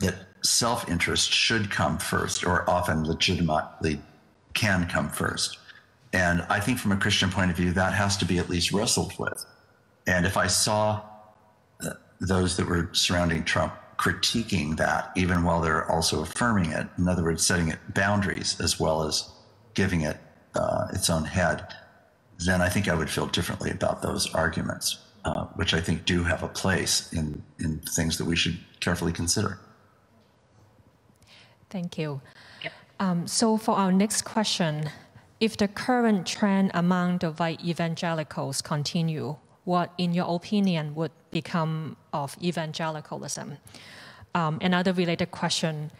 [0.00, 4.00] that self interest should come first, or often legitimately
[4.54, 5.58] can come first.
[6.12, 8.72] And I think from a Christian point of view, that has to be at least
[8.72, 9.44] wrestled with.
[10.06, 11.02] And if I saw
[12.20, 17.22] those that were surrounding Trump critiquing that, even while they're also affirming it, in other
[17.22, 19.30] words, setting it boundaries as well as
[19.74, 20.16] giving it
[20.54, 21.74] uh, its own head,
[22.38, 26.24] then I think I would feel differently about those arguments, uh, which I think do
[26.24, 29.58] have a place in, in things that we should carefully consider.
[31.68, 32.20] Thank you.
[32.98, 34.90] Um, so for our next question,
[35.40, 41.96] if the current trend among the white evangelicals continue, what, in your opinion, would become
[42.12, 43.58] of evangelicalism?
[44.34, 45.90] Um, another related question,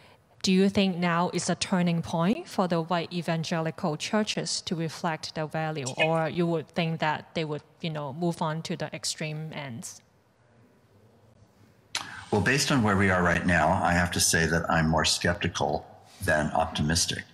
[0.43, 5.35] do you think now is a turning point for the white evangelical churches to reflect
[5.35, 8.95] their value, or you would think that they would, you know, move on to the
[8.95, 10.01] extreme ends?
[12.31, 15.05] Well, based on where we are right now, I have to say that I'm more
[15.05, 15.85] skeptical
[16.25, 17.25] than optimistic.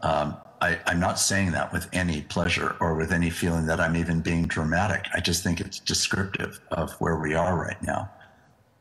[0.00, 3.96] Um, I, am not saying that with any pleasure or with any feeling that I'm
[3.96, 5.06] even being dramatic.
[5.14, 8.10] I just think it's descriptive of where we are right now.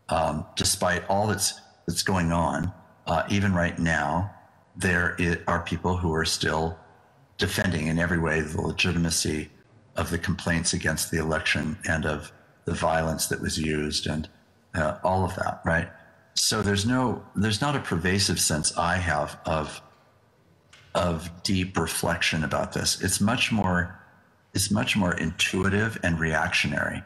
[0.10, 2.72] Um, despite all that's that's going on,
[3.08, 4.32] uh, even right now,
[4.76, 6.78] there are people who are still
[7.38, 9.50] defending in every way the legitimacy
[9.96, 12.32] of the complaints against the election and of
[12.66, 14.30] the violence that was used and
[14.76, 15.90] uh, all of that, right?
[16.36, 19.82] So there's no, there's not a pervasive sense I have of
[21.00, 23.02] of deep reflection about this.
[23.02, 23.98] It's much more,
[24.54, 27.02] it's much more intuitive and reactionary,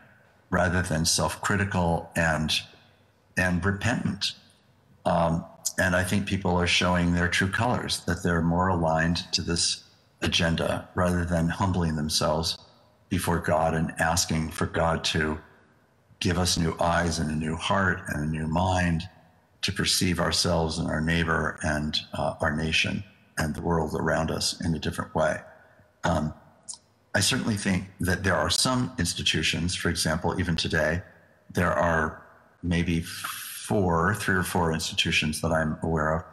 [0.49, 2.51] rather than self-critical and
[3.37, 4.33] and repentant.
[5.05, 5.45] Um,
[5.77, 9.83] and I think people are showing their true colors that they're more aligned to this
[10.21, 12.57] agenda rather than humbling themselves
[13.09, 15.39] before God and asking for God to
[16.19, 19.09] give us new eyes and a new heart and a new mind
[19.61, 23.03] to perceive ourselves and our neighbor and uh, our nation
[23.37, 25.37] and the world around us in a different way.
[26.03, 26.33] Um,
[27.15, 31.01] I certainly think that there are some institutions, for example, even today,
[31.51, 32.23] there are
[32.63, 36.23] maybe four, three or four institutions that I'm aware of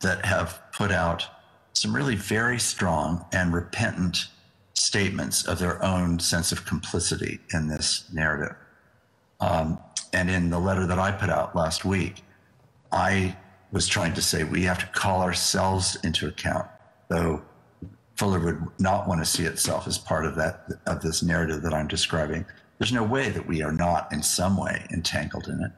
[0.00, 1.26] that have put out
[1.72, 4.28] some really very strong and repentant
[4.74, 8.56] statements of their own sense of complicity in this narrative.
[9.40, 9.78] Um,
[10.12, 12.24] and in the letter that I put out last week,
[12.92, 13.36] I
[13.74, 16.66] was trying to say we have to call ourselves into account,
[17.08, 17.42] though
[18.16, 21.74] Fuller would not want to see itself as part of that of this narrative that
[21.74, 22.46] I'm describing.
[22.78, 25.72] There's no way that we are not in some way entangled in it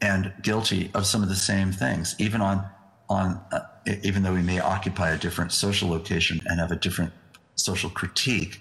[0.00, 2.66] and guilty of some of the same things, even on
[3.08, 3.60] on uh,
[4.02, 7.12] even though we may occupy a different social location and have a different
[7.54, 8.60] social critique,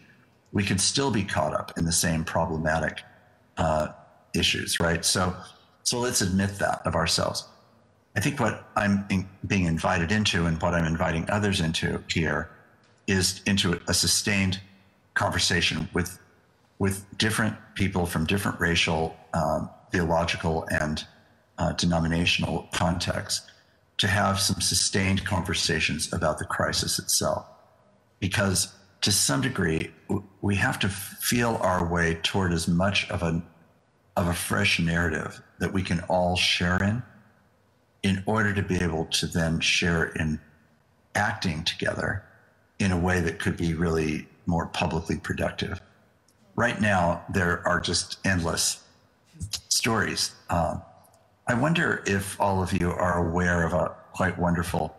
[0.52, 3.02] we can still be caught up in the same problematic
[3.58, 3.88] uh,
[4.36, 5.04] issues, right?
[5.04, 5.36] So
[5.84, 7.48] so let's admit that of ourselves.
[8.16, 12.50] I think what I'm in, being invited into and what I'm inviting others into here
[13.08, 14.60] is into a sustained
[15.14, 16.20] conversation with
[16.78, 21.06] with different people from different racial, um, theological, and
[21.58, 23.50] uh, denominational contexts
[23.98, 27.46] to have some sustained conversations about the crisis itself.
[28.20, 29.90] Because to some degree,
[30.42, 33.42] we have to feel our way toward as much of a
[34.18, 37.04] of a fresh narrative that we can all share in
[38.06, 40.40] in order to be able to then share in
[41.16, 42.24] acting together
[42.78, 45.82] in a way that could be really more publicly productive.
[46.56, 48.84] Right now, there are just endless
[49.70, 50.36] stories.
[50.52, 50.78] Uh,
[51.48, 54.96] I wonder if all of you are aware of a quite wonderful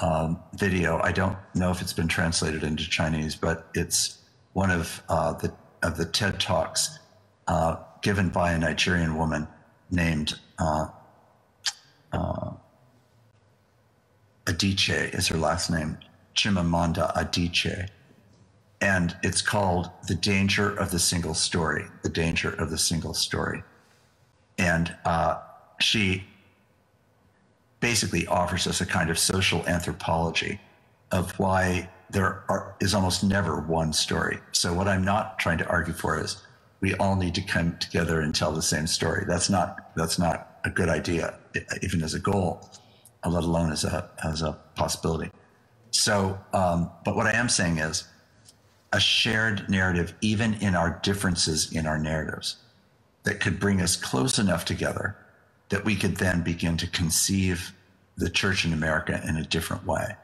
[0.00, 1.00] um, video.
[1.00, 4.18] I don't know if it's been translated into Chinese, but it's
[4.54, 5.54] one of uh, the
[5.84, 6.98] of the TED talks
[7.46, 9.46] uh, given by a Nigerian woman
[9.92, 10.88] named uh,
[12.12, 12.52] uh,
[14.46, 15.98] is her last name,
[16.34, 17.88] Chimamanda Adichie.
[18.80, 23.62] And it's called The Danger of the Single Story, The Danger of the Single Story.
[24.56, 25.38] And uh,
[25.80, 26.24] she
[27.80, 30.60] basically offers us a kind of social anthropology
[31.10, 34.38] of why there are, is almost never one story.
[34.52, 36.42] So, what I'm not trying to argue for is
[36.80, 39.24] we all need to come together and tell the same story.
[39.26, 41.34] That's not, that's not a good idea,
[41.82, 42.68] even as a goal,
[43.26, 45.30] let alone as a as a possibility.
[45.90, 48.04] So, um, but what I am saying is
[48.92, 52.56] a shared narrative, even in our differences in our narratives,
[53.24, 55.16] that could bring us close enough together
[55.68, 57.72] that we could then begin to conceive
[58.16, 60.16] the church in America in a different way.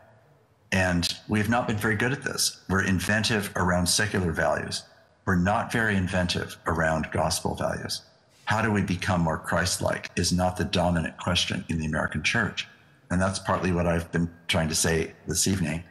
[0.73, 2.63] And we've not been very good at this.
[2.69, 4.83] We're inventive around secular values.
[5.27, 8.03] We're not very inventive around gospel values
[8.45, 12.23] how do we become more Christ like is not the dominant question in the American
[12.23, 12.69] church.
[13.11, 15.85] And that's partly what I've been trying to say this evening,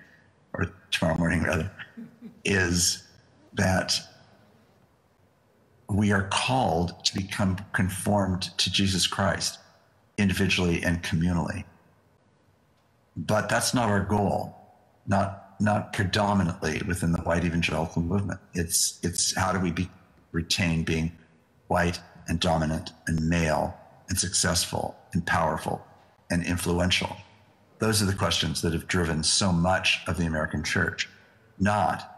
[0.53, 1.71] or tomorrow morning rather,
[2.43, 3.07] is
[3.53, 3.99] that
[5.89, 9.59] we are called to become conformed to Jesus Christ
[10.17, 11.63] individually and communally.
[13.15, 14.55] But that's not our goal,
[15.07, 18.39] not not predominantly within the white evangelical movement.
[18.53, 19.89] It's it's how do we be,
[20.31, 21.11] retain being
[21.67, 23.78] white and dominant and male
[24.10, 25.86] and successful and powerful
[26.30, 27.16] and influential.
[27.80, 31.10] Those are the questions that have driven so much of the American church,
[31.60, 32.10] not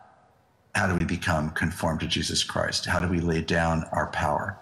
[0.76, 2.86] how do we become conformed to Jesus Christ?
[2.86, 4.60] How do we lay down our power?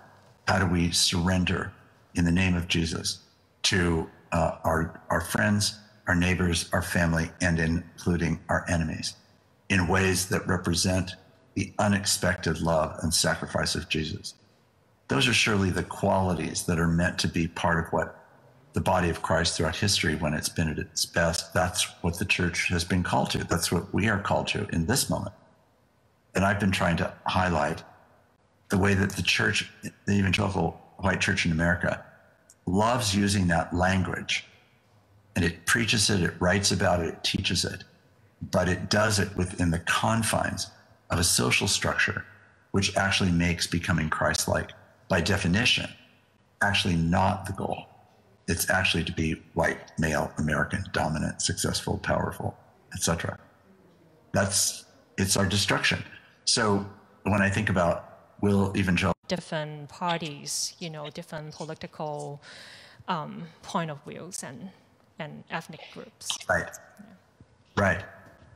[0.47, 1.73] How do we surrender
[2.15, 3.19] in the name of Jesus
[3.63, 9.15] to uh, our, our friends, our neighbors, our family, and including our enemies
[9.69, 11.15] in ways that represent
[11.55, 14.35] the unexpected love and sacrifice of Jesus?
[15.13, 18.19] Those are surely the qualities that are meant to be part of what
[18.73, 22.25] the body of Christ throughout history, when it's been at its best, that's what the
[22.25, 23.43] church has been called to.
[23.43, 25.35] That's what we are called to in this moment.
[26.33, 27.83] And I've been trying to highlight
[28.69, 32.03] the way that the church, the evangelical white church in America,
[32.65, 34.45] loves using that language.
[35.35, 37.83] And it preaches it, it writes about it, it teaches it,
[38.41, 40.71] but it does it within the confines
[41.11, 42.25] of a social structure
[42.71, 44.71] which actually makes becoming Christ like,
[45.09, 45.89] by definition,
[46.61, 47.85] actually not the goal.
[48.47, 52.57] It's actually to be white, male, American, dominant, successful, powerful,
[52.93, 53.37] etc.
[54.33, 54.85] That's
[55.17, 56.03] it's our destruction.
[56.45, 56.85] So
[57.23, 58.09] when I think about
[58.41, 62.41] will evangelical different parties, you know, different political
[63.07, 64.69] um, point of views and
[65.19, 66.37] and ethnic groups.
[66.49, 66.69] Right.
[66.99, 67.05] Yeah.
[67.75, 68.03] Right.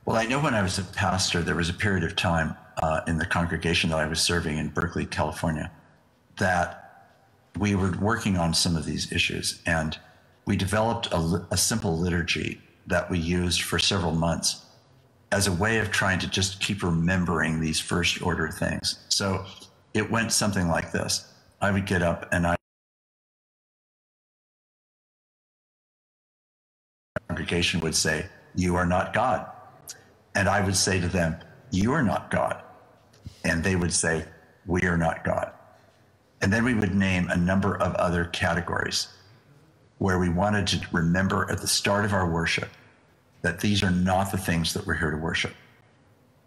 [0.05, 3.01] Well, I know when I was a pastor, there was a period of time uh,
[3.07, 5.71] in the congregation that I was serving in Berkeley, California,
[6.37, 6.83] that
[7.57, 9.97] we were working on some of these issues, and
[10.45, 14.63] we developed a, a simple liturgy that we used for several months
[15.31, 18.99] as a way of trying to just keep remembering these first order things.
[19.09, 19.45] So
[19.93, 21.33] it went something like this.
[21.59, 22.55] I would get up and I
[27.27, 29.45] congregation would say, You are not God.
[30.35, 31.35] And I would say to them,
[31.71, 32.63] You are not God.
[33.43, 34.25] And they would say,
[34.65, 35.51] We are not God.
[36.41, 39.07] And then we would name a number of other categories
[39.97, 42.69] where we wanted to remember at the start of our worship
[43.41, 45.53] that these are not the things that we're here to worship,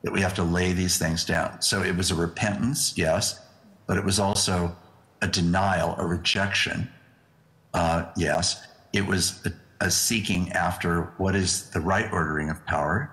[0.02, 1.60] that we have to lay these things down.
[1.60, 3.40] So it was a repentance, yes,
[3.86, 4.76] but it was also
[5.22, 6.88] a denial, a rejection,
[7.74, 8.66] uh, yes.
[8.92, 13.10] It was a, a seeking after what is the right ordering of power,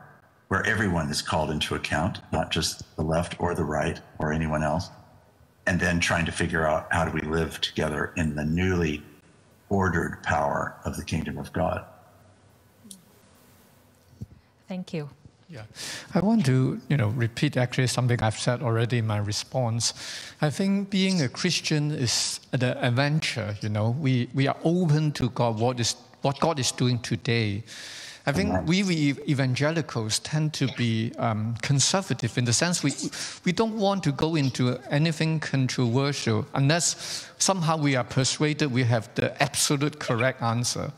[0.48, 4.64] where everyone is called into account, not just the left or the right or anyone
[4.64, 4.90] else.
[5.68, 9.04] And then trying to figure out how do we live together in the newly
[9.70, 11.84] ordered power of the kingdom of God.
[14.68, 15.10] Thank you.
[15.50, 15.64] Yeah,
[16.14, 19.94] I want to you know repeat actually something I've said already in my response.
[20.42, 23.56] I think being a Christian is the adventure.
[23.62, 25.58] You know, we we are open to God.
[25.58, 27.64] What is what God is doing today.
[28.28, 32.92] I think we, we evangelicals tend to be um, conservative in the sense we,
[33.46, 39.10] we don't want to go into anything controversial unless somehow we are persuaded we have
[39.16, 40.92] the absolute correct answer.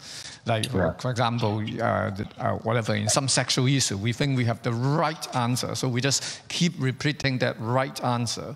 [0.47, 4.63] Like, for, for example, uh, uh, whatever, in some sexual issue, we think we have
[4.63, 5.75] the right answer.
[5.75, 8.55] So we just keep repeating that right answer.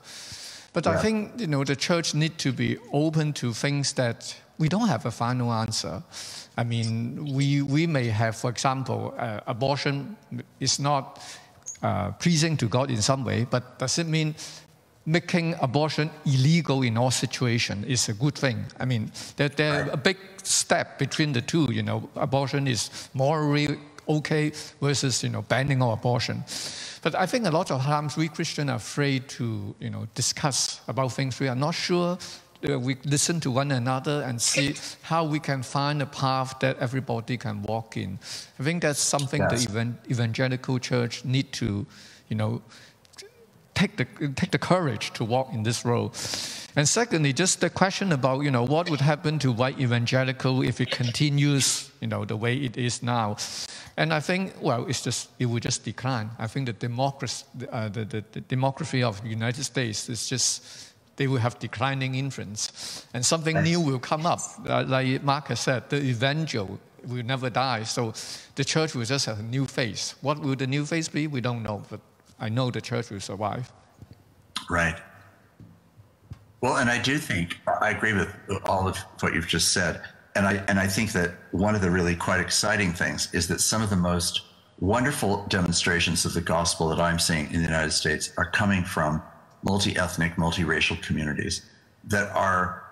[0.71, 0.93] But yeah.
[0.93, 4.87] I think, you know, the church need to be open to things that we don't
[4.87, 6.01] have a final answer.
[6.57, 10.15] I mean, we, we may have, for example, uh, abortion
[10.59, 11.19] is not
[11.81, 14.35] uh, pleasing to God in some way, but does it mean
[15.05, 18.65] making abortion illegal in all situations is a good thing?
[18.79, 21.71] I mean, there, there's a big step between the two.
[21.71, 24.51] You know, abortion is morally okay
[24.81, 26.43] versus, you know, banning all abortion.
[27.01, 30.81] But I think a lot of times we Christians are afraid to, you know, discuss
[30.87, 32.17] about things we are not sure
[32.63, 37.37] we listen to one another and see how we can find a path that everybody
[37.37, 38.19] can walk in.
[38.59, 39.65] I think that's something yes.
[39.65, 41.85] the evangelical church need to,
[42.29, 42.61] you know,
[43.73, 46.11] take the, take the courage to walk in this road.
[46.75, 50.81] And secondly, just the question about, you know, what would happen to white evangelical if
[50.81, 53.37] it continues, you know, the way it is now.
[53.95, 56.31] And I think, well, it's just, it will just decline.
[56.39, 60.92] I think the democracy, uh, the, the, the demography of the United States is just
[61.15, 63.05] they will have declining influence.
[63.13, 64.39] And something new will come up.
[64.67, 67.83] Uh, like Mark has said, the evangel will never die.
[67.83, 68.13] So
[68.55, 70.15] the church will just have a new face.
[70.21, 71.27] What will the new face be?
[71.27, 71.99] We don't know, but
[72.39, 73.71] I know the church will survive.
[74.69, 74.95] Right.
[76.61, 78.33] Well, and I do think, I agree with
[78.65, 80.01] all of what you've just said.
[80.35, 83.61] and I and I think that one of the really quite exciting things is that
[83.61, 84.41] some of the most
[84.79, 89.21] wonderful demonstrations of the gospel that I'm seeing in the United States are coming from
[89.63, 91.61] multi-ethnic, multiracial communities
[92.05, 92.83] that are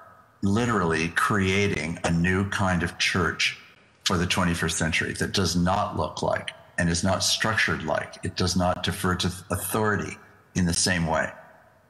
[0.42, 3.58] literally creating a new kind of church
[4.06, 8.36] for the 21st century that does not look like and is not structured like it
[8.36, 10.18] does not defer to authority
[10.56, 11.30] in the same way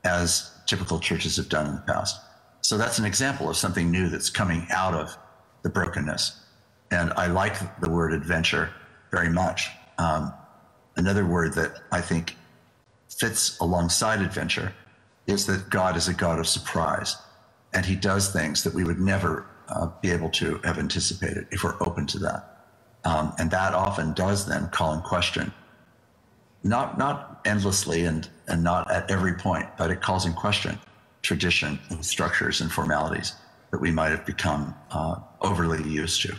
[0.03, 2.19] as typical churches have done in the past.
[2.61, 5.17] So that's an example of something new that's coming out of
[5.63, 6.39] the brokenness.
[6.91, 8.71] And I like the word adventure
[9.11, 9.69] very much.
[9.97, 10.33] Um,
[10.97, 12.35] another word that I think
[13.21, 14.73] fits alongside adventure
[15.27, 17.15] is that God is a God of surprise.
[17.71, 21.63] And he does things that we would never uh, be able to have anticipated if
[21.63, 22.65] we're open to that.
[23.05, 25.53] Um, and that often does then call in question,
[26.63, 30.79] not, not endlessly and, and not at every point, but it calls in question
[31.21, 33.33] tradition and structures and formalities
[33.69, 36.35] that we might have become uh, overly used to.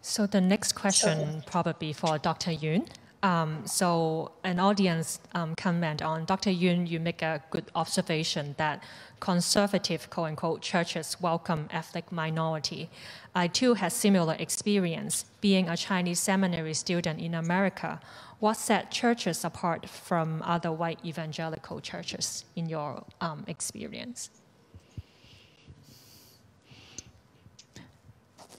[0.00, 2.52] So the next question probably for Dr.
[2.52, 2.88] Yeung.
[3.22, 6.50] Um, so an audience um, comment on Dr.
[6.50, 8.82] Yeung, you make a good observation that
[9.20, 12.90] conservative quote unquote churches welcome ethnic minority.
[13.34, 18.00] I too had similar experience being a Chinese seminary student in America.
[18.40, 24.30] What set churches apart from other white evangelical churches in your um, experience?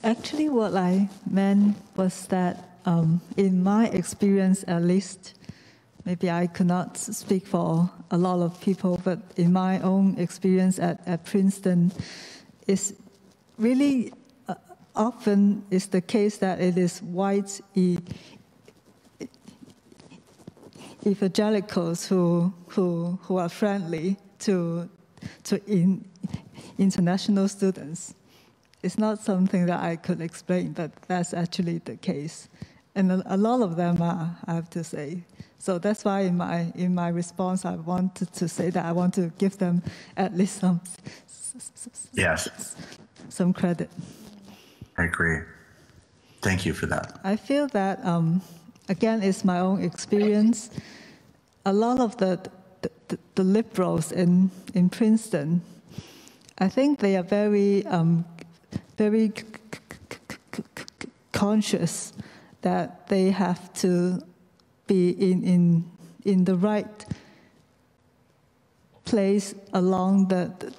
[0.02, 5.36] Actually, what I meant was that, um, in my experience at least,
[6.06, 10.80] maybe I could not speak for a lot of people, but in my own experience
[10.80, 11.92] at, at Princeton,
[12.68, 12.94] it's
[13.58, 14.14] really
[14.48, 14.56] uh,
[14.96, 17.98] often is the case that it is white e-
[21.06, 24.90] evangelicals who, who, who are friendly to,
[25.44, 26.06] to in,
[26.78, 28.14] international students
[28.84, 32.50] it's not something that I could explain, but that's actually the case.
[32.96, 35.24] And a, lot of them are, I have to say.
[35.58, 39.16] So that's why in my, in my response, I wanted to say that I want
[39.16, 39.82] to give them
[40.16, 40.82] at least some,
[42.14, 42.76] yes.
[43.30, 43.90] some credit.
[44.98, 45.40] I agree.
[46.42, 47.20] Thank you for that.
[47.24, 48.42] I feel that, um,
[48.90, 50.70] again, it's my own experience.
[51.66, 52.40] A lot of the,
[52.82, 55.62] the, the, the liberals in, in Princeton,
[56.60, 58.26] I think they are very um,
[58.98, 59.32] very
[61.32, 62.14] conscious
[62.64, 64.20] that they have to
[64.88, 65.92] be in, in,
[66.26, 67.06] in the right
[69.06, 70.74] place along the, the,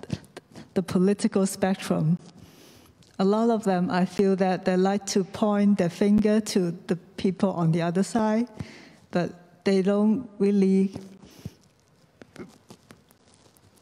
[0.74, 2.18] the political spectrum.
[3.18, 6.96] A lot of them, I feel that they like to point their finger to the
[7.16, 8.48] people on the other side,
[9.12, 10.94] but they don't really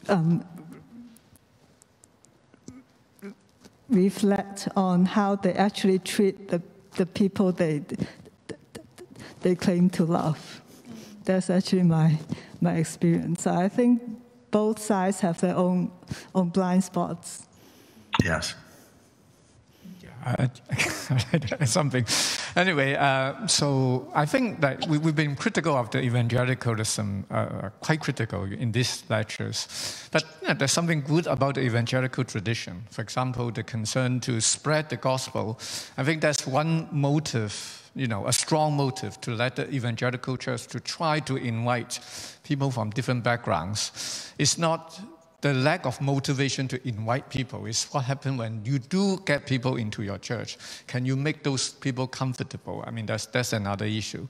[0.07, 0.45] um,
[3.89, 6.61] reflect on how they actually treat the,
[6.95, 7.83] the people they,
[9.41, 10.61] they claim to love.
[11.25, 12.17] That's actually my,
[12.61, 13.47] my experience.
[13.47, 14.01] I think
[14.51, 15.91] both sides have their own,
[16.35, 17.47] own blind spots.
[18.23, 18.55] Yes.
[20.25, 20.47] Uh,
[21.65, 22.05] something.
[22.55, 27.99] Anyway, uh, so I think that we, have been critical of the evangelicalism, uh, quite
[27.99, 30.07] critical in these lectures.
[30.11, 30.23] But
[30.57, 32.83] there's something good about the evangelical tradition.
[32.89, 35.59] For example, the concern to spread the gospel.
[35.97, 40.67] I think that's one motive, you know, a strong motive to let the evangelical church
[40.67, 41.99] to try to invite
[42.43, 44.33] people from different backgrounds.
[44.37, 45.01] It's not
[45.43, 49.75] the lack of motivation to invite people is what happens when you do get people
[49.75, 50.57] into your church.
[50.87, 52.81] Can you make those people comfortable?
[52.87, 54.25] I mean, that's, that's another issue.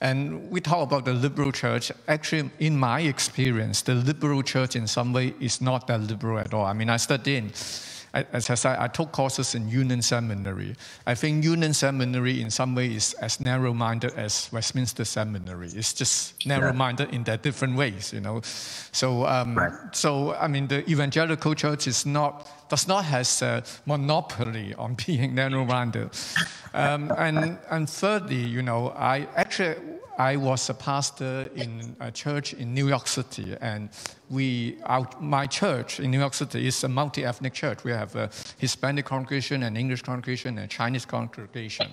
[0.00, 1.92] And we talk about the liberal church.
[2.08, 6.52] Actually, in my experience, the liberal church in some way is not that liberal at
[6.52, 6.66] all.
[6.66, 7.52] I mean, I studied in
[8.12, 10.74] as I said, I took courses in Union Seminary.
[11.06, 15.68] I think Union Seminary, in some way, is as narrow-minded as Westminster Seminary.
[15.68, 17.16] It's just narrow-minded yeah.
[17.16, 18.40] in their different ways, you know.
[18.92, 19.72] So, um, right.
[19.92, 25.34] so I mean, the evangelical church is not does not has a monopoly on being
[25.34, 26.10] narrow-minded.
[26.74, 29.76] Um, and and thirdly, you know, I actually
[30.20, 33.88] I was a pastor in a church in New York City, and
[34.28, 37.84] we, our, my church in New York City is a multi-ethnic church.
[37.84, 38.28] We have a
[38.58, 41.88] Hispanic congregation, an English congregation, and a Chinese congregation.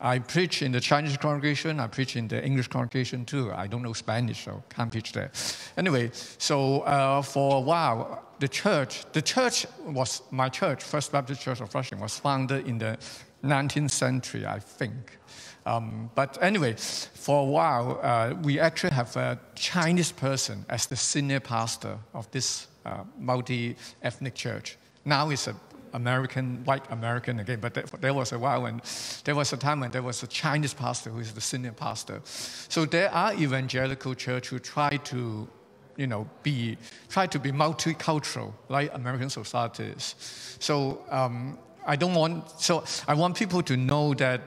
[0.00, 1.80] I preach in the Chinese congregation.
[1.80, 3.50] I preach in the English congregation too.
[3.52, 5.32] I don't know Spanish, so can't preach there.
[5.76, 11.42] Anyway, so uh, for a while, the church, the church was my church, First Baptist
[11.42, 12.96] Church of Flushing, was founded in the
[13.42, 15.18] 19th century, I think.
[15.66, 20.94] Um, but anyway, for a while, uh, we actually have a Chinese person as the
[20.96, 24.78] senior pastor of this uh, multi ethnic church.
[25.04, 25.56] now it's an
[25.92, 28.80] American, white American again, but there, there, was a while when
[29.24, 32.20] there was a time when there was a Chinese pastor who is the senior pastor.
[32.24, 35.48] So there are evangelical church who try to,
[35.96, 36.78] you know, be
[37.08, 40.14] try to be multicultural like American societies.
[40.60, 44.42] So um, I don't want so I want people to know that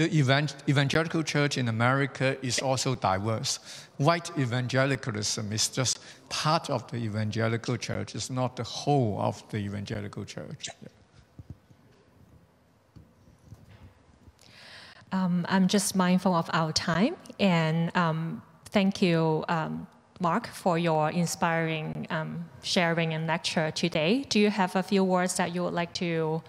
[0.00, 0.18] the
[0.66, 3.58] evangelical church in America is also diverse.
[3.98, 6.00] White evangelicalism is just
[6.30, 10.70] part of the evangelical church, it's not the whole of the evangelical church.
[15.12, 18.40] Um, I'm just mindful of our time, and um,
[18.70, 19.86] thank you, um,
[20.18, 24.24] Mark, for your inspiring um, sharing and lecture today.
[24.30, 26.42] Do you have a few words that you would like to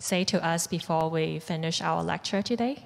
[0.00, 2.85] say to us before we finish our lecture today?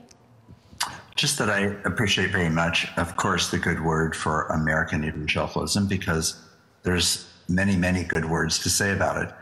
[1.17, 6.41] Just that I appreciate very much, of course, the good word for American evangelicalism because
[6.83, 9.35] there's many, many good words to say about it.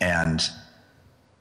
[0.00, 0.42] And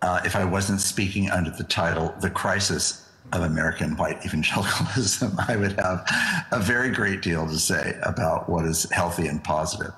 [0.02, 5.56] uh, if I wasn't speaking under the title, The Crisis of American White Evangelicalism, I
[5.56, 6.08] would have
[6.52, 9.94] a very great deal to say about what is healthy and positive.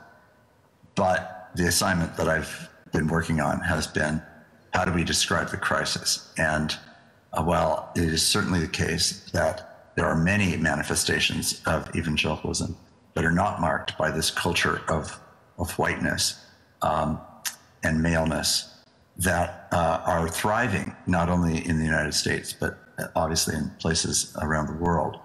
[0.96, 4.22] But the assignment that I've been working on has been
[4.74, 6.32] how do we describe the crisis?
[6.38, 6.78] And
[7.34, 12.76] uh, while it is certainly the case that there are many manifestations of evangelicalism
[13.14, 15.20] that are not marked by this culture of,
[15.58, 16.46] of whiteness
[16.82, 17.20] um,
[17.84, 18.84] and maleness
[19.18, 22.78] that uh, are thriving not only in the United States, but
[23.16, 25.20] obviously in places around the world.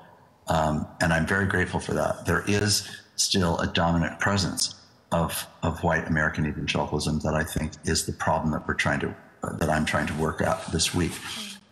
[0.48, 2.26] Um, and I'm very grateful for that.
[2.26, 4.74] There is still a dominant presence
[5.12, 9.14] of, of white American evangelicalism that I think is the problem that we're trying to,
[9.42, 11.12] uh, that I'm trying to work out this week.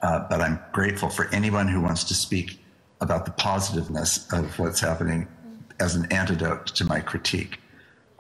[0.05, 2.61] Uh, but I'm grateful for anyone who wants to speak
[3.01, 5.27] about the positiveness of what's happening
[5.81, 7.59] as an antidote to my critique.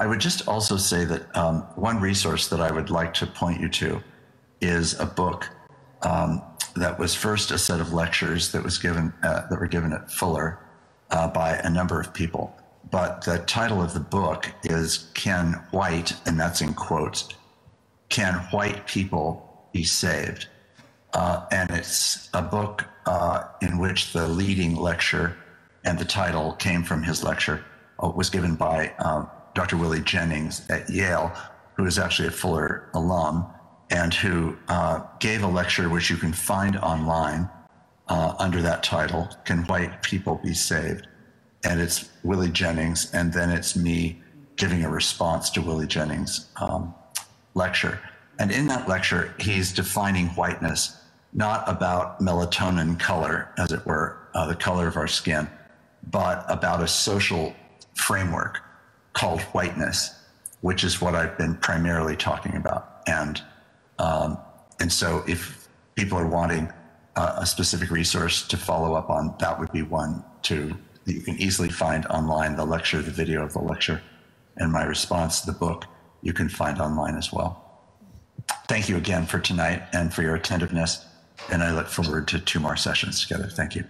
[0.00, 3.60] I would just also say that um, one resource that I would like to point
[3.60, 4.02] you to
[4.62, 5.46] is a book
[6.00, 6.42] um,
[6.74, 10.10] that was first a set of lectures that was given uh, that were given at
[10.10, 10.58] Fuller
[11.10, 12.56] uh, by a number of people.
[12.90, 17.28] But the title of the book is "Can White?" and that's in quotes.
[18.08, 20.48] Can white people be saved?
[21.14, 25.36] Uh, and it's a book uh, in which the leading lecture
[25.84, 27.64] and the title came from his lecture
[28.02, 29.76] uh, was given by um, Dr.
[29.76, 31.32] Willie Jennings at Yale,
[31.76, 33.46] who is actually a Fuller alum
[33.90, 37.48] and who uh, gave a lecture which you can find online
[38.08, 41.06] uh, under that title Can White People Be Saved?
[41.64, 44.20] And it's Willie Jennings, and then it's me
[44.56, 46.94] giving a response to Willie Jennings' um,
[47.54, 48.00] lecture.
[48.38, 51.00] And in that lecture, he's defining whiteness
[51.34, 55.48] not about melatonin color, as it were, uh, the color of our skin,
[56.10, 57.54] but about a social
[57.94, 58.60] framework
[59.12, 60.14] called whiteness,
[60.60, 63.02] which is what I've been primarily talking about.
[63.06, 63.42] And
[63.98, 64.38] um,
[64.80, 66.72] and so, if people are wanting
[67.16, 71.36] uh, a specific resource to follow up on, that would be one to you can
[71.38, 74.02] easily find online the lecture, the video of the lecture,
[74.56, 75.84] and my response to the book.
[76.22, 77.60] You can find online as well.
[78.68, 81.04] Thank you again for tonight and for your attentiveness.
[81.50, 83.48] And I look forward to two more sessions together.
[83.48, 83.84] Thank you.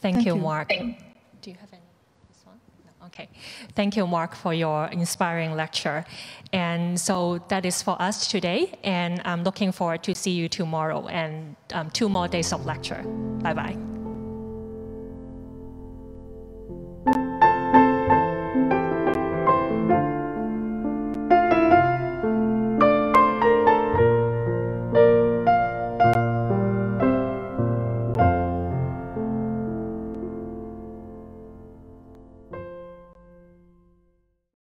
[0.00, 0.68] Thank, Thank you, you, Mark.
[0.68, 1.82] Do you have any?
[2.28, 2.58] This one?
[2.84, 3.06] No.
[3.06, 3.28] Okay.
[3.74, 6.04] Thank you, Mark, for your inspiring lecture.
[6.52, 8.72] And so that is for us today.
[8.82, 13.02] And I'm looking forward to see you tomorrow and um, two more days of lecture.
[13.42, 13.99] Bye bye.